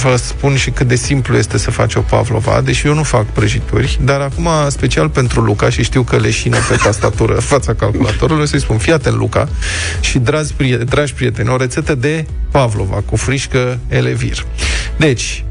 vă 0.03 0.15
spun 0.15 0.55
și 0.55 0.69
cât 0.69 0.87
de 0.87 0.95
simplu 0.95 1.37
este 1.37 1.57
să 1.57 1.71
faci 1.71 1.95
o 1.95 2.01
Pavlova, 2.01 2.61
deși 2.63 2.87
eu 2.87 2.93
nu 2.93 3.03
fac 3.03 3.25
prăjituri, 3.25 3.99
dar 4.03 4.21
acum, 4.21 4.49
special 4.67 5.09
pentru 5.09 5.41
Luca, 5.41 5.69
și 5.69 5.83
știu 5.83 6.01
că 6.01 6.15
leșină 6.17 6.57
pe 6.69 6.75
tastatură 6.75 7.33
în 7.33 7.39
fața 7.53 7.73
calculatorului, 7.73 8.43
o 8.43 8.45
să-i 8.45 8.59
spun, 8.59 8.77
fii 8.77 8.93
atent, 8.93 9.15
Luca, 9.15 9.49
și 9.99 10.17
dragi, 10.17 10.53
prieteni, 10.53 10.89
dragi 10.89 11.13
prieteni, 11.13 11.49
o 11.49 11.57
rețetă 11.57 11.95
de 11.95 12.25
Pavlova 12.51 13.01
cu 13.05 13.15
frișcă 13.15 13.79
elevir. 13.87 14.45
Deci, 14.97 15.43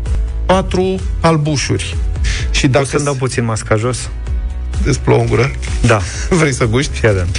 patru 0.52 1.00
albușuri. 1.20 1.96
Și 2.50 2.66
Dacă 2.66 2.70
dacă 2.84 2.84
să-mi 2.86 3.04
dau 3.04 3.14
puțin 3.14 3.44
masca 3.44 3.76
jos? 3.76 4.08
îți 4.84 5.00
plouă 5.00 5.20
în 5.20 5.26
gură, 5.26 5.50
Da, 5.86 6.00
vrei 6.40 6.52
să 6.52 6.64
guști? 6.64 6.98
fii 6.98 7.08
atent. 7.08 7.36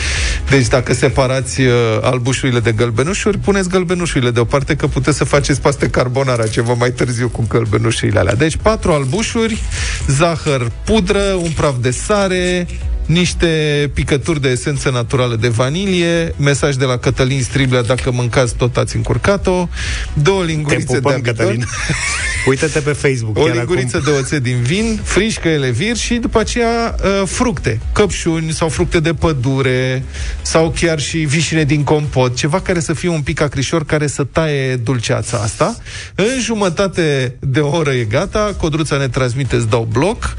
Deci 0.50 0.68
dacă 0.68 0.94
separați 0.94 1.62
uh, 1.62 1.74
albușurile 2.02 2.60
de 2.60 2.72
gălbenușuri, 2.72 3.38
puneți 3.38 3.70
gălbenușurile 3.70 4.32
deoparte 4.32 4.76
că 4.76 4.88
puteți 4.88 5.18
să 5.18 5.24
faceți 5.24 5.62
paste 5.62 5.90
carbonara 5.90 6.48
ceva 6.48 6.74
mai 6.74 6.92
târziu 6.92 7.30
cu 7.30 7.46
gălbenușurile 7.48 8.20
alea. 8.20 8.36
Deci 8.36 8.56
patru 8.62 8.92
albușuri, 8.92 9.62
zahăr, 10.08 10.72
pudră, 10.86 11.20
un 11.44 11.52
praf 11.56 11.76
de 11.82 11.92
sare, 11.92 12.68
niște 13.10 13.92
picături 13.94 14.42
de 14.42 14.50
esență 14.50 14.90
naturală 14.90 15.36
de 15.36 15.48
vanilie, 15.48 16.34
mesaj 16.38 16.76
de 16.76 16.86
la 16.86 16.98
Cătălin 16.98 17.44
Striblea, 17.44 17.82
dacă 17.82 18.12
mâncați 18.12 18.56
tot 18.56 18.78
ați 18.78 18.96
încurcat-o, 18.96 19.68
două 20.14 20.46
Te 20.46 20.52
lingurițe 20.52 20.94
de 20.94 21.00
pupăm, 21.00 21.14
amidon, 21.14 21.34
Cătălin. 21.36 21.66
Uită-te 22.50 22.80
pe 22.80 22.92
Facebook. 22.92 23.38
o 23.38 23.44
chiar 23.44 23.56
linguriță 23.56 24.02
de 24.06 24.10
oțet 24.10 24.44
din 24.44 24.62
vin, 24.62 25.00
frișcă 25.04 25.48
elevir 25.48 25.96
și 25.96 26.16
după 26.16 26.40
aceea 26.40 26.96
uh, 27.04 27.28
fructe, 27.28 27.80
căpșuni 27.94 28.52
sau 28.52 28.70
fructe 28.70 29.00
de 29.00 29.14
pădure 29.14 30.04
sau 30.42 30.74
chiar 30.80 31.00
și 31.00 31.18
vișine 31.18 31.64
din 31.64 31.84
compot, 31.84 32.36
ceva 32.36 32.62
care 32.62 32.80
să 32.80 32.94
fie 32.94 33.10
un 33.10 33.22
pic 33.22 33.42
acrișor, 33.42 33.86
care 33.86 34.08
să 34.08 34.24
taie 34.24 34.76
dulceața 34.76 35.38
asta. 35.38 35.78
În 36.16 36.40
jumătate 36.42 37.36
de 37.40 37.60
oră 37.60 37.92
e 37.92 38.04
gata, 38.04 38.56
Codruța 38.58 38.98
ne 38.98 39.08
transmite, 39.08 39.56
îți 39.56 39.70
dau 39.70 39.88
bloc. 39.92 40.36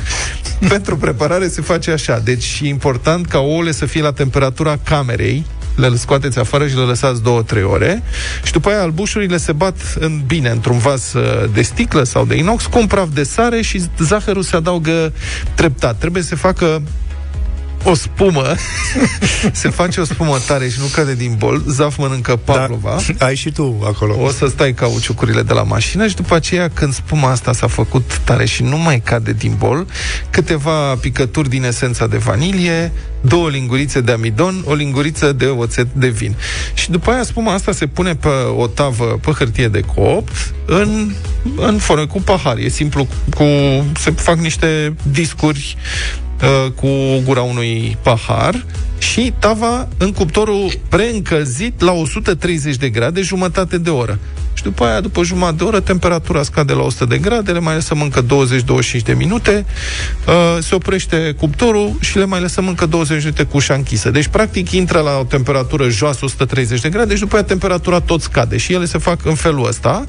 Pentru 0.69 0.97
preparare 0.97 1.49
se 1.49 1.61
face 1.61 1.91
așa. 1.91 2.19
Deci 2.25 2.60
e 2.61 2.69
important 2.69 3.27
ca 3.27 3.39
ouăle 3.39 3.73
să 3.73 3.87
fie 3.87 4.03
la 4.03 4.13
temperatura 4.13 4.79
camerei, 4.85 5.45
le 5.75 5.97
scoateți 5.97 6.39
afară 6.39 6.67
și 6.67 6.75
le 6.75 6.83
lăsați 6.83 7.21
2-3 7.21 7.25
ore 7.71 8.03
și 8.45 8.53
după 8.53 8.69
aia 8.69 8.83
albușurile 8.83 9.37
se 9.37 9.53
bat 9.53 9.77
în 9.99 10.21
bine 10.27 10.49
într-un 10.49 10.79
vas 10.79 11.13
uh, 11.13 11.23
de 11.53 11.63
sticlă 11.63 12.03
sau 12.03 12.25
de 12.25 12.35
inox 12.35 12.67
cu 12.67 12.79
un 12.79 12.87
praf 12.87 13.09
de 13.13 13.23
sare 13.23 13.63
și 13.63 13.83
zahărul 13.99 14.43
se 14.43 14.57
adaugă 14.57 15.13
treptat. 15.55 15.99
Trebuie 15.99 16.23
să 16.23 16.29
se 16.29 16.35
facă 16.35 16.83
o 17.85 17.95
spumă, 17.95 18.55
se 19.53 19.69
face 19.69 20.01
o 20.01 20.05
spumă 20.05 20.39
tare 20.47 20.69
și 20.69 20.79
nu 20.79 20.85
cade 20.85 21.15
din 21.15 21.35
bol, 21.39 21.63
Zaf 21.67 21.97
mănâncă 21.97 22.37
Pavlova. 22.37 22.97
Da, 23.19 23.27
ai 23.27 23.35
și 23.35 23.51
tu 23.51 23.81
acolo. 23.85 24.23
O 24.23 24.31
să 24.31 24.47
stai 24.47 24.73
cauciucurile 24.73 25.43
de 25.43 25.53
la 25.53 25.63
mașină 25.63 26.07
și 26.07 26.15
după 26.15 26.35
aceea 26.35 26.69
când 26.69 26.95
spuma 26.95 27.31
asta 27.31 27.53
s-a 27.53 27.67
făcut 27.67 28.19
tare 28.25 28.45
și 28.45 28.63
nu 28.63 28.79
mai 28.79 29.01
cade 29.01 29.33
din 29.33 29.55
bol, 29.59 29.87
câteva 30.31 30.95
picături 30.95 31.49
din 31.49 31.65
esența 31.65 32.07
de 32.07 32.17
vanilie, 32.17 32.93
două 33.21 33.49
lingurițe 33.49 34.01
de 34.01 34.13
amidon, 34.13 34.63
o 34.67 34.75
linguriță 34.75 35.33
de 35.33 35.47
oțet 35.47 35.87
de 35.93 36.09
vin. 36.09 36.37
Și 36.75 36.91
după 36.91 37.11
aia 37.11 37.23
spuma 37.23 37.53
asta 37.53 37.73
se 37.73 37.87
pune 37.87 38.15
pe 38.15 38.29
o 38.57 38.67
tavă, 38.67 39.05
pe 39.05 39.31
hârtie 39.31 39.69
de 39.69 39.81
copt, 39.81 40.53
în, 40.67 41.13
în 41.57 41.79
foră, 41.79 42.07
cu 42.07 42.21
pahar. 42.21 42.57
E 42.57 42.69
simplu, 42.69 43.09
cu, 43.35 43.45
se 43.99 44.11
fac 44.11 44.39
niște 44.39 44.95
discuri 45.11 45.77
uh, 46.43 46.71
cu 46.73 46.89
gura 47.25 47.43
unui 47.43 47.97
pahar 48.03 48.65
și 48.99 49.33
tava 49.39 49.89
în 49.97 50.13
cuptorul 50.13 50.71
preîncălzit 50.89 51.81
la 51.81 51.93
130 51.93 52.77
de 52.77 52.89
grade 52.89 53.21
jumătate 53.21 53.79
de 53.79 53.91
oră. 53.91 54.19
Și 54.61 54.63
după 54.67 54.85
aia, 54.85 55.01
după 55.01 55.23
jumătate 55.23 55.57
de 55.57 55.65
oră, 55.65 55.81
temperatura 55.81 56.43
scade 56.43 56.73
la 56.73 56.83
100 56.83 57.05
de 57.05 57.19
grade, 57.19 57.53
le 57.53 57.59
mai 57.59 57.75
lăsăm 57.75 58.03
încă 58.03 58.25
20-25 58.25 59.03
de 59.05 59.13
minute, 59.13 59.65
uh, 60.27 60.63
se 60.63 60.75
oprește 60.75 61.35
cuptorul 61.39 61.97
și 62.01 62.19
le 62.19 62.25
mai 62.25 62.41
lăsăm 62.41 62.69
încă 62.69 62.87
20 62.87 63.09
de 63.17 63.23
minute 63.23 63.43
cu 63.43 63.57
ușa 63.57 63.75
închisă. 63.75 64.11
Deci, 64.11 64.27
practic, 64.27 64.71
intră 64.71 65.01
la 65.01 65.19
o 65.19 65.25
temperatură 65.25 65.89
joasă 65.89 66.25
130 66.25 66.81
de 66.81 66.89
grade 66.89 67.15
și 67.15 67.21
după 67.21 67.35
aia 67.35 67.45
temperatura 67.45 68.01
tot 68.01 68.21
scade 68.21 68.57
și 68.57 68.73
ele 68.73 68.85
se 68.85 68.99
fac 68.99 69.25
în 69.25 69.35
felul 69.35 69.67
ăsta 69.67 70.07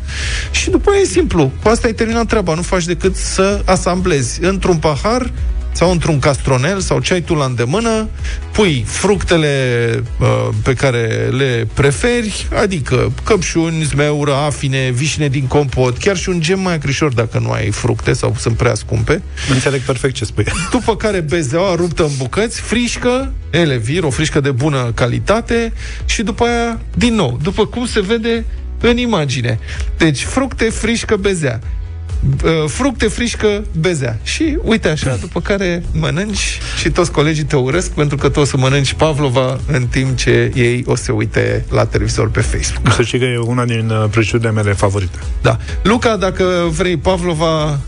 și 0.51 0.69
după 0.69 0.89
aia 0.89 0.99
e 1.01 1.05
simplu. 1.05 1.51
Cu 1.63 1.69
asta 1.69 1.87
ai 1.87 1.93
terminat 1.93 2.25
treaba, 2.25 2.53
nu 2.53 2.61
faci 2.61 2.85
decât 2.85 3.15
să 3.15 3.61
asamblezi 3.65 4.43
într-un 4.43 4.77
pahar 4.77 5.31
sau 5.71 5.91
într-un 5.91 6.19
castronel 6.19 6.79
sau 6.79 6.99
ce 6.99 7.13
ai 7.13 7.21
tu 7.21 7.33
la 7.33 7.45
îndemână, 7.45 8.09
pui 8.51 8.83
fructele 8.87 10.03
uh, 10.19 10.49
pe 10.63 10.73
care 10.73 11.29
le 11.31 11.67
preferi, 11.73 12.47
adică 12.61 13.11
căpșuni, 13.23 13.83
zmeură, 13.83 14.33
afine, 14.33 14.89
vișine 14.93 15.27
din 15.27 15.47
compot, 15.47 15.97
chiar 15.97 16.17
și 16.17 16.29
un 16.29 16.41
gem 16.41 16.59
mai 16.59 16.73
acrișor 16.73 17.13
dacă 17.13 17.39
nu 17.39 17.51
ai 17.51 17.69
fructe 17.69 18.13
sau 18.13 18.35
sunt 18.37 18.57
prea 18.57 18.73
scumpe. 18.73 19.21
Înțeleg 19.53 19.81
perfect 19.81 20.15
ce 20.15 20.25
spui. 20.25 20.45
După 20.71 20.95
care 20.95 21.19
bezeaua 21.19 21.75
ruptă 21.75 22.03
în 22.03 22.11
bucăți, 22.17 22.61
frișcă, 22.61 23.33
elevir, 23.49 24.03
o 24.03 24.09
frișcă 24.09 24.39
de 24.39 24.51
bună 24.51 24.91
calitate 24.93 25.73
și 26.05 26.23
după 26.23 26.43
aia, 26.43 26.79
din 26.95 27.13
nou, 27.13 27.39
după 27.43 27.65
cum 27.65 27.85
se 27.85 28.01
vede 28.01 28.45
în 28.79 28.97
imagine. 28.97 29.59
Deci, 29.97 30.23
fructe, 30.23 30.69
frișcă, 30.69 31.15
bezea 31.15 31.59
uh, 31.63 31.80
fructe, 32.67 33.07
frișcă, 33.07 33.63
bezea. 33.79 34.19
Și 34.23 34.57
uite 34.61 34.89
așa, 34.89 35.15
după 35.15 35.41
care 35.41 35.83
mănânci 35.93 36.59
și 36.77 36.89
toți 36.89 37.11
colegii 37.11 37.43
te 37.43 37.55
urăsc 37.55 37.91
pentru 37.91 38.17
că 38.17 38.29
tu 38.29 38.39
o 38.39 38.43
să 38.43 38.57
mănânci 38.57 38.93
Pavlova 38.93 39.59
în 39.67 39.87
timp 39.87 40.17
ce 40.17 40.51
ei 40.55 40.83
o 40.85 40.95
să 40.95 41.11
uite 41.11 41.65
la 41.69 41.85
televizor 41.85 42.29
pe 42.29 42.39
Facebook. 42.39 42.93
Să 42.93 43.01
știi 43.01 43.19
că 43.19 43.25
e 43.25 43.37
una 43.37 43.65
din 43.65 43.89
uh, 43.89 44.09
prăjiturile 44.09 44.51
mele 44.51 44.73
favorite. 44.73 45.17
Da. 45.41 45.57
Luca, 45.83 46.15
dacă 46.15 46.67
vrei 46.71 46.97
Pavlova, 46.97 47.79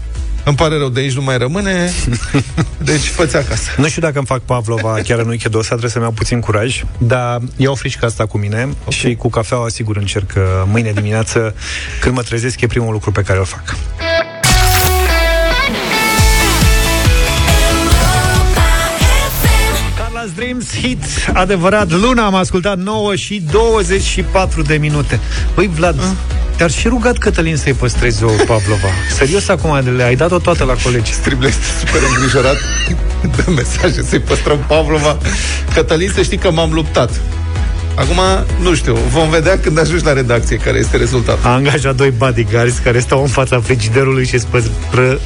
îmi 0.45 0.55
pare 0.55 0.77
rău, 0.77 0.89
de 0.89 0.99
aici 0.99 1.13
nu 1.13 1.21
mai 1.21 1.37
rămâne. 1.37 1.91
Deci 2.89 3.07
fă 3.07 3.21
acasă. 3.21 3.71
Nu 3.77 3.87
știu 3.87 4.01
dacă 4.01 4.17
îmi 4.17 4.25
fac 4.25 4.41
Pavlova 4.41 4.99
chiar 5.03 5.19
în 5.19 5.27
weekendul 5.27 5.59
ăsta, 5.59 5.69
trebuie 5.69 5.91
să-mi 5.91 6.03
iau 6.03 6.13
puțin 6.13 6.39
curaj, 6.39 6.83
dar 6.97 7.41
iau 7.57 7.75
frișca 7.75 8.07
asta 8.07 8.25
cu 8.25 8.37
mine 8.37 8.57
okay. 8.57 8.93
și 8.93 9.15
cu 9.15 9.29
cafeaua 9.29 9.69
sigur 9.69 9.97
încerc 9.97 10.31
că 10.31 10.63
mâine 10.67 10.91
dimineață, 10.91 11.55
când 11.99 12.15
mă 12.15 12.21
trezesc, 12.21 12.61
e 12.61 12.67
primul 12.67 12.91
lucru 12.91 13.11
pe 13.11 13.21
care 13.21 13.39
o 13.39 13.43
fac. 13.43 13.75
Carla's 19.97 20.35
Dreams 20.35 20.75
hit 20.81 21.03
adevărat 21.33 21.91
Luna 21.91 22.25
am 22.25 22.35
ascultat 22.35 22.77
9 22.77 23.15
și 23.15 23.43
24 23.51 24.61
de 24.61 24.77
minute 24.77 25.19
Băi 25.55 25.67
Vlad, 25.67 25.97
uh. 25.97 26.32
Te-ar 26.55 26.71
și 26.71 26.87
rugat 26.87 27.17
Cătălin 27.17 27.57
să-i 27.57 27.73
păstrezi 27.73 28.23
o 28.23 28.27
Pavlova? 28.27 28.87
Serios 29.17 29.47
acum, 29.47 29.95
le 29.95 30.03
ai 30.03 30.15
dat-o 30.15 30.39
toată 30.39 30.63
la 30.63 30.73
colegi. 30.83 31.13
Strible 31.13 31.47
este 31.47 31.65
super 31.79 32.01
îngrijorat. 32.09 32.55
Dă 33.35 33.51
mesaje 33.51 34.03
să-i 34.03 34.19
păstrăm 34.19 34.57
Pavlova. 34.67 35.17
Cătălin, 35.73 36.11
să 36.15 36.21
știi 36.21 36.37
că 36.37 36.51
m-am 36.51 36.73
luptat. 36.73 37.21
Acum, 37.95 38.19
nu 38.61 38.73
știu, 38.73 38.93
vom 38.93 39.29
vedea 39.29 39.59
când 39.59 39.79
ajungi 39.79 40.05
la 40.05 40.13
redacție 40.13 40.57
care 40.57 40.77
este 40.77 40.97
rezultatul. 40.97 41.45
A 41.45 41.53
angajat 41.53 41.95
doi 41.95 42.09
bodyguards 42.09 42.77
care 42.77 42.99
stau 42.99 43.21
în 43.21 43.27
fața 43.27 43.59
frigiderului 43.59 44.25
și 44.25 44.39
spă, 44.39 44.63
pră, 44.91 45.19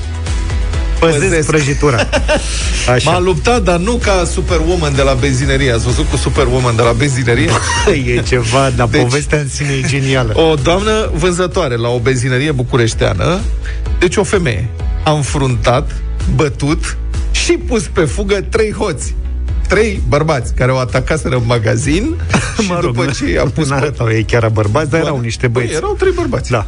păzesc, 0.99 1.23
păzesc 1.23 1.47
prăjitura. 1.47 2.09
Așa. 2.93 3.11
M-a 3.11 3.19
luptat, 3.19 3.63
dar 3.63 3.79
nu 3.79 3.93
ca 3.93 4.23
Superwoman 4.31 4.95
de 4.95 5.01
la 5.01 5.13
benzinerie. 5.13 5.71
Ați 5.71 5.85
văzut 5.85 6.09
cu 6.09 6.15
Superwoman 6.15 6.75
de 6.75 6.81
la 6.81 6.91
benzinerie? 6.91 7.49
e 8.15 8.21
ceva, 8.21 8.69
dar 8.75 8.87
deci, 8.87 9.01
povestea 9.01 9.37
în 9.37 9.49
sine 9.49 9.69
e 9.83 9.87
genială. 9.87 10.31
O 10.35 10.55
doamnă 10.55 11.11
vânzătoare 11.13 11.75
la 11.75 11.87
o 11.87 11.99
benzinerie 11.99 12.51
bucureșteană, 12.51 13.39
deci 13.99 14.15
o 14.15 14.23
femeie, 14.23 14.69
a 15.03 15.11
înfruntat, 15.11 15.91
bătut 16.35 16.97
și 17.31 17.51
pus 17.51 17.83
pe 17.83 18.01
fugă 18.01 18.45
trei 18.49 18.71
hoți 18.71 19.15
trei 19.67 20.01
bărbați 20.07 20.53
care 20.53 20.71
o 20.71 20.77
atacaseră 20.77 21.35
în 21.35 21.43
magazin 21.45 22.15
și 22.61 22.67
mă 22.67 22.79
rog, 22.81 22.95
după 22.95 23.11
ce 23.11 23.31
i-a 23.31 23.43
pus... 23.53 23.69
Nu 23.69 24.11
ei 24.11 24.23
chiar 24.23 24.49
bărbați, 24.49 24.89
dar 24.89 24.99
erau 24.99 25.19
niște 25.19 25.47
băieți. 25.47 25.71
Păi, 25.71 25.81
erau 25.81 25.95
trei 25.99 26.11
bărbați. 26.11 26.51
Da. 26.51 26.65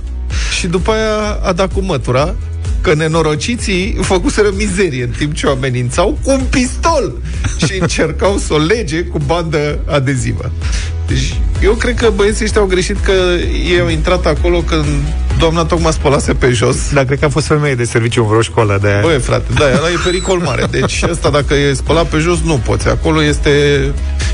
Și 0.57 0.67
după 0.67 0.91
aia 0.91 1.39
a 1.43 1.53
dat 1.53 1.73
cu 1.73 1.79
mătura 1.79 2.35
că 2.81 2.93
nenorociții 2.93 3.97
făcuseră 4.01 4.51
mizerie 4.55 5.03
în 5.03 5.09
timp 5.17 5.33
ce 5.33 5.45
o 5.45 5.51
amenințau 5.51 6.19
cu 6.23 6.31
un 6.31 6.41
pistol 6.49 7.13
și 7.65 7.79
încercau 7.79 8.37
să 8.37 8.53
o 8.53 8.57
lege 8.57 9.03
cu 9.03 9.19
bandă 9.25 9.79
adezivă. 9.85 10.51
Deci, 11.07 11.39
eu 11.63 11.73
cred 11.73 11.95
că 11.95 12.11
băieții 12.15 12.45
ăștia 12.45 12.61
au 12.61 12.67
greșit 12.67 12.99
că 12.99 13.11
ei 13.69 13.79
au 13.79 13.89
intrat 13.89 14.25
acolo 14.25 14.61
când 14.61 14.85
doamna 15.39 15.63
tocmai 15.63 15.91
spălase 15.91 16.33
pe 16.33 16.49
jos. 16.51 16.93
Dar 16.93 17.05
cred 17.05 17.19
că 17.19 17.25
a 17.25 17.29
fost 17.29 17.45
femeie 17.45 17.75
de 17.75 17.83
serviciu 17.83 18.21
în 18.21 18.27
vreo 18.27 18.41
școală 18.41 18.77
de 18.81 18.87
aia. 18.87 19.01
Băi, 19.01 19.19
frate, 19.19 19.53
da, 19.53 19.65
ăla 19.77 19.89
e 19.89 19.99
pericol 20.03 20.37
mare. 20.39 20.65
Deci 20.71 21.03
ăsta 21.09 21.29
dacă 21.29 21.53
e 21.53 21.73
spălat 21.73 22.05
pe 22.05 22.17
jos, 22.17 22.37
nu 22.43 22.61
poți. 22.65 22.87
Acolo 22.87 23.23
este 23.23 23.49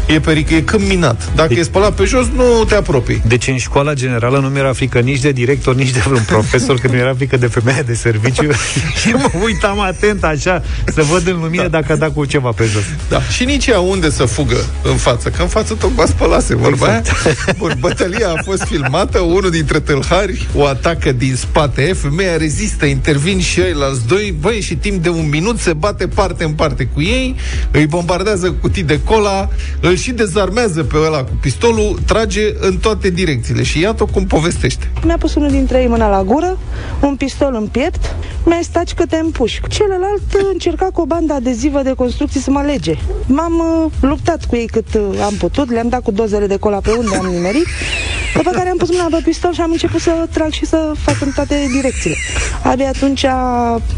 e 0.05 0.19
pericol, 0.19 0.57
e 0.57 0.61
câmp 0.61 0.87
minat. 0.87 1.29
Dacă 1.35 1.53
de- 1.53 1.59
e 1.59 1.63
spălat 1.63 1.91
pe 1.93 2.03
jos, 2.03 2.25
nu 2.35 2.63
te 2.67 2.75
apropii. 2.75 3.21
Deci 3.27 3.47
în 3.47 3.57
școala 3.57 3.93
generală 3.93 4.39
nu 4.39 4.47
mi-era 4.47 4.73
frică 4.73 4.99
nici 4.99 5.19
de 5.19 5.31
director, 5.31 5.75
nici 5.75 5.89
de 5.89 6.01
vreun 6.05 6.23
profesor, 6.27 6.79
că 6.79 6.87
mi-era 6.91 7.13
frică 7.13 7.37
de 7.37 7.47
femeie 7.47 7.83
de 7.85 7.93
serviciu. 7.93 8.51
și 9.01 9.09
mă 9.09 9.29
uitam 9.43 9.79
atent 9.79 10.23
așa, 10.23 10.63
să 10.85 11.01
văd 11.01 11.27
în 11.27 11.39
lumină 11.41 11.67
da. 11.67 11.79
dacă 11.79 11.91
a 11.91 11.95
dat 11.95 12.13
cu 12.13 12.25
ceva 12.25 12.49
pe 12.49 12.63
jos. 12.63 12.83
Da. 13.09 13.21
Și 13.21 13.43
nici 13.45 13.65
ea 13.67 13.79
unde 13.79 14.09
să 14.09 14.25
fugă 14.25 14.57
în 14.83 14.95
față, 14.95 15.29
că 15.29 15.41
în 15.41 15.47
față 15.47 15.73
tocmai 15.73 16.07
spălase 16.07 16.55
vorba 16.55 16.97
exact. 16.97 17.57
Bun, 17.57 17.77
bătălia 17.79 18.29
a 18.37 18.41
fost 18.43 18.63
filmată, 18.63 19.19
unul 19.19 19.49
dintre 19.49 19.79
tâlhari 19.79 20.47
o 20.55 20.65
atacă 20.65 20.94
din 21.03 21.35
spate, 21.35 21.93
femeia 21.93 22.37
rezistă, 22.37 22.85
intervin 22.85 23.39
și 23.39 23.59
ei 23.59 23.73
la 23.73 23.85
doi, 24.07 24.35
băi, 24.39 24.61
și 24.61 24.75
timp 24.75 25.03
de 25.03 25.09
un 25.09 25.29
minut 25.29 25.59
se 25.59 25.73
bate 25.73 26.07
parte 26.07 26.43
în 26.43 26.51
parte 26.51 26.89
cu 26.93 27.01
ei, 27.01 27.35
îi 27.71 27.85
bombardează 27.85 28.47
cu 28.47 28.55
cutii 28.61 28.83
de 28.83 28.99
cola, 29.03 29.49
îl 29.79 29.95
și 29.95 30.11
dezarmează 30.11 30.83
pe 30.83 30.97
ăla 31.05 31.23
cu 31.23 31.37
pistolul, 31.41 31.99
trage 32.05 32.41
în 32.59 32.77
toate 32.77 33.09
direcțiile 33.09 33.63
și 33.63 33.79
iată 33.79 34.05
cum 34.05 34.25
povestește. 34.25 34.91
Mi-a 35.03 35.17
pus 35.17 35.35
unul 35.35 35.49
dintre 35.49 35.81
ei 35.81 35.87
mâna 35.87 36.09
la 36.09 36.23
gură, 36.23 36.57
un 37.01 37.15
pistol 37.15 37.55
în 37.55 37.67
piept, 37.67 38.15
mi-a 38.45 38.59
stat 38.61 38.91
că 38.91 39.05
te 39.05 39.17
împușc. 39.17 39.67
Celălalt 39.67 40.21
încerca 40.53 40.85
cu 40.85 41.01
o 41.01 41.05
bandă 41.05 41.33
adezivă 41.33 41.81
de 41.81 41.93
construcții 41.93 42.39
să 42.39 42.51
mă 42.51 42.61
lege. 42.61 42.95
M-am 43.25 43.83
uh, 43.83 43.91
luptat 43.99 44.45
cu 44.45 44.55
ei 44.55 44.65
cât 44.65 44.93
uh, 44.93 45.01
am 45.23 45.33
putut, 45.33 45.71
le-am 45.71 45.89
dat 45.89 46.01
cu 46.01 46.11
dozele 46.11 46.47
de 46.47 46.57
cola 46.57 46.77
pe 46.77 46.91
unde 46.91 47.15
am 47.15 47.25
nimerit, 47.25 47.65
după 48.35 48.51
care 48.51 48.69
am 48.69 48.77
pus 48.77 48.91
mâna 48.91 49.07
pe 49.09 49.21
pistol 49.23 49.53
și 49.53 49.61
am 49.61 49.71
început 49.71 50.01
să 50.01 50.27
trag 50.33 50.51
și 50.51 50.65
să 50.65 50.84
fac 50.97 51.21
în 51.21 51.31
toate 51.35 51.67
direcțiile. 51.71 52.15
Abia 52.63 52.87
atunci 52.87 53.23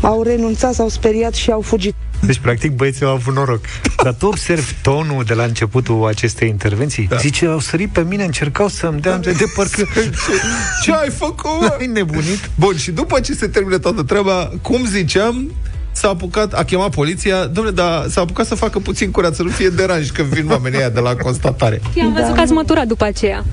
au 0.02 0.24
renunțat, 0.24 0.74
s-au 0.74 0.90
speriat 0.90 1.34
și 1.34 1.52
au 1.52 1.62
fugit. 1.62 1.96
Deci, 2.22 2.40
practic, 2.40 2.72
băieții 2.72 3.06
au 3.06 3.12
avut 3.12 3.34
noroc. 3.34 3.62
Dar 4.04 4.14
tu 4.14 4.26
observi 4.26 4.74
tonul 4.82 5.24
de 5.24 5.34
la 5.34 5.44
începutul 5.44 6.08
acestei 6.08 6.50
intervenții? 6.50 7.08
Da. 7.08 7.16
Zice, 7.16 7.46
au 7.46 7.60
sărit 7.60 7.90
pe 7.90 8.04
mine, 8.04 8.24
încercau 8.24 8.68
să-mi 8.68 9.02
dea 9.02 9.18
de, 9.18 9.32
de 9.32 9.46
parcă... 9.56 9.88
Ce 10.84 10.92
ai 10.92 11.10
făcut? 11.10 11.76
Ai 11.80 11.88
nebunit? 11.88 12.50
Bun, 12.56 12.78
și 12.78 12.92
după 12.92 13.20
ce 13.20 13.34
se 13.34 13.48
termină 13.48 13.78
toată 13.78 14.04
treaba, 14.04 14.52
cum 14.62 14.86
ziceam, 14.86 15.52
s-a 15.98 16.08
apucat, 16.10 16.54
a 16.54 16.64
chemat 16.64 16.89
poliția, 16.89 17.45
domnule, 17.45 17.76
dar 17.76 18.06
s-a 18.10 18.22
apucat 18.22 18.45
să 18.45 18.56
facă 18.56 18.80
puțin 18.80 19.12
curat, 19.12 19.36
să 19.36 19.43
nu 19.43 19.50
fie 19.50 19.70
deranj 19.70 20.10
când 20.10 20.28
vin 20.28 20.50
oamenii 20.50 20.78
aia 20.78 20.89
de 20.89 21.00
la 21.00 21.16
constatare. 21.16 21.82
I-am 21.93 22.14
văzut 22.14 22.28
da. 22.28 22.34
că 22.34 22.39
ați 22.39 22.52
măturat 22.52 22.88
după 22.88 23.06
aceea. 23.06 23.45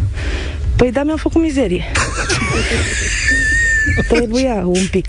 Păi 0.76 0.92
da, 0.92 1.02
mi-am 1.02 1.16
făcut 1.16 1.42
mizerie. 1.42 1.84
Trebuia 4.08 4.54
un 4.64 4.86
pic. 4.90 5.06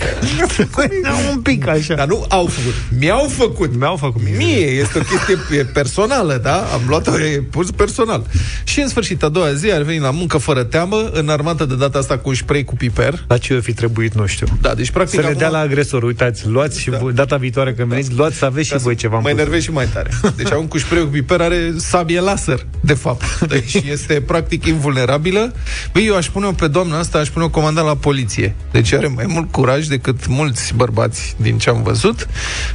un 1.34 1.42
pic 1.42 1.68
așa. 1.68 1.94
Dar 1.96 2.08
nu 2.08 2.26
au 2.30 2.46
făcut. 2.46 2.74
Mi-au 3.00 3.28
făcut. 3.30 3.76
Mi-au 3.78 3.96
făcut 3.96 4.22
mie. 4.24 4.36
Mie 4.38 4.66
este 4.66 5.00
o 5.00 5.02
chestie 5.02 5.64
personală, 5.64 6.40
da? 6.44 6.56
Am 6.74 6.82
luat-o 6.88 7.20
e 7.20 7.44
pus 7.52 7.72
personal. 7.72 8.26
Și 8.64 8.80
în 8.80 8.88
sfârșit, 8.88 9.24
a 9.24 9.30
doua 9.30 9.54
zi, 9.54 9.72
ar 9.72 9.82
veni 9.82 10.00
la 10.00 10.12
muncă 10.12 10.38
fără 10.38 10.64
teamă, 10.64 11.10
în 11.14 11.30
armată 11.30 11.66
de 11.66 11.76
data 11.76 11.98
asta 12.00 12.18
cu 12.18 12.30
un 12.30 12.36
spray 12.36 12.64
cu 12.64 12.76
piper. 12.76 13.24
La 13.28 13.38
ce 13.38 13.54
o 13.54 13.62
fi 13.62 13.74
trebuit, 13.74 14.14
nu 14.14 14.26
știu. 14.26 14.48
Da, 14.62 14.74
deci 14.74 14.90
practic 14.92 15.20
Să 15.22 15.28
le 15.28 15.34
dea 15.34 15.50
la 15.50 15.60
agresor, 15.60 16.04
uitați, 16.04 16.48
luați 16.48 16.80
și 16.82 16.90
Da. 16.90 16.98
voi, 16.98 17.14
data 17.14 17.36
viitoare 17.36 17.74
când 17.74 17.90
veniți, 17.90 18.14
luați 18.16 18.36
să 18.38 18.46
aveți 18.46 18.68
și 18.68 18.78
voi 18.78 18.96
ceva 18.96 19.16
în 19.16 19.22
Mă 19.22 19.28
plus. 19.28 19.40
enervez 19.40 19.64
și 19.64 19.72
mai 19.72 19.88
tare. 19.94 20.10
Deci 20.36 20.52
acum 20.52 20.66
cu 20.66 20.78
spray 20.78 21.02
cu 21.02 21.08
piper 21.08 21.42
are 21.42 21.74
sabie 21.78 22.20
laser, 22.20 22.66
de 22.82 22.94
fapt. 22.94 23.40
Deci 23.48 23.74
este 23.92 24.22
practic 24.22 24.66
invulnerabilă. 24.66 25.54
Băi, 25.94 26.06
eu 26.06 26.16
aș 26.16 26.28
pune-o 26.30 26.52
pe 26.52 26.68
doamna 26.68 27.00
asta, 27.00 27.18
aș 27.18 27.28
pune-o 27.30 27.50
comandant 27.50 27.88
la 27.88 27.96
poliție. 27.96 28.56
Deci 28.76 28.94
are 28.94 29.08
mai 29.08 29.26
mult 29.28 29.52
curaj 29.52 29.86
decât 29.88 30.28
mulți 30.28 30.74
bărbați 30.76 31.36
din 31.38 31.58
ce 31.58 31.70
am 31.70 31.84
văzut. 31.84 32.28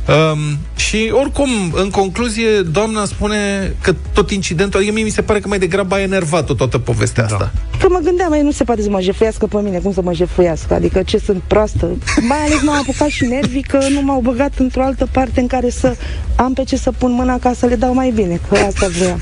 Um, 0.09 0.59
și 0.77 1.11
oricum, 1.13 1.49
în 1.75 1.91
concluzie, 1.91 2.61
doamna 2.61 3.05
spune 3.05 3.73
că 3.81 3.95
tot 4.13 4.31
incidentul, 4.31 4.79
adică 4.81 4.95
mie 4.95 5.05
mi 5.05 5.11
se 5.11 5.23
pare 5.23 5.41
că 5.41 5.49
mai 5.49 5.59
degrabă 5.59 5.95
a 5.95 6.01
enervat-o 6.01 6.55
toată 6.55 6.79
povestea 6.79 7.27
Da. 7.27 7.35
asta. 7.35 7.53
Că 7.81 7.87
mă 7.91 8.01
gândeam, 8.05 8.29
mai 8.31 8.43
nu 8.43 8.51
se 8.51 8.65
poate 8.65 8.83
să 8.83 8.91
mă 8.91 9.01
jefuiască 9.01 9.47
pe 9.47 9.57
mine, 9.57 9.79
cum 9.79 9.93
să 9.93 10.03
mă 10.03 10.13
jefuiască? 10.13 10.75
Adică 10.75 11.03
ce 11.03 11.19
sunt 11.19 11.43
proastă? 11.47 11.89
Mai 12.21 12.39
ales 12.39 12.63
m-au 12.63 12.81
apucat 12.81 13.09
și 13.09 13.25
nervii 13.25 13.63
că 13.63 13.79
nu 13.91 14.03
m-au 14.03 14.21
băgat 14.21 14.53
într-o 14.59 14.83
altă 14.83 15.09
parte 15.13 15.41
în 15.41 15.47
care 15.47 15.71
să 15.71 15.97
am 16.37 16.53
pe 16.53 16.65
ce 16.65 16.77
să 16.77 16.93
pun 16.99 17.13
mâna 17.13 17.39
ca 17.39 17.53
să 17.57 17.67
le 17.67 17.75
dau 17.75 17.95
mai 17.95 18.11
bine, 18.11 18.41
că 18.49 18.57
asta 18.57 18.87
vreau. 18.99 19.19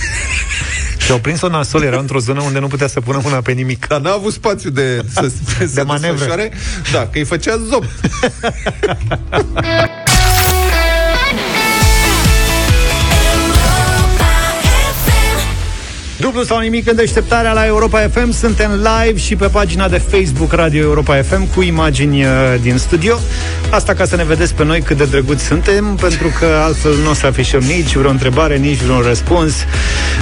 Și-au 1.09 1.21
prins-o 1.21 1.49
nasol, 1.49 1.83
era 1.83 1.99
într-o 1.99 2.19
zonă 2.19 2.43
unde 2.43 2.59
nu 2.59 2.67
putea 2.67 2.87
să 2.87 3.01
pună 3.01 3.21
mâna 3.25 3.41
pe 3.41 3.53
nimic. 3.53 3.87
Dar 3.87 4.01
n-a 4.01 4.13
avut 4.13 4.33
spațiu 4.33 4.71
de, 4.71 5.05
să, 5.13 5.31
să 5.59 5.67
De 5.75 5.83
manevră. 5.83 6.35
Desfășoare. 6.77 6.93
Da, 6.93 7.11
că 7.13 7.19
îi 7.19 7.25
făcea 7.25 7.57
zop. 7.57 7.85
Dublu 16.21 16.43
sau 16.43 16.59
nimic 16.59 16.91
în 16.91 16.97
deșteptarea 16.97 17.53
la 17.53 17.67
Europa 17.67 18.09
FM 18.09 18.31
Suntem 18.31 18.71
live 18.71 19.19
și 19.19 19.37
pe 19.37 19.47
pagina 19.47 19.89
de 19.89 19.99
Facebook 19.99 20.53
Radio 20.53 20.81
Europa 20.81 21.23
FM 21.23 21.55
Cu 21.55 21.63
imagini 21.63 22.25
uh, 22.25 22.31
din 22.63 22.77
studio 22.77 23.19
Asta 23.71 23.95
ca 23.95 24.05
să 24.05 24.17
ne 24.17 24.25
vedeți 24.25 24.55
pe 24.55 24.65
noi 24.65 24.81
cât 24.81 24.97
de 24.97 25.05
drăguți 25.05 25.45
suntem 25.45 25.97
Pentru 26.01 26.33
că 26.39 26.47
altfel 26.65 26.95
nu 27.03 27.11
o 27.11 27.15
să 27.15 27.27
afișăm 27.27 27.61
nici 27.61 27.97
vreo 27.97 28.11
întrebare, 28.11 28.57
nici 28.57 28.79
vreun 28.79 29.01
răspuns 29.01 29.55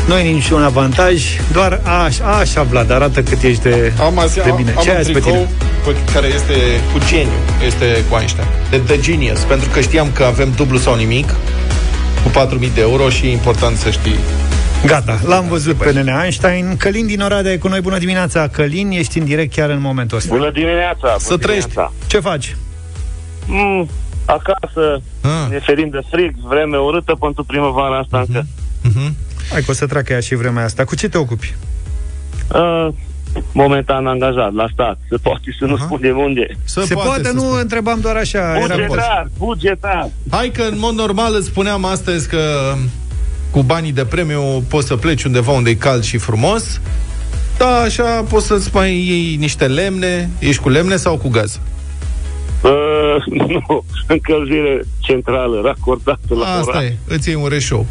Noi 0.06 0.32
nici 0.32 0.48
un 0.48 0.62
avantaj 0.62 1.22
Doar 1.52 1.80
așa, 2.04 2.24
așa 2.24 2.62
Vlad, 2.62 2.90
arată 2.90 3.22
cât 3.22 3.42
ești 3.42 3.62
de, 3.62 3.92
Am, 4.00 4.18
azi, 4.18 4.34
de 4.34 4.52
bine 4.56 4.74
am 4.76 4.82
Ce 4.82 4.88
un 4.90 4.94
ai 4.94 5.00
azi 5.00 5.12
pe 5.12 5.18
tricou 5.18 5.32
tine? 5.32 5.48
pe 5.84 6.12
care 6.12 6.26
este 6.26 6.54
cu 6.92 6.98
geniu, 7.08 7.38
este 7.66 8.04
cu 8.08 8.16
Einstein. 8.16 8.48
De 8.70 8.78
The 8.78 9.00
Genius, 9.00 9.38
pentru 9.40 9.68
că 9.68 9.80
știam 9.80 10.08
că 10.12 10.24
avem 10.24 10.52
dublu 10.56 10.78
sau 10.78 10.94
nimic 10.96 11.34
cu 12.22 12.28
4.000 12.28 12.74
de 12.74 12.80
euro 12.80 13.08
și 13.08 13.26
e 13.26 13.30
important 13.30 13.76
să 13.76 13.90
știi. 13.90 14.18
Gata, 14.86 15.18
l-am 15.26 15.48
văzut 15.48 15.74
pe 15.76 15.92
Nene 15.92 16.14
Einstein 16.22 16.76
Călin 16.76 17.06
din 17.06 17.20
Oradea 17.20 17.52
e 17.52 17.56
cu 17.56 17.68
noi, 17.68 17.80
bună 17.80 17.98
dimineața 17.98 18.48
Călin, 18.48 18.90
ești 18.90 19.18
în 19.18 19.24
direct 19.24 19.54
chiar 19.54 19.70
în 19.70 19.80
momentul 19.80 20.16
ăsta 20.16 20.34
Bună 20.34 20.50
dimineața! 20.50 20.98
Bună 21.00 21.14
Să 21.18 21.36
trăiești. 21.36 21.68
dimineața. 21.68 21.92
Ce 22.06 22.18
faci? 22.20 22.56
Mm, 23.46 23.88
acasă, 24.24 25.00
Ah. 25.22 25.50
ne 25.50 25.58
ferim 25.58 25.88
de 25.88 26.00
frig, 26.10 26.34
vreme 26.48 26.76
urâtă 26.76 27.14
pentru 27.20 27.44
primăvara 27.44 27.98
asta 27.98 28.24
încă. 28.28 28.42
Uh-huh. 28.88 29.12
Hai 29.50 29.60
că 29.62 29.70
o 29.70 29.74
să 29.74 29.86
treacă 29.86 30.12
ea 30.12 30.20
și 30.20 30.34
vremea 30.34 30.64
asta 30.64 30.84
Cu 30.84 30.94
ce 30.96 31.08
te 31.08 31.18
ocupi? 31.18 31.54
Uh, 32.54 32.88
momentan 33.52 34.06
angajat 34.06 34.52
la 34.52 34.66
stat. 34.72 34.98
Se 35.08 35.16
poate 35.22 35.56
să 35.58 35.64
nu 35.64 35.76
spunem 35.76 36.18
unde. 36.18 36.46
Să 36.64 36.82
Se 36.86 36.94
poate, 36.94 37.24
să 37.24 37.32
nu 37.32 37.40
spun. 37.40 37.58
întrebam 37.58 38.00
doar 38.00 38.16
așa 38.16 38.38
era 38.38 38.74
Bugetar, 38.74 39.28
bugetar. 39.38 40.08
Hai 40.30 40.48
că 40.54 40.62
în 40.62 40.78
mod 40.78 40.94
normal 40.94 41.34
îți 41.34 41.46
spuneam 41.46 41.84
astăzi 41.84 42.28
că 42.28 42.74
cu 43.56 43.62
banii 43.62 43.92
de 43.92 44.04
premiu 44.04 44.64
poți 44.68 44.86
să 44.86 44.96
pleci 44.96 45.24
undeva 45.24 45.52
unde 45.52 45.70
e 45.70 45.74
cald 45.74 46.02
și 46.02 46.18
frumos. 46.18 46.80
Da, 47.58 47.76
așa 47.76 48.22
poți 48.28 48.46
să-ți 48.46 48.70
mai 48.72 48.90
iei 48.90 49.36
niște 49.36 49.66
lemne. 49.66 50.30
Ești 50.38 50.62
cu 50.62 50.68
lemne 50.68 50.96
sau 50.96 51.16
cu 51.16 51.28
gaz? 51.28 51.60
Uh, 52.62 52.70
nu, 53.48 53.84
încălzire 54.06 54.84
centrală, 54.98 55.60
racordată 55.64 56.34
la 56.34 56.46
Asta 56.46 56.70
oraș. 56.70 56.82
e, 56.84 56.96
îți 57.06 57.28
iei 57.28 57.38
un 57.42 57.48
reșou. 57.48 57.86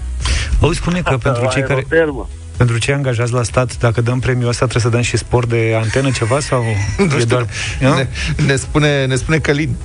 Auzi, 0.61 0.77
spune 0.77 1.01
că 1.01 1.17
pentru 1.17 1.47
cei 1.51 1.61
care 1.61 1.73
Aerotermă. 1.73 2.29
pentru 2.57 2.77
cei 2.77 2.93
angajați 2.93 3.33
la 3.33 3.43
stat, 3.43 3.77
dacă 3.77 4.01
dăm 4.01 4.19
premiul 4.19 4.49
ăsta, 4.49 4.65
trebuie 4.65 4.91
să 4.91 4.97
dăm 4.97 5.01
și 5.01 5.17
spor 5.17 5.45
de 5.45 5.77
antenă 5.81 6.09
ceva 6.11 6.39
sau 6.39 6.63
Nu 6.97 7.03
e 7.03 7.07
știu, 7.09 7.25
doar... 7.25 7.47
Nu? 7.79 7.93
ne, 7.95 8.07
ne, 8.45 8.55
spune, 8.55 9.05
ne 9.05 9.15
spune 9.15 9.37
Călin. 9.37 9.75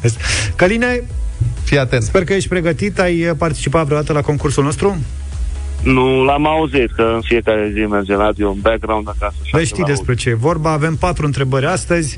Căline, 0.56 1.02
Fii 1.64 1.78
atent. 1.78 2.02
sper 2.02 2.24
că 2.24 2.32
ești 2.32 2.48
pregătit, 2.48 2.98
ai 2.98 3.34
participat 3.38 3.84
vreodată 3.84 4.12
la 4.12 4.20
concursul 4.20 4.64
nostru? 4.64 4.98
Nu, 5.82 6.24
l-am 6.24 6.46
auzit 6.46 6.92
că 6.92 7.02
în 7.14 7.20
fiecare 7.20 7.70
zi 7.74 7.80
merge 7.80 8.14
radio, 8.14 8.48
un 8.48 8.58
background 8.60 9.08
acasă. 9.08 9.34
așa 9.42 9.50
Vei 9.52 9.60
că 9.60 9.66
ști 9.66 9.80
l-aud. 9.80 9.90
despre 9.90 10.14
ce 10.14 10.28
e 10.28 10.34
vorba. 10.34 10.70
Avem 10.70 10.96
patru 10.96 11.26
întrebări 11.26 11.66
astăzi. 11.66 12.16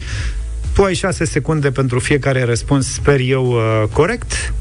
Tu 0.75 0.83
ai 0.83 0.95
șase 0.95 1.25
secunde 1.25 1.71
pentru 1.71 1.99
fiecare 1.99 2.45
răspuns, 2.45 2.93
sper 2.93 3.21
eu, 3.21 3.47
uh, 3.47 3.89
corect. 3.93 4.53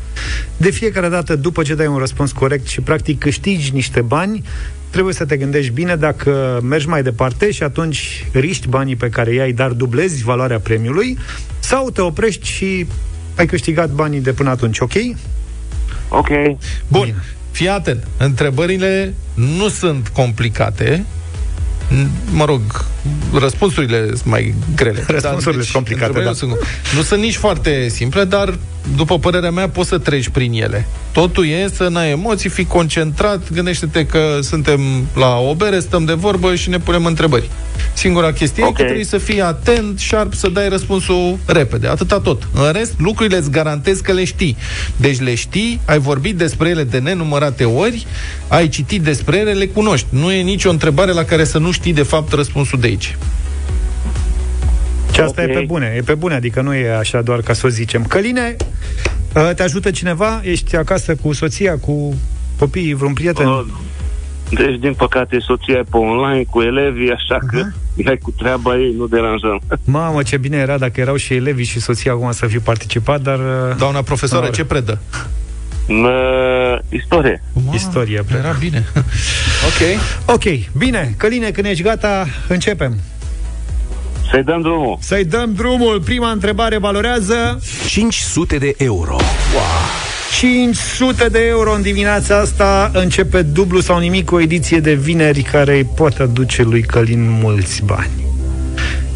De 0.57 0.69
fiecare 0.69 1.09
dată, 1.09 1.35
după 1.35 1.61
ce 1.63 1.75
dai 1.75 1.87
un 1.87 1.97
răspuns 1.97 2.31
corect 2.31 2.67
și 2.67 2.81
practic 2.81 3.19
câștigi 3.19 3.73
niște 3.73 4.01
bani, 4.01 4.43
trebuie 4.89 5.13
să 5.13 5.25
te 5.25 5.37
gândești 5.37 5.71
bine 5.71 5.95
dacă 5.95 6.59
mergi 6.63 6.87
mai 6.87 7.03
departe 7.03 7.51
și 7.51 7.63
atunci 7.63 8.25
riști 8.31 8.67
banii 8.67 8.95
pe 8.95 9.09
care 9.09 9.33
i-ai, 9.33 9.51
dar 9.51 9.71
dublezi 9.71 10.23
valoarea 10.23 10.59
premiului, 10.59 11.17
sau 11.59 11.89
te 11.89 12.01
oprești 12.01 12.47
și 12.47 12.85
ai 13.35 13.45
câștigat 13.45 13.89
banii 13.89 14.19
de 14.21 14.33
până 14.33 14.49
atunci, 14.49 14.79
ok? 14.79 14.93
Ok. 16.09 16.27
Bun, 16.87 17.03
Bine. 17.03 17.23
fii 17.51 17.69
atent. 17.69 18.07
Întrebările 18.17 19.13
nu 19.33 19.67
sunt 19.69 20.07
complicate. 20.07 21.05
N- 21.91 22.07
Mă 22.31 22.45
rog, 22.45 22.61
răspunsurile 23.33 24.05
sunt 24.07 24.25
mai 24.25 24.53
grele. 24.75 25.03
Răspunsurile 25.07 25.61
sunt 25.61 25.73
complicate, 25.73 26.05
întrebările 26.05 26.37
da. 26.39 26.45
Nu 26.47 26.53
sunt, 26.55 26.67
nu 26.95 27.01
sunt 27.01 27.21
nici 27.21 27.35
foarte 27.35 27.87
simple, 27.89 28.23
dar, 28.23 28.57
după 28.95 29.19
părerea 29.19 29.51
mea, 29.51 29.69
poți 29.69 29.89
să 29.89 29.97
treci 29.97 30.29
prin 30.29 30.53
ele. 30.53 30.87
Totul 31.11 31.47
e 31.47 31.69
să 31.73 31.87
n-ai 31.87 32.11
emoții, 32.11 32.49
fii 32.49 32.65
concentrat, 32.65 33.51
gândește-te 33.53 34.05
că 34.05 34.37
suntem 34.41 34.79
la 35.15 35.37
o 35.37 35.53
bere, 35.55 35.79
stăm 35.79 36.05
de 36.05 36.13
vorbă 36.13 36.55
și 36.55 36.69
ne 36.69 36.79
punem 36.79 37.05
întrebări. 37.05 37.49
Singura 37.93 38.31
chestie 38.33 38.63
Ok. 38.63 38.69
e 38.69 38.73
că 38.75 38.83
trebuie 38.83 39.05
să 39.05 39.17
fii 39.17 39.41
atent, 39.41 39.99
sharp, 39.99 40.33
să 40.33 40.47
dai 40.49 40.69
răspunsul 40.69 41.37
repede. 41.45 41.87
Atâta 41.87 42.19
tot. 42.19 42.47
În 42.53 42.71
rest, 42.71 42.93
lucrurile 42.97 43.37
îți 43.37 43.51
garantez 43.51 43.99
că 43.99 44.11
le 44.11 44.23
știi. 44.23 44.57
Deci 44.95 45.19
le 45.19 45.35
știi, 45.35 45.79
ai 45.85 45.99
vorbit 45.99 46.35
despre 46.35 46.69
ele 46.69 46.83
de 46.83 46.97
nenumărate 46.97 47.63
ori, 47.63 48.05
ai 48.47 48.67
citit 48.67 49.01
despre 49.01 49.37
ele, 49.37 49.51
le 49.51 49.65
cunoști. 49.65 50.07
Nu 50.09 50.31
e 50.31 50.41
nicio 50.41 50.69
întrebare 50.69 51.11
la 51.11 51.23
care 51.23 51.43
să 51.43 51.57
nu 51.57 51.71
știi 51.71 51.80
de 51.89 52.03
fapt 52.03 52.33
răspunsul 52.33 52.79
de 52.79 52.87
aici. 52.87 53.17
Și 55.13 55.19
asta 55.19 55.41
Ok. 55.41 55.49
e 55.49 55.53
pe 55.53 55.63
bune, 55.67 55.93
e 55.97 56.01
pe 56.01 56.15
bune, 56.15 56.33
adică 56.33 56.61
nu 56.61 56.73
e 56.73 56.97
așa 56.97 57.21
doar 57.21 57.41
ca 57.41 57.53
să 57.53 57.65
o 57.65 57.69
zicem. 57.69 58.03
Căline, 58.03 58.55
uh, 59.35 59.51
te 59.55 59.63
ajută 59.63 59.91
cineva? 59.91 60.41
Ești 60.43 60.75
acasă 60.75 61.15
cu 61.15 61.33
soția, 61.33 61.77
cu 61.77 62.15
copiii, 62.59 62.93
vreun 62.93 63.13
prieten? 63.13 63.47
Uh, 63.47 63.65
Deci, 64.49 64.79
din 64.79 64.93
păcate, 64.93 65.39
soția 65.39 65.77
e 65.77 65.83
pe 65.91 65.97
online 65.97 66.43
cu 66.49 66.61
elevii, 66.61 67.11
așa 67.11 67.37
că 67.47 67.61
uh-huh. 67.61 68.19
cu 68.21 68.31
treaba 68.31 68.77
ei, 68.77 68.93
nu 68.97 69.07
deranjăm. 69.07 69.61
Mamă, 69.83 70.23
ce 70.23 70.37
bine 70.37 70.57
era 70.57 70.77
dacă 70.77 71.01
erau 71.01 71.15
și 71.15 71.33
elevii 71.33 71.65
și 71.65 71.79
soția 71.79 72.11
acum 72.11 72.31
să 72.31 72.45
fi 72.45 72.59
participat, 72.59 73.21
dar... 73.21 73.37
uh, 73.39 73.75
Doamna 73.77 74.01
profesoară, 74.01 74.45
Ora. 74.45 74.53
ce 74.53 74.65
predă? 74.65 74.99
În 75.91 76.03
uh, 76.03 76.79
istorie. 76.89 77.43
Istorie. 77.73 78.23
Era 78.37 78.55
bine. 78.59 78.85
ok. 79.69 79.99
Ok, 80.25 80.43
bine, 80.77 81.13
Căline, 81.17 81.49
când 81.49 81.65
ești 81.65 81.83
gata, 81.83 82.27
începem. 82.47 82.95
Să-i 84.31 84.43
dăm 84.43 84.61
drumul. 84.61 84.97
Să-i 85.01 85.25
dăm 85.25 85.53
drumul. 85.53 86.01
Prima 86.01 86.31
întrebare 86.31 86.77
valorează 86.77 87.59
500 87.87 88.57
de 88.57 88.73
euro. 88.77 89.15
500 90.39 91.27
de 91.27 91.39
euro 91.47 91.73
în 91.73 91.81
dimineața 91.81 92.37
asta. 92.37 92.91
Începe 92.93 93.41
dublu 93.41 93.79
sau 93.79 93.99
nimic 93.99 94.31
o 94.31 94.39
ediție 94.39 94.79
de 94.79 94.93
vineri 94.93 95.41
care 95.41 95.75
îi 95.75 95.83
poate 95.95 96.21
aduce 96.21 96.63
lui 96.63 96.81
Călin 96.81 97.29
mulți 97.29 97.83
bani. 97.85 98.11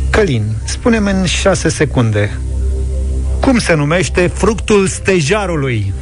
Călin, 0.10 0.44
spune-mi 0.64 1.12
în 1.12 1.26
6 1.26 1.70
secunde, 1.70 2.38
cum 3.42 3.58
se 3.58 3.74
numește 3.74 4.28
fructul 4.28 4.88
stejarului? 4.88 5.94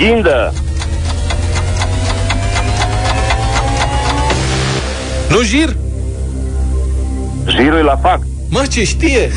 Ghindă. 0.00 0.52
Nu 5.28 5.42
jir? 5.42 5.76
Jirul 7.46 7.78
e 7.78 7.82
la 7.82 7.96
fac. 7.96 8.20
Mă, 8.48 8.64
ce 8.70 8.84
știe? 8.84 9.30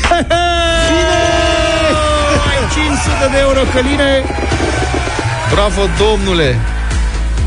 Ai 2.48 2.58
500 2.74 3.30
de 3.30 3.38
euro, 3.40 3.60
Căline! 3.74 4.22
Bravo, 5.52 5.82
domnule! 5.98 6.58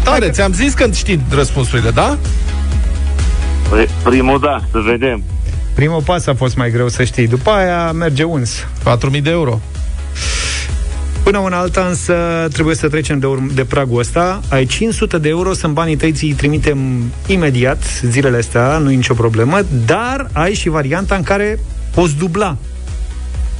Tare, 0.03 0.29
ți-am 0.29 0.53
zis 0.53 0.73
că 0.73 0.89
știi 0.93 1.21
răspunsurile, 1.29 1.89
da? 1.89 2.17
Păi, 3.69 3.87
Primul 4.03 4.39
da, 4.39 4.59
să 4.71 4.79
vedem. 4.79 5.23
Primul 5.73 6.01
pas 6.01 6.27
a 6.27 6.33
fost 6.33 6.55
mai 6.55 6.71
greu 6.71 6.87
să 6.87 7.03
știi. 7.03 7.27
După 7.27 7.49
aia 7.49 7.91
merge 7.91 8.23
uns. 8.23 8.65
4.000 9.15 9.21
de 9.21 9.29
euro. 9.29 9.59
Până 11.27 11.39
una 11.39 11.57
alta 11.57 11.81
însă 11.81 12.13
trebuie 12.53 12.75
să 12.75 12.87
trecem 12.87 13.19
de, 13.19 13.25
urm- 13.27 13.53
de 13.53 13.65
pragul 13.65 13.99
ăsta. 13.99 14.41
Ai 14.49 14.65
500 14.65 15.17
de 15.17 15.29
euro, 15.29 15.53
sunt 15.53 15.73
banii 15.73 15.95
tăi, 15.95 16.11
ți-i 16.11 16.33
trimitem 16.33 16.77
imediat 17.25 17.83
zilele 18.01 18.37
astea, 18.37 18.77
nu 18.77 18.91
e 18.91 18.95
nicio 18.95 19.13
problemă, 19.13 19.59
dar 19.85 20.29
ai 20.33 20.53
și 20.53 20.69
varianta 20.69 21.15
în 21.15 21.23
care 21.23 21.59
poți 21.93 22.15
dubla 22.15 22.57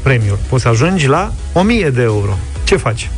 premiul. 0.04 0.38
Poți 0.50 0.62
să 0.62 0.68
ajungi 0.68 1.08
la 1.08 1.34
1000 1.54 1.90
de 1.90 2.02
euro. 2.02 2.38
Ce 2.64 2.76
faci? 2.76 3.10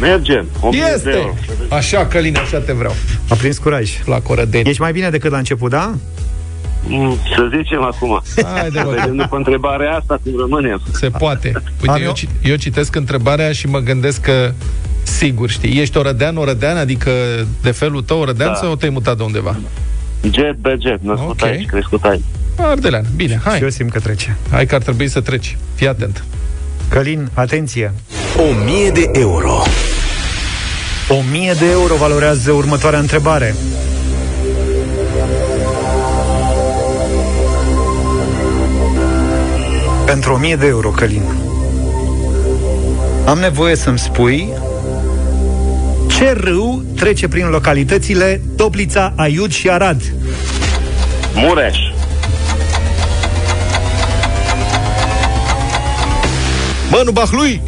Mergem. 0.00 0.46
1000 0.60 0.80
de 0.80 0.92
Este! 0.94 1.10
euro. 1.10 1.34
Așa, 1.68 2.06
Căline, 2.06 2.38
așa 2.38 2.58
te 2.58 2.72
vreau. 2.72 2.94
A 3.28 3.34
prins 3.34 3.58
curaj. 3.58 3.90
La 4.04 4.20
Corădeni. 4.20 4.68
Ești 4.68 4.80
mai 4.80 4.92
bine 4.92 5.10
decât 5.10 5.30
la 5.30 5.38
început, 5.38 5.70
da? 5.70 5.94
Mm, 6.86 7.16
Să 7.36 7.48
zicem 7.56 7.82
acum. 7.82 8.22
Haide, 8.54 8.80
bă. 8.84 8.90
Vedem 8.90 9.16
după 9.16 9.36
întrebarea 9.36 9.92
asta 9.96 10.20
cum 10.24 10.32
rămânem. 10.38 10.82
Se 10.92 11.08
poate. 11.08 11.52
Uite, 11.80 11.90
Am 11.90 11.96
eu, 12.00 12.02
eu- 12.06 12.12
ci- 12.12 12.26
eu 12.42 12.56
citesc 12.56 12.94
întrebarea 12.94 13.52
și 13.52 13.66
mă 13.66 13.78
gândesc 13.78 14.20
că 14.20 14.52
Sigur, 15.02 15.50
știi, 15.50 15.80
ești 15.80 15.96
orădean, 15.96 16.36
orădean, 16.36 16.76
adică 16.76 17.10
de 17.62 17.70
felul 17.70 18.02
tău 18.02 18.18
orădean 18.20 18.48
Da. 18.48 18.54
sau 18.54 18.76
te-ai 18.76 18.90
mutat 18.90 19.16
de 19.16 19.22
undeva? 19.22 19.56
Jet 20.22 20.56
pe 20.62 20.76
jet, 20.80 21.02
născut 21.02 21.40
Ok. 21.42 21.48
aici, 21.48 21.66
crescut 21.66 22.02
aici. 22.04 22.22
Ardelean, 22.56 23.04
bine, 23.16 23.40
hai. 23.44 23.56
Și 23.56 23.62
eu 23.62 23.68
simt 23.68 23.90
că 23.92 24.00
trece. 24.00 24.36
Hai 24.50 24.66
că 24.66 24.74
ar 24.74 24.82
trebui 24.82 25.08
să 25.08 25.20
treci. 25.20 25.56
Fii 25.74 25.88
atent. 25.88 26.24
Călin, 26.88 27.30
atenție! 27.34 27.92
1000 28.64 28.90
de 28.90 29.10
euro. 29.12 29.62
1000 31.08 31.52
de 31.58 31.70
euro 31.70 31.94
valorează 31.94 32.50
următoarea 32.52 32.98
întrebare. 32.98 33.54
Pentru 40.12 40.32
1000 40.32 40.56
de 40.56 40.66
euro, 40.66 40.88
Călin. 40.88 41.22
Am 43.26 43.38
nevoie 43.38 43.76
să-mi 43.76 43.98
spui 43.98 44.48
ce 46.08 46.32
râu 46.32 46.84
trece 46.96 47.28
prin 47.28 47.48
localitățile 47.48 48.40
Toplița, 48.56 49.12
Aiud 49.16 49.52
și 49.52 49.70
Arad. 49.70 50.02
Mureș. 51.34 51.78
Mă, 56.90 57.02
nu 57.04 57.10
Bahlui! 57.10 57.62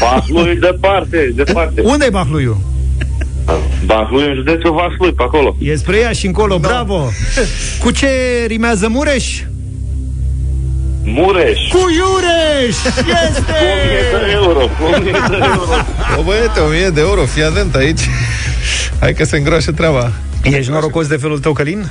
Vaslui 0.00 0.56
departe, 0.56 1.32
departe. 1.34 1.80
Unde 1.80 2.04
e 2.04 2.10
Bahluiu? 2.10 2.60
Vaslui 3.86 4.26
în 4.28 4.34
județul 4.34 4.72
Vaslui, 4.72 5.12
pe 5.12 5.22
acolo. 5.22 5.56
E 5.58 5.76
spre 5.76 5.96
ea 5.96 6.12
și 6.12 6.26
încolo, 6.26 6.58
bravo! 6.58 7.08
Cu 7.82 7.90
ce 7.90 8.08
rimează 8.46 8.88
Mureș? 8.88 9.42
Mureș. 11.12 11.58
Cu 11.68 11.78
Iureș! 11.78 12.76
Este! 13.28 13.52
1000 14.12 14.26
de 14.26 14.32
euro. 14.32 14.68
1000 14.94 15.12
de 15.28 15.38
euro. 15.42 15.72
O 16.18 16.22
băiete, 16.22 16.60
1000 16.60 16.88
de 16.88 17.00
euro, 17.00 17.20
fii 17.24 17.42
atent 17.42 17.74
aici. 17.74 18.00
Hai 19.00 19.12
că 19.12 19.24
se 19.24 19.36
îngroașă 19.36 19.72
treaba. 19.72 20.12
Ești 20.42 20.70
norocos 20.70 21.06
de 21.06 21.16
felul 21.16 21.38
tău, 21.38 21.52
Călin? 21.52 21.90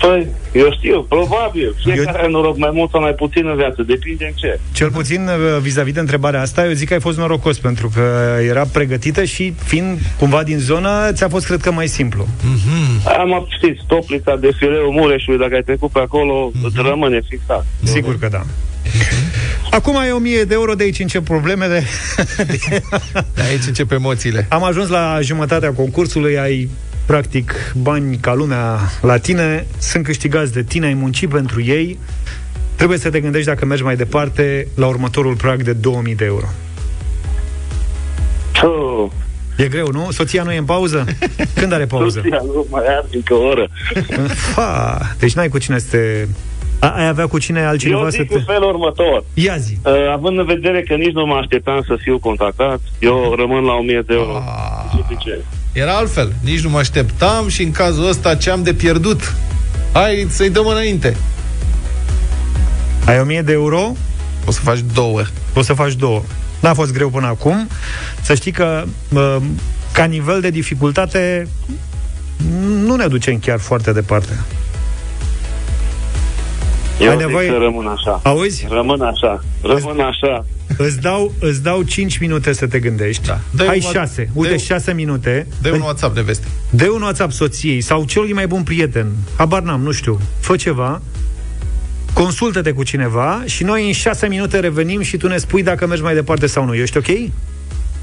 Păi, 0.00 0.26
eu 0.52 0.72
știu, 0.78 1.02
probabil. 1.02 1.74
Fiecare 1.82 2.08
Eu- 2.08 2.14
are 2.22 2.28
noroc 2.30 2.56
mai 2.58 2.70
mult 2.72 2.90
sau 2.90 3.00
mai 3.00 3.12
puțin 3.12 3.46
în 3.46 3.56
viață, 3.56 3.82
depinde 3.82 4.24
în 4.24 4.32
ce. 4.34 4.60
Cel 4.72 4.90
puțin 4.90 5.22
uh, 5.28 5.60
vis-a-vis 5.60 5.92
de 5.92 6.00
întrebarea 6.00 6.40
asta, 6.40 6.66
eu 6.66 6.72
zic 6.72 6.88
că 6.88 6.94
ai 6.94 7.00
fost 7.00 7.18
norocos 7.18 7.58
pentru 7.58 7.90
că 7.94 8.36
era 8.48 8.64
pregătită 8.72 9.24
și 9.24 9.54
fiind 9.64 9.98
cumva 10.18 10.42
din 10.42 10.58
zonă, 10.58 11.12
ți-a 11.12 11.28
fost 11.28 11.46
cred 11.46 11.60
că 11.60 11.72
mai 11.72 11.86
simplu. 11.88 12.26
Am 13.18 13.46
știți, 13.56 13.84
toplița 13.86 14.36
de 14.36 14.50
fileu 14.58 14.92
Mureșului, 14.92 15.38
dacă 15.38 15.54
ai 15.54 15.62
trecut 15.62 15.90
pe 15.90 15.98
acolo, 15.98 16.50
îți 16.62 16.76
rămâne 16.76 17.20
fixat. 17.28 17.66
Sigur 17.82 18.18
că 18.18 18.28
da. 18.30 18.42
Acum 19.70 19.96
ai 19.96 20.10
1000 20.10 20.42
de 20.44 20.54
euro, 20.54 20.74
de 20.74 20.82
aici 20.82 20.98
încep 20.98 21.24
problemele. 21.24 21.84
De 23.34 23.42
aici 23.50 23.66
încep 23.66 23.90
emoțiile. 23.92 24.46
Am 24.48 24.64
ajuns 24.64 24.88
la 24.88 25.18
jumătatea 25.22 25.72
concursului, 25.72 26.38
ai 26.38 26.68
practic 27.10 27.74
bani 27.82 28.16
ca 28.16 28.34
lumea 28.34 28.78
la 29.02 29.16
tine, 29.18 29.66
sunt 29.78 30.04
câștigați 30.04 30.52
de 30.52 30.62
tine, 30.62 30.86
ai 30.86 30.94
muncit 30.94 31.28
pentru 31.28 31.62
ei. 31.62 31.98
Trebuie 32.76 32.98
să 32.98 33.10
te 33.10 33.20
gândești 33.20 33.46
dacă 33.46 33.66
mergi 33.66 33.82
mai 33.82 33.96
departe 33.96 34.66
la 34.76 34.86
următorul 34.86 35.34
prag 35.34 35.62
de 35.62 35.72
2000 35.72 36.14
de 36.14 36.24
euro. 36.24 36.46
Oh, 38.62 39.10
E 39.56 39.68
greu, 39.68 39.88
nu? 39.92 40.10
Soția 40.10 40.42
nu 40.42 40.52
e 40.52 40.56
în 40.56 40.64
pauză? 40.64 41.04
Când 41.60 41.72
are 41.72 41.86
pauză? 41.86 42.20
Soția 42.22 42.40
nu 42.44 42.66
mai 42.70 42.82
are 42.86 43.06
încă 43.12 43.34
o 43.34 43.44
oră. 43.44 43.68
Fa, 44.54 45.00
deci 45.18 45.34
n-ai 45.34 45.48
cu 45.48 45.58
cine 45.58 45.78
să 45.78 45.96
te... 45.96 46.26
A, 46.78 46.88
ai 46.88 47.08
avea 47.08 47.26
cu 47.26 47.38
cine 47.38 47.64
altcineva 47.64 48.00
Eu 48.00 48.10
să 48.10 48.16
zic 48.20 48.28
te... 48.28 48.34
în 48.34 48.44
felul 48.46 48.68
următor. 48.68 49.24
Ia 49.34 49.56
zi. 49.56 49.78
Uh, 49.84 49.92
având 50.12 50.38
în 50.38 50.44
vedere 50.44 50.82
că 50.82 50.94
nici 50.94 51.12
nu 51.12 51.26
mă 51.26 51.34
așteptam 51.34 51.82
să 51.86 51.96
fiu 52.00 52.18
contactat, 52.18 52.80
eu 52.98 53.34
rămân 53.36 53.64
la 53.64 53.72
1000 53.72 54.02
de 54.06 54.14
euro. 54.14 54.42
Suficient. 54.96 55.44
Era 55.72 55.92
altfel. 55.96 56.32
Nici 56.44 56.60
nu 56.60 56.68
mă 56.70 56.78
așteptam 56.78 57.48
și 57.48 57.62
în 57.62 57.70
cazul 57.72 58.08
ăsta 58.08 58.34
ce 58.34 58.50
am 58.50 58.62
de 58.62 58.74
pierdut? 58.74 59.34
Hai 59.92 60.26
să-i 60.30 60.50
dăm 60.50 60.66
înainte. 60.66 61.16
Ai 63.06 63.18
1000 63.20 63.42
de 63.42 63.52
euro, 63.52 63.92
O 64.46 64.50
să 64.50 64.60
faci 64.60 64.78
două. 64.94 65.22
poți 65.52 65.66
să 65.66 65.72
faci 65.74 65.92
două. 65.92 66.22
N-a 66.60 66.74
fost 66.74 66.92
greu 66.92 67.08
până 67.08 67.26
acum. 67.26 67.68
Să 68.22 68.34
știi 68.34 68.52
că 68.52 68.84
uh, 69.14 69.36
ca 69.92 70.04
nivel 70.04 70.40
de 70.40 70.50
dificultate 70.50 71.48
nu 72.84 72.96
ne 72.96 73.06
ducem 73.06 73.38
chiar 73.38 73.58
foarte 73.58 73.92
departe. 73.92 74.40
Eu 77.00 77.08
Ai 77.10 77.16
zic 77.16 77.26
nevoie- 77.26 77.48
să 77.48 77.56
rămân 77.60 77.86
așa. 77.86 78.20
Auzi? 78.22 78.66
Rămân 78.70 79.00
așa. 79.00 79.40
Rămân 79.62 80.00
așa. 80.00 80.44
Îți 80.76 81.00
dau, 81.00 81.34
îți 81.40 81.62
dau 81.62 81.82
5 81.82 82.18
minute 82.18 82.52
să 82.52 82.66
te 82.66 82.78
gândești. 82.78 83.26
Da. 83.26 83.40
Dă-i 83.50 83.66
Hai 83.66 83.82
un- 83.84 83.92
6. 83.92 84.30
Uite, 84.32 84.54
dă-i- 84.54 84.64
6 84.64 84.92
minute. 84.92 85.46
Dă 85.62 85.70
un 85.70 85.80
WhatsApp 85.80 86.14
de 86.14 86.20
veste. 86.20 86.46
Dă 86.70 86.88
un 86.94 87.02
WhatsApp 87.02 87.32
soției 87.32 87.80
sau 87.80 88.04
celui 88.04 88.32
mai 88.32 88.46
bun 88.46 88.62
prieten. 88.62 89.06
Habar 89.36 89.62
n-am, 89.62 89.80
nu 89.80 89.92
știu. 89.92 90.20
Fă 90.40 90.56
ceva. 90.56 91.02
Consultă-te 92.12 92.72
cu 92.72 92.82
cineva 92.82 93.42
și 93.46 93.62
noi 93.64 93.86
în 93.86 93.92
6 93.92 94.26
minute 94.28 94.58
revenim 94.58 95.00
și 95.00 95.16
tu 95.16 95.28
ne 95.28 95.36
spui 95.36 95.62
dacă 95.62 95.86
mergi 95.86 96.02
mai 96.02 96.14
departe 96.14 96.46
sau 96.46 96.64
nu. 96.64 96.74
Ești 96.74 96.96
ok? 96.96 97.06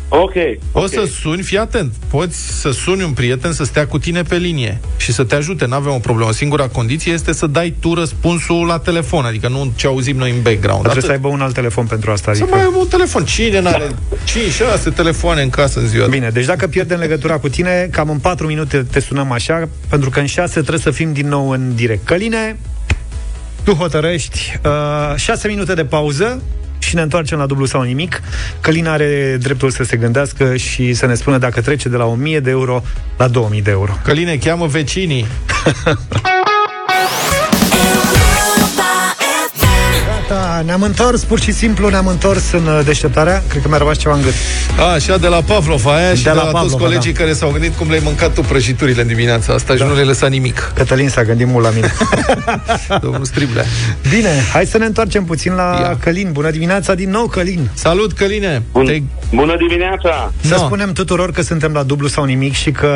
Ok. 0.10 0.34
O 0.72 0.80
ok. 0.80 0.90
să 0.90 1.08
suni, 1.22 1.42
fii 1.42 1.58
atent. 1.58 1.94
Poți 2.08 2.60
să 2.60 2.72
suni 2.72 3.04
un 3.04 3.12
prieten 3.12 3.54
să 3.54 3.64
stea 3.64 3.88
cu 3.88 4.00
tine 4.00 4.22
pe 4.22 4.36
linie 4.36 4.80
și 4.98 5.14
să 5.14 5.24
te 5.24 5.36
ajute, 5.36 5.66
n-avem 5.66 5.94
o 5.94 5.98
problemă. 5.98 6.32
Singura 6.32 6.68
condiție 6.68 7.14
este 7.14 7.34
să 7.34 7.48
dai 7.48 7.76
tu 7.80 7.94
răspunsul 7.94 8.66
la 8.66 8.80
telefon, 8.80 9.26
adică 9.26 9.48
nu 9.48 9.72
ce 9.76 9.88
auzim 9.88 10.18
noi 10.18 10.30
în 10.32 10.42
background. 10.42 10.82
Trebuie 10.82 11.04
să 11.04 11.12
Atât. 11.12 11.24
aibă 11.24 11.36
un 11.36 11.42
alt 11.42 11.54
telefon 11.54 11.86
pentru 11.86 12.12
asta. 12.12 12.34
Să 12.34 12.42
Adică... 12.42 12.58
mai 12.58 12.66
ai 12.66 12.74
un 12.78 12.88
telefon. 12.88 13.26
Cine 13.26 13.60
n-are 13.60 13.88
5-6 14.90 14.94
telefoane 14.96 15.42
în 15.42 15.50
casă 15.50 15.80
în 15.80 15.88
ziua 15.88 16.06
de 16.06 16.12
Bine, 16.12 16.30
deci 16.30 16.46
dacă 16.46 16.68
pierdem 16.68 17.00
legătura 17.00 17.38
cu 17.38 17.50
tine, 17.50 17.88
cam 17.92 18.10
în 18.10 18.20
4 18.20 18.48
minute 18.48 18.86
te 18.92 19.00
sunăm 19.00 19.32
așa, 19.32 19.70
pentru 19.90 20.10
că 20.10 20.20
în 20.20 20.26
6 20.26 20.52
trebuie 20.52 20.80
să 20.80 20.92
fim 20.92 21.14
din 21.14 21.28
nou 21.28 21.50
în 21.50 21.72
direct. 21.76 22.06
Căline, 22.06 22.58
tu 23.64 23.74
hotărăști 23.74 24.60
uh, 24.66 25.16
6 25.16 25.48
minute 25.48 25.74
de 25.74 25.86
pauză 25.86 26.42
și 26.88 26.96
ne 26.96 27.02
întoarcem 27.02 27.38
la 27.38 27.46
dublu 27.46 27.66
sau 27.66 27.82
nimic. 27.82 28.22
Călin 28.62 28.88
are 28.88 29.38
dreptul 29.40 29.70
să 29.70 29.84
se 29.84 29.98
gândească 29.98 30.56
și 30.56 30.94
să 30.94 31.06
ne 31.06 31.14
spună 31.14 31.38
dacă 31.38 31.62
trece 31.62 31.90
de 31.90 31.96
la 31.96 32.06
1000 32.06 32.40
de 32.40 32.50
euro 32.50 32.84
la 33.18 33.28
2000 33.28 33.62
de 33.62 33.72
euro. 33.72 33.92
Căline, 34.04 34.38
cheamă 34.38 34.66
vecinii. 34.66 35.26
Da, 40.28 40.62
ne-am 40.66 40.82
întors, 40.82 41.24
pur 41.24 41.40
și 41.40 41.52
simplu 41.52 41.90
ne-am 41.90 42.08
întors 42.08 42.52
în 42.52 42.66
uh, 42.68 42.80
deșteptarea. 42.86 43.44
Cred 43.48 43.62
că 43.62 43.68
mi-a 43.68 43.78
rămas 43.78 43.98
ceva 43.98 44.16
în 44.16 44.22
gât. 44.22 44.34
A, 44.80 44.84
așa 44.84 45.18
de 45.18 45.28
la 45.28 45.42
Pavlov 45.42 45.86
aia 45.86 46.14
și 46.16 46.24
De 46.24 46.30
de 46.30 46.36
la 46.36 46.36
la, 46.36 46.42
toți 46.42 46.54
Pavlov, 46.54 46.80
colegii 46.80 47.14
da. 47.14 47.20
care 47.20 47.34
s-au 47.34 47.50
gândit 47.52 47.76
cum 47.76 47.88
le-ai 47.90 48.02
mâncat 48.04 48.34
tu 48.34 48.42
prăjiturile 48.42 49.02
în 49.02 49.08
dimineața 49.08 49.54
asta 49.54 49.76
și 49.76 49.84
nu 49.84 49.94
le-ai 49.94 50.06
lăsat 50.06 50.30
nimic. 50.30 50.72
Cătălin 50.76 51.10
s-a 51.10 51.24
gândit 51.24 51.48
mult 51.48 51.64
la 51.64 51.70
mine. 51.72 51.94
Domnul 53.02 53.26
Striblea. 53.26 53.64
Bine, 54.10 54.30
hai 54.54 54.66
să 54.66 54.78
ne 54.78 54.86
întoarcem 54.86 55.24
puțin 55.26 55.54
la 55.54 55.78
Ia. 55.82 55.98
Călin. 56.00 56.30
Bună 56.32 56.50
dimineața 56.52 56.94
din 56.94 57.10
nou, 57.10 57.26
Călin. 57.28 57.70
Salut, 57.74 58.12
Căline! 58.14 58.64
Bun. 58.72 58.86
Te-ai 58.86 59.04
Bună 59.34 59.56
dimineața! 59.68 60.32
Să 60.42 60.56
No. 60.56 60.66
spunem 60.66 60.92
tuturor 60.94 61.32
că 61.32 61.42
suntem 61.42 61.72
la 61.74 61.84
dublu 61.84 62.08
sau 62.08 62.24
nimic 62.24 62.54
și 62.54 62.72
că 62.72 62.90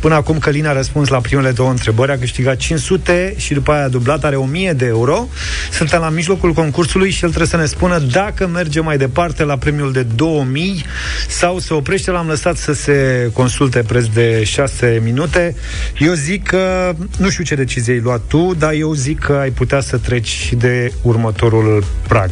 până 0.00 0.14
acum 0.14 0.38
Călin 0.38 0.66
a 0.66 0.72
răspuns 0.72 1.08
la 1.08 1.18
primele 1.18 1.50
două 1.50 1.70
întrebări, 1.70 2.12
a 2.12 2.18
câștigat 2.18 2.56
500 2.56 3.34
și 3.36 3.54
după 3.54 3.72
aia 3.72 3.84
a 3.84 3.88
dublat, 3.88 4.24
are 4.24 4.36
1000 4.36 4.72
de 4.72 4.86
euro. 4.86 5.28
Suntem 5.72 6.00
la 6.00 6.08
mijlocul 6.08 6.51
concursului 6.52 7.10
și 7.10 7.22
el 7.22 7.28
trebuie 7.28 7.48
să 7.48 7.56
ne 7.56 7.64
spună 7.64 7.98
dacă 7.98 8.46
merge 8.46 8.80
mai 8.80 8.96
departe 8.96 9.44
la 9.44 9.56
premiul 9.56 9.92
de 9.92 10.02
2000 10.02 10.84
sau 11.28 11.58
se 11.58 11.74
oprește. 11.74 12.10
L-am 12.10 12.26
lăsat 12.26 12.56
să 12.56 12.72
se 12.72 13.30
consulte 13.32 13.82
preț 13.82 14.04
de 14.04 14.44
6 14.44 15.00
minute. 15.04 15.54
Eu 15.98 16.12
zic 16.12 16.46
că, 16.46 16.94
nu 17.18 17.28
știu 17.28 17.44
ce 17.44 17.54
decizie 17.54 17.92
ai 17.92 18.00
luat 18.00 18.20
tu, 18.28 18.54
dar 18.58 18.72
eu 18.72 18.92
zic 18.92 19.18
că 19.18 19.32
ai 19.32 19.50
putea 19.50 19.80
să 19.80 19.98
treci 19.98 20.52
de 20.58 20.92
următorul 21.02 21.84
prag. 22.08 22.30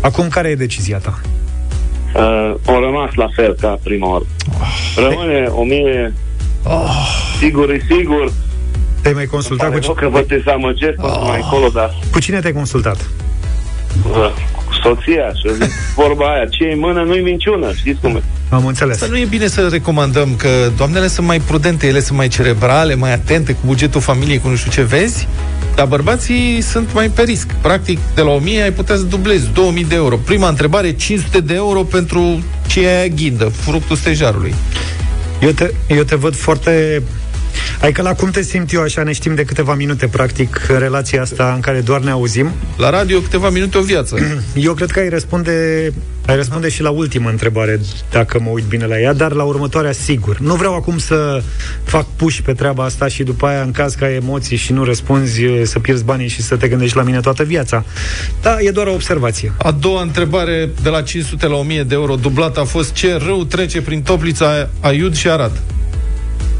Acum, 0.00 0.28
care 0.28 0.48
e 0.48 0.54
decizia 0.54 0.98
ta? 0.98 1.20
Uh, 2.14 2.54
au 2.66 2.80
rămas 2.80 3.14
la 3.14 3.26
fel 3.34 3.54
ca 3.60 3.78
prima 3.82 4.10
oară. 4.10 4.24
Rămâne 4.96 5.46
1000... 5.46 6.14
Sigur, 7.38 7.70
e 7.70 7.86
sigur. 7.88 8.32
Te-ai 9.06 9.18
mai 9.18 9.26
consultat 9.26 9.72
cu, 9.72 9.86
cu 9.86 9.92
că 9.92 10.08
vă 10.08 10.24
dezamăgesc 10.28 11.02
oh. 11.02 11.24
mai 11.26 11.40
încolo, 11.42 11.68
dar 11.68 11.94
cu 12.12 12.18
cine 12.18 12.40
te-ai 12.40 12.52
consultat? 12.52 13.10
uh, 14.10 14.32
cu 14.66 14.72
soția 14.82 15.28
și 15.34 15.46
eu 15.46 15.52
zic 15.52 15.70
vorba 15.94 16.24
aia, 16.32 16.44
ce 16.44 16.64
e 16.64 16.72
în 16.72 16.78
mână 16.78 17.02
nu-i 17.02 17.20
minciună, 17.20 17.72
știți 17.72 18.00
cum 18.00 18.16
e? 18.16 18.22
Am 18.48 18.66
înțeles. 18.66 18.98
Să 18.98 19.06
nu 19.06 19.18
e 19.18 19.24
bine 19.24 19.46
să 19.46 19.68
recomandăm 19.70 20.34
că 20.36 20.48
doamnele 20.76 21.06
sunt 21.06 21.26
mai 21.26 21.40
prudente, 21.40 21.86
ele 21.86 22.00
sunt 22.00 22.18
mai 22.18 22.28
cerebrale, 22.28 22.94
mai 22.94 23.12
atente 23.12 23.52
cu 23.52 23.60
bugetul 23.64 24.00
familiei, 24.00 24.38
cu 24.38 24.48
nu 24.48 24.56
știu 24.56 24.70
ce 24.70 24.82
vezi, 24.82 25.28
dar 25.74 25.86
bărbații 25.86 26.60
sunt 26.60 26.92
mai 26.94 27.08
pe 27.08 27.22
risc. 27.22 27.46
Practic, 27.60 27.98
de 28.14 28.20
la 28.20 28.30
1000 28.30 28.62
ai 28.62 28.72
putea 28.72 28.96
să 28.96 29.02
dublezi 29.02 29.50
2000 29.52 29.84
de 29.84 29.94
euro. 29.94 30.16
Prima 30.16 30.48
întrebare, 30.48 30.92
500 30.92 31.40
de 31.40 31.54
euro 31.54 31.82
pentru 31.82 32.42
ce 32.66 32.86
e 32.86 32.98
aia 32.98 33.06
ghindă, 33.06 33.44
fructul 33.44 33.96
stejarului. 33.96 34.54
Eu 35.40 35.50
te, 35.50 35.70
eu 35.88 36.02
te 36.02 36.14
văd 36.14 36.34
foarte 36.34 37.02
Adică 37.80 38.02
la 38.02 38.14
cum 38.14 38.30
te 38.30 38.42
simt 38.42 38.72
eu 38.72 38.82
așa, 38.82 39.02
ne 39.02 39.12
știm 39.12 39.34
de 39.34 39.44
câteva 39.44 39.74
minute, 39.74 40.06
practic, 40.06 40.66
relația 40.78 41.22
asta 41.22 41.52
în 41.54 41.60
care 41.60 41.80
doar 41.80 42.00
ne 42.00 42.10
auzim. 42.10 42.50
La 42.76 42.90
radio 42.90 43.20
câteva 43.20 43.50
minute 43.50 43.78
o 43.78 43.80
viață. 43.80 44.16
Eu 44.54 44.74
cred 44.74 44.90
că 44.90 44.98
ai 44.98 45.08
răspunde, 45.08 45.52
ai 46.26 46.36
răspunde 46.36 46.68
și 46.68 46.82
la 46.82 46.90
ultima 46.90 47.30
întrebare, 47.30 47.80
dacă 48.10 48.40
mă 48.40 48.50
uit 48.50 48.64
bine 48.64 48.86
la 48.86 49.00
ea, 49.00 49.12
dar 49.12 49.32
la 49.32 49.42
următoarea 49.42 49.92
sigur. 49.92 50.38
Nu 50.38 50.54
vreau 50.54 50.74
acum 50.74 50.98
să 50.98 51.42
fac 51.84 52.06
puși 52.16 52.42
pe 52.42 52.52
treaba 52.52 52.84
asta 52.84 53.08
și 53.08 53.22
după 53.22 53.46
aia, 53.46 53.62
în 53.62 53.70
caz 53.70 53.94
că 53.94 54.04
ai 54.04 54.14
emoții 54.14 54.56
și 54.56 54.72
nu 54.72 54.84
răspunzi, 54.84 55.42
să 55.62 55.78
pierzi 55.78 56.04
banii 56.04 56.28
și 56.28 56.42
să 56.42 56.56
te 56.56 56.68
gândești 56.68 56.96
la 56.96 57.02
mine 57.02 57.20
toată 57.20 57.42
viața. 57.42 57.84
Da, 58.42 58.56
e 58.60 58.70
doar 58.70 58.86
o 58.86 58.92
observație. 58.92 59.52
A 59.58 59.70
doua 59.70 60.02
întrebare, 60.02 60.70
de 60.82 60.88
la 60.88 61.02
500 61.02 61.46
la 61.46 61.56
1000 61.56 61.82
de 61.82 61.94
euro 61.94 62.14
dublat, 62.14 62.58
a 62.58 62.64
fost 62.64 62.92
ce 62.92 63.18
rău 63.26 63.44
trece 63.44 63.82
prin 63.82 64.02
Toplița, 64.02 64.68
Aiud 64.80 65.14
și 65.16 65.28
Arad 65.28 65.60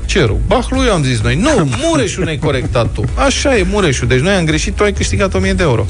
cerul. 0.06 0.40
Bahlu, 0.46 0.84
eu 0.84 0.92
am 0.92 1.02
zis 1.02 1.20
noi. 1.20 1.34
Nu, 1.34 1.50
Mureșul 1.82 2.24
ne-ai 2.24 2.38
corectat 2.38 2.92
tu. 2.92 3.04
Așa 3.14 3.56
e 3.56 3.64
Mureșul. 3.70 4.08
Deci 4.08 4.20
noi 4.20 4.34
am 4.34 4.44
greșit, 4.44 4.76
tu 4.76 4.82
ai 4.82 4.92
câștigat 4.92 5.34
1000 5.34 5.52
de 5.52 5.62
euro. 5.62 5.86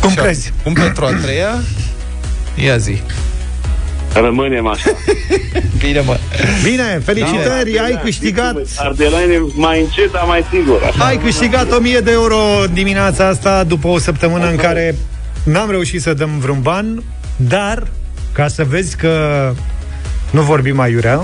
Cum 0.00 0.10
Așa. 0.10 0.22
crezi? 0.22 0.52
Cum 0.62 0.72
pentru 0.72 1.04
a 1.04 1.12
treia? 1.12 1.54
Ia 2.64 2.76
zi. 2.76 3.02
Rămânem 4.14 4.66
așa. 4.66 4.90
Bine, 5.84 6.00
mă. 6.00 6.18
Bine, 6.62 7.00
felicitări, 7.04 7.72
da, 7.72 7.82
ai 7.82 8.00
câștigat... 8.02 8.56
Ardelaine 8.76 9.40
mai 9.54 9.80
încet, 9.80 10.12
dar 10.12 10.24
mai 10.26 10.44
sigur. 10.52 10.82
Așa. 10.82 11.04
Ai 11.04 11.16
câștigat 11.16 11.72
1000 11.72 12.00
de 12.00 12.10
euro 12.10 12.36
dimineața 12.72 13.26
asta, 13.26 13.64
după 13.64 13.88
o 13.88 13.98
săptămână 13.98 14.50
în 14.50 14.56
care 14.56 14.94
n-am 15.44 15.70
reușit 15.70 16.02
să 16.02 16.14
dăm 16.14 16.38
vreun 16.38 16.58
ban, 16.62 17.02
dar, 17.36 17.86
ca 18.32 18.48
să 18.48 18.64
vezi 18.64 18.96
că 18.96 19.52
nu 20.30 20.40
vorbim 20.40 20.76
mai 20.76 20.90
iurea, 20.90 21.22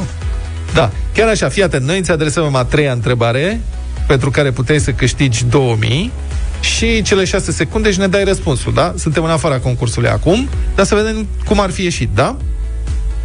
da, 0.74 0.90
chiar 1.14 1.28
așa, 1.28 1.48
fii 1.48 1.62
atent, 1.62 1.84
noi 1.84 1.98
îți 1.98 2.10
adresăm 2.10 2.54
a 2.54 2.64
treia 2.64 2.92
întrebare, 2.92 3.60
pentru 4.06 4.30
care 4.30 4.50
puteai 4.50 4.78
să 4.78 4.90
câștigi 4.90 5.44
2000 5.44 6.12
și 6.60 7.02
cele 7.02 7.24
6 7.24 7.52
secunde 7.52 7.90
și 7.90 7.98
ne 7.98 8.06
dai 8.06 8.24
răspunsul, 8.24 8.72
da? 8.74 8.94
Suntem 8.96 9.24
în 9.24 9.30
afara 9.30 9.58
concursului 9.58 10.08
acum, 10.08 10.48
dar 10.74 10.86
să 10.86 10.94
vedem 10.94 11.26
cum 11.44 11.60
ar 11.60 11.70
fi 11.70 11.82
ieșit, 11.82 12.08
da? 12.14 12.36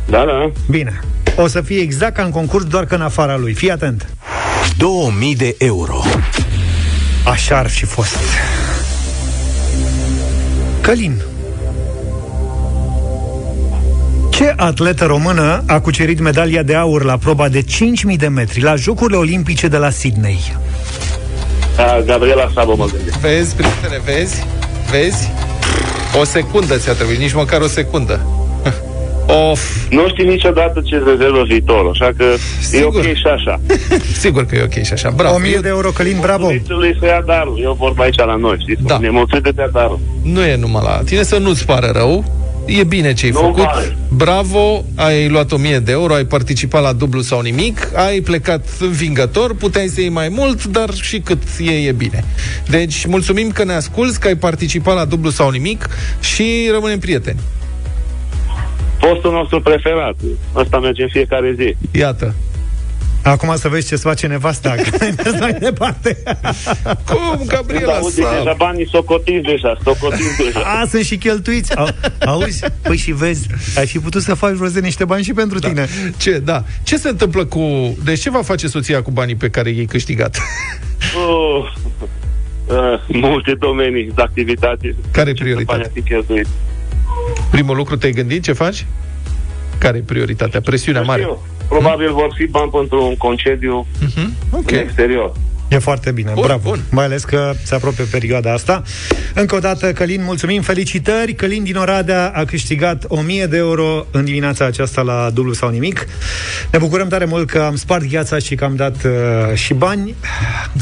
Da, 0.10 0.26
da. 0.26 0.52
Bine. 0.70 1.00
O 1.36 1.48
să 1.48 1.62
fie 1.62 1.80
exact 1.80 2.16
ca 2.16 2.24
în 2.24 2.32
concurs, 2.32 2.64
doar 2.64 2.86
că 2.86 2.96
în 2.96 3.02
afara 3.02 3.38
lui. 3.38 3.54
Fii 3.54 3.72
atent. 3.72 4.08
2000 4.78 5.36
de 5.36 5.56
euro. 5.58 6.02
Așa 7.26 7.58
ar 7.58 7.70
fi 7.70 7.86
fost. 7.86 8.18
Călin. 10.82 11.22
Ce 14.34 14.54
atletă 14.58 15.06
română 15.06 15.64
a 15.68 15.80
cucerit 15.80 16.20
medalia 16.20 16.64
de 16.64 16.76
aur 16.76 17.04
la 17.04 17.18
proba 17.18 17.50
de 17.50 17.62
5.000 17.62 17.66
de 18.18 18.28
metri 18.28 18.62
la 18.62 18.76
Jocurile 18.76 19.18
Olimpice 19.18 19.68
de 19.68 19.78
la 19.78 19.90
Sydney? 19.90 20.40
Da, 21.76 22.02
Gabriela 22.06 22.52
Sabo 22.54 22.76
mă 22.76 22.86
gândesc. 22.96 23.18
Vezi, 23.20 23.56
prietene, 23.56 24.02
vezi? 24.06 24.46
Vezi? 24.92 25.32
O 26.20 26.24
secundă 26.24 26.78
ți-a 26.78 26.94
trebuit, 26.94 27.18
nici 27.18 27.34
măcar 27.34 27.62
o 27.62 27.68
secundă. 27.68 28.20
Of. 29.52 29.88
Nu 29.90 30.08
știi 30.08 30.26
niciodată 30.28 30.82
ce 30.86 31.02
rezervă 31.08 31.44
viitorul, 31.44 31.90
așa 31.90 32.12
că 32.18 32.26
Sigur. 32.62 33.06
e 33.06 33.10
ok 33.10 33.16
și 33.16 33.28
așa. 33.34 33.60
Sigur 34.24 34.46
că 34.46 34.56
e 34.56 34.64
ok 34.64 34.84
și 34.84 34.94
așa. 34.94 35.10
Bravo. 35.16 35.36
1000 35.36 35.60
de 35.62 35.68
euro, 35.68 35.90
Călin, 35.90 36.18
bravo. 36.22 36.48
să 37.00 37.06
ia 37.06 37.22
darul. 37.26 37.60
Eu 37.62 37.76
vorba 37.80 38.04
aici 38.04 38.18
la 38.18 38.36
noi, 38.36 38.58
știți? 38.60 38.82
Da. 38.84 38.98
Ne 38.98 39.10
mulțumim 39.10 39.44
de 39.44 39.52
te 39.56 39.70
darul. 39.72 40.00
Nu 40.24 40.44
e 40.44 40.56
numai 40.56 40.82
la 40.86 41.02
tine 41.06 41.24
să 41.24 41.38
nu-ți 41.38 41.66
pară 41.66 41.92
rău 41.96 42.43
e 42.66 42.84
bine 42.84 43.14
ce 43.14 43.26
ai 43.26 43.32
făcut. 43.32 43.64
Pare. 43.64 43.98
Bravo, 44.16 44.84
ai 44.96 45.30
luat 45.30 45.52
1000 45.52 45.80
de 45.80 45.92
euro, 45.92 46.14
ai 46.14 46.26
participat 46.26 46.82
la 46.82 46.94
dublu 46.94 47.22
sau 47.22 47.42
nimic, 47.42 47.92
ai 47.96 48.20
plecat 48.20 48.68
învingător, 48.80 49.56
puteai 49.56 49.88
să 49.88 50.02
iei 50.02 50.10
mai 50.10 50.30
mult, 50.30 50.66
dar 50.66 50.94
și 50.94 51.20
cât 51.20 51.44
e, 51.60 51.72
e 51.72 51.92
bine. 51.92 52.24
Deci, 52.70 53.06
mulțumim 53.06 53.50
că 53.50 53.64
ne 53.64 53.74
asculți, 53.74 54.20
că 54.20 54.28
ai 54.28 54.36
participat 54.36 54.96
la 54.96 55.06
dublu 55.06 55.30
sau 55.30 55.50
nimic 55.50 55.90
și 56.20 56.70
rămânem 56.72 57.00
prieteni. 57.00 57.40
Postul 59.00 59.32
nostru 59.32 59.62
preferat. 59.62 60.16
Asta 60.54 60.80
merge 60.80 61.02
în 61.02 61.10
fiecare 61.12 61.56
zi. 61.58 61.76
Iată. 61.92 62.34
Acum 63.24 63.56
să 63.56 63.68
vezi 63.68 63.88
ce 63.88 63.96
se 63.96 64.02
face 64.08 64.28
nevasta 64.28 64.76
mai 65.40 65.54
departe 65.54 66.24
Cum, 67.06 67.46
Gabriela 67.46 67.94
Auzi, 67.94 68.16
deja 68.16 68.54
banii 68.58 68.88
socotiți 68.88 69.42
deja 69.42 69.78
Socotiți 69.84 70.38
deja 70.38 70.60
A, 70.60 70.86
sunt 70.86 71.04
și 71.04 71.18
cheltuiți 71.18 71.76
Au, 71.76 71.88
Auzi, 72.26 72.66
păi 72.82 72.98
și 72.98 73.12
vezi 73.12 73.48
Ai 73.78 73.88
fi 73.88 74.00
putut 74.00 74.22
să 74.22 74.34
faci 74.34 74.58
roze 74.58 74.80
niște 74.80 75.06
bani 75.06 75.24
și 75.24 75.34
pentru 75.34 75.60
da. 75.60 75.68
tine 75.68 75.88
Ce, 76.18 76.40
da 76.40 76.64
Ce 76.84 76.98
se 76.98 77.10
întâmplă 77.10 77.46
cu... 77.46 77.96
Deci 78.04 78.20
ce 78.20 78.30
va 78.30 78.42
face 78.42 78.68
soția 78.68 79.02
cu 79.02 79.12
banii 79.12 79.36
pe 79.36 79.50
care 79.50 79.70
i-ai 79.70 79.86
câștigat? 79.86 80.38
Uh, 81.16 81.74
uh, 82.68 83.00
multe 83.08 83.56
domenii 83.60 84.12
de 84.16 84.22
activitate 84.22 84.96
Care 85.12 85.30
e 85.30 85.34
prioritatea? 85.34 85.92
Primul 87.52 87.76
lucru 87.76 87.96
te-ai 87.96 88.12
gândit 88.12 88.44
ce 88.44 88.54
faci? 88.54 88.86
Care 89.78 89.98
e 89.98 90.02
prioritatea? 90.02 90.62
Presiunea 90.62 91.02
mare? 91.02 91.22
Eu. 91.22 91.48
Probabil 91.74 92.08
hmm? 92.08 92.16
vor 92.16 92.32
fi 92.36 92.46
bani 92.46 92.72
pentru 92.72 93.06
un 93.06 93.16
concediu 93.18 93.86
uh-huh. 93.86 94.28
okay. 94.52 94.80
în 94.80 94.86
exterior. 94.86 95.32
E 95.74 95.80
foarte 95.80 96.12
bine, 96.12 96.32
bun, 96.34 96.44
bravo. 96.46 96.70
Bun. 96.70 96.82
Mai 96.90 97.06
ales 97.06 97.24
că 97.24 97.54
se 97.64 97.76
apropie 97.76 98.04
perioada 98.04 98.54
asta. 98.54 98.82
Încă 99.34 99.56
o 99.56 99.60
dată, 99.60 99.94
Călin, 99.94 100.24
mulțumim, 100.24 100.62
felicitări. 100.62 101.34
Călin 101.34 101.64
din 101.64 101.76
Oradea 101.76 102.32
a 102.36 102.46
câștigat 102.46 103.04
1000 103.08 103.46
de 103.46 103.58
euro 103.58 104.06
în 104.12 104.26
dimineața 104.26 104.66
aceasta 104.66 105.02
la 105.02 105.30
dublu 105.34 105.54
sau 105.54 105.70
nimic. 105.70 106.08
Ne 106.72 106.78
bucurăm 106.78 107.08
tare 107.08 107.26
mult 107.26 107.50
că 107.50 107.60
am 107.60 107.76
spart 107.76 108.06
gheața 108.10 108.38
și 108.38 108.56
că 108.56 108.64
am 108.64 108.76
dat 108.76 108.96
uh, 109.04 109.56
și 109.56 109.74
bani. 109.74 110.16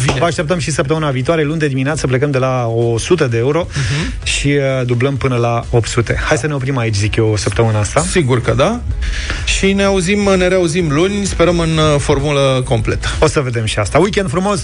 Bine. 0.06 0.16
Vă 0.20 0.26
așteptăm 0.26 0.60
și 0.60 0.72
săptămâna 0.72 1.10
viitoare, 1.10 1.44
luni 1.44 1.60
de 1.60 1.68
dimineață, 1.68 2.08
plecăm 2.08 2.32
de 2.32 2.38
la 2.38 2.68
100 2.68 3.28
de 3.28 3.38
euro 3.38 3.68
uh-huh. 3.70 4.24
și 4.24 4.48
uh, 4.48 4.86
dublăm 4.86 5.18
până 5.18 5.36
la 5.36 5.64
800. 5.70 6.20
Hai 6.24 6.38
să 6.38 6.48
ne 6.48 6.54
oprim 6.54 6.78
aici, 6.78 6.96
zic 6.96 7.16
eu, 7.16 7.36
săptămâna 7.38 7.80
asta. 7.80 8.02
Sigur 8.02 8.42
că 8.42 8.54
da. 8.54 8.82
Și 9.46 9.74
ne 9.74 9.84
auzim, 9.84 10.30
ne 10.38 10.48
reauzim 10.48 10.92
luni, 10.92 11.26
sperăm 11.26 11.60
în 11.60 11.78
uh, 11.78 12.00
formulă 12.00 12.62
completă. 12.66 13.08
O 13.20 13.28
să 13.28 13.40
vedem 13.40 13.66
și 13.66 13.80
asta. 13.80 14.00
Weekend 14.00 14.30
frumos, 14.30 14.64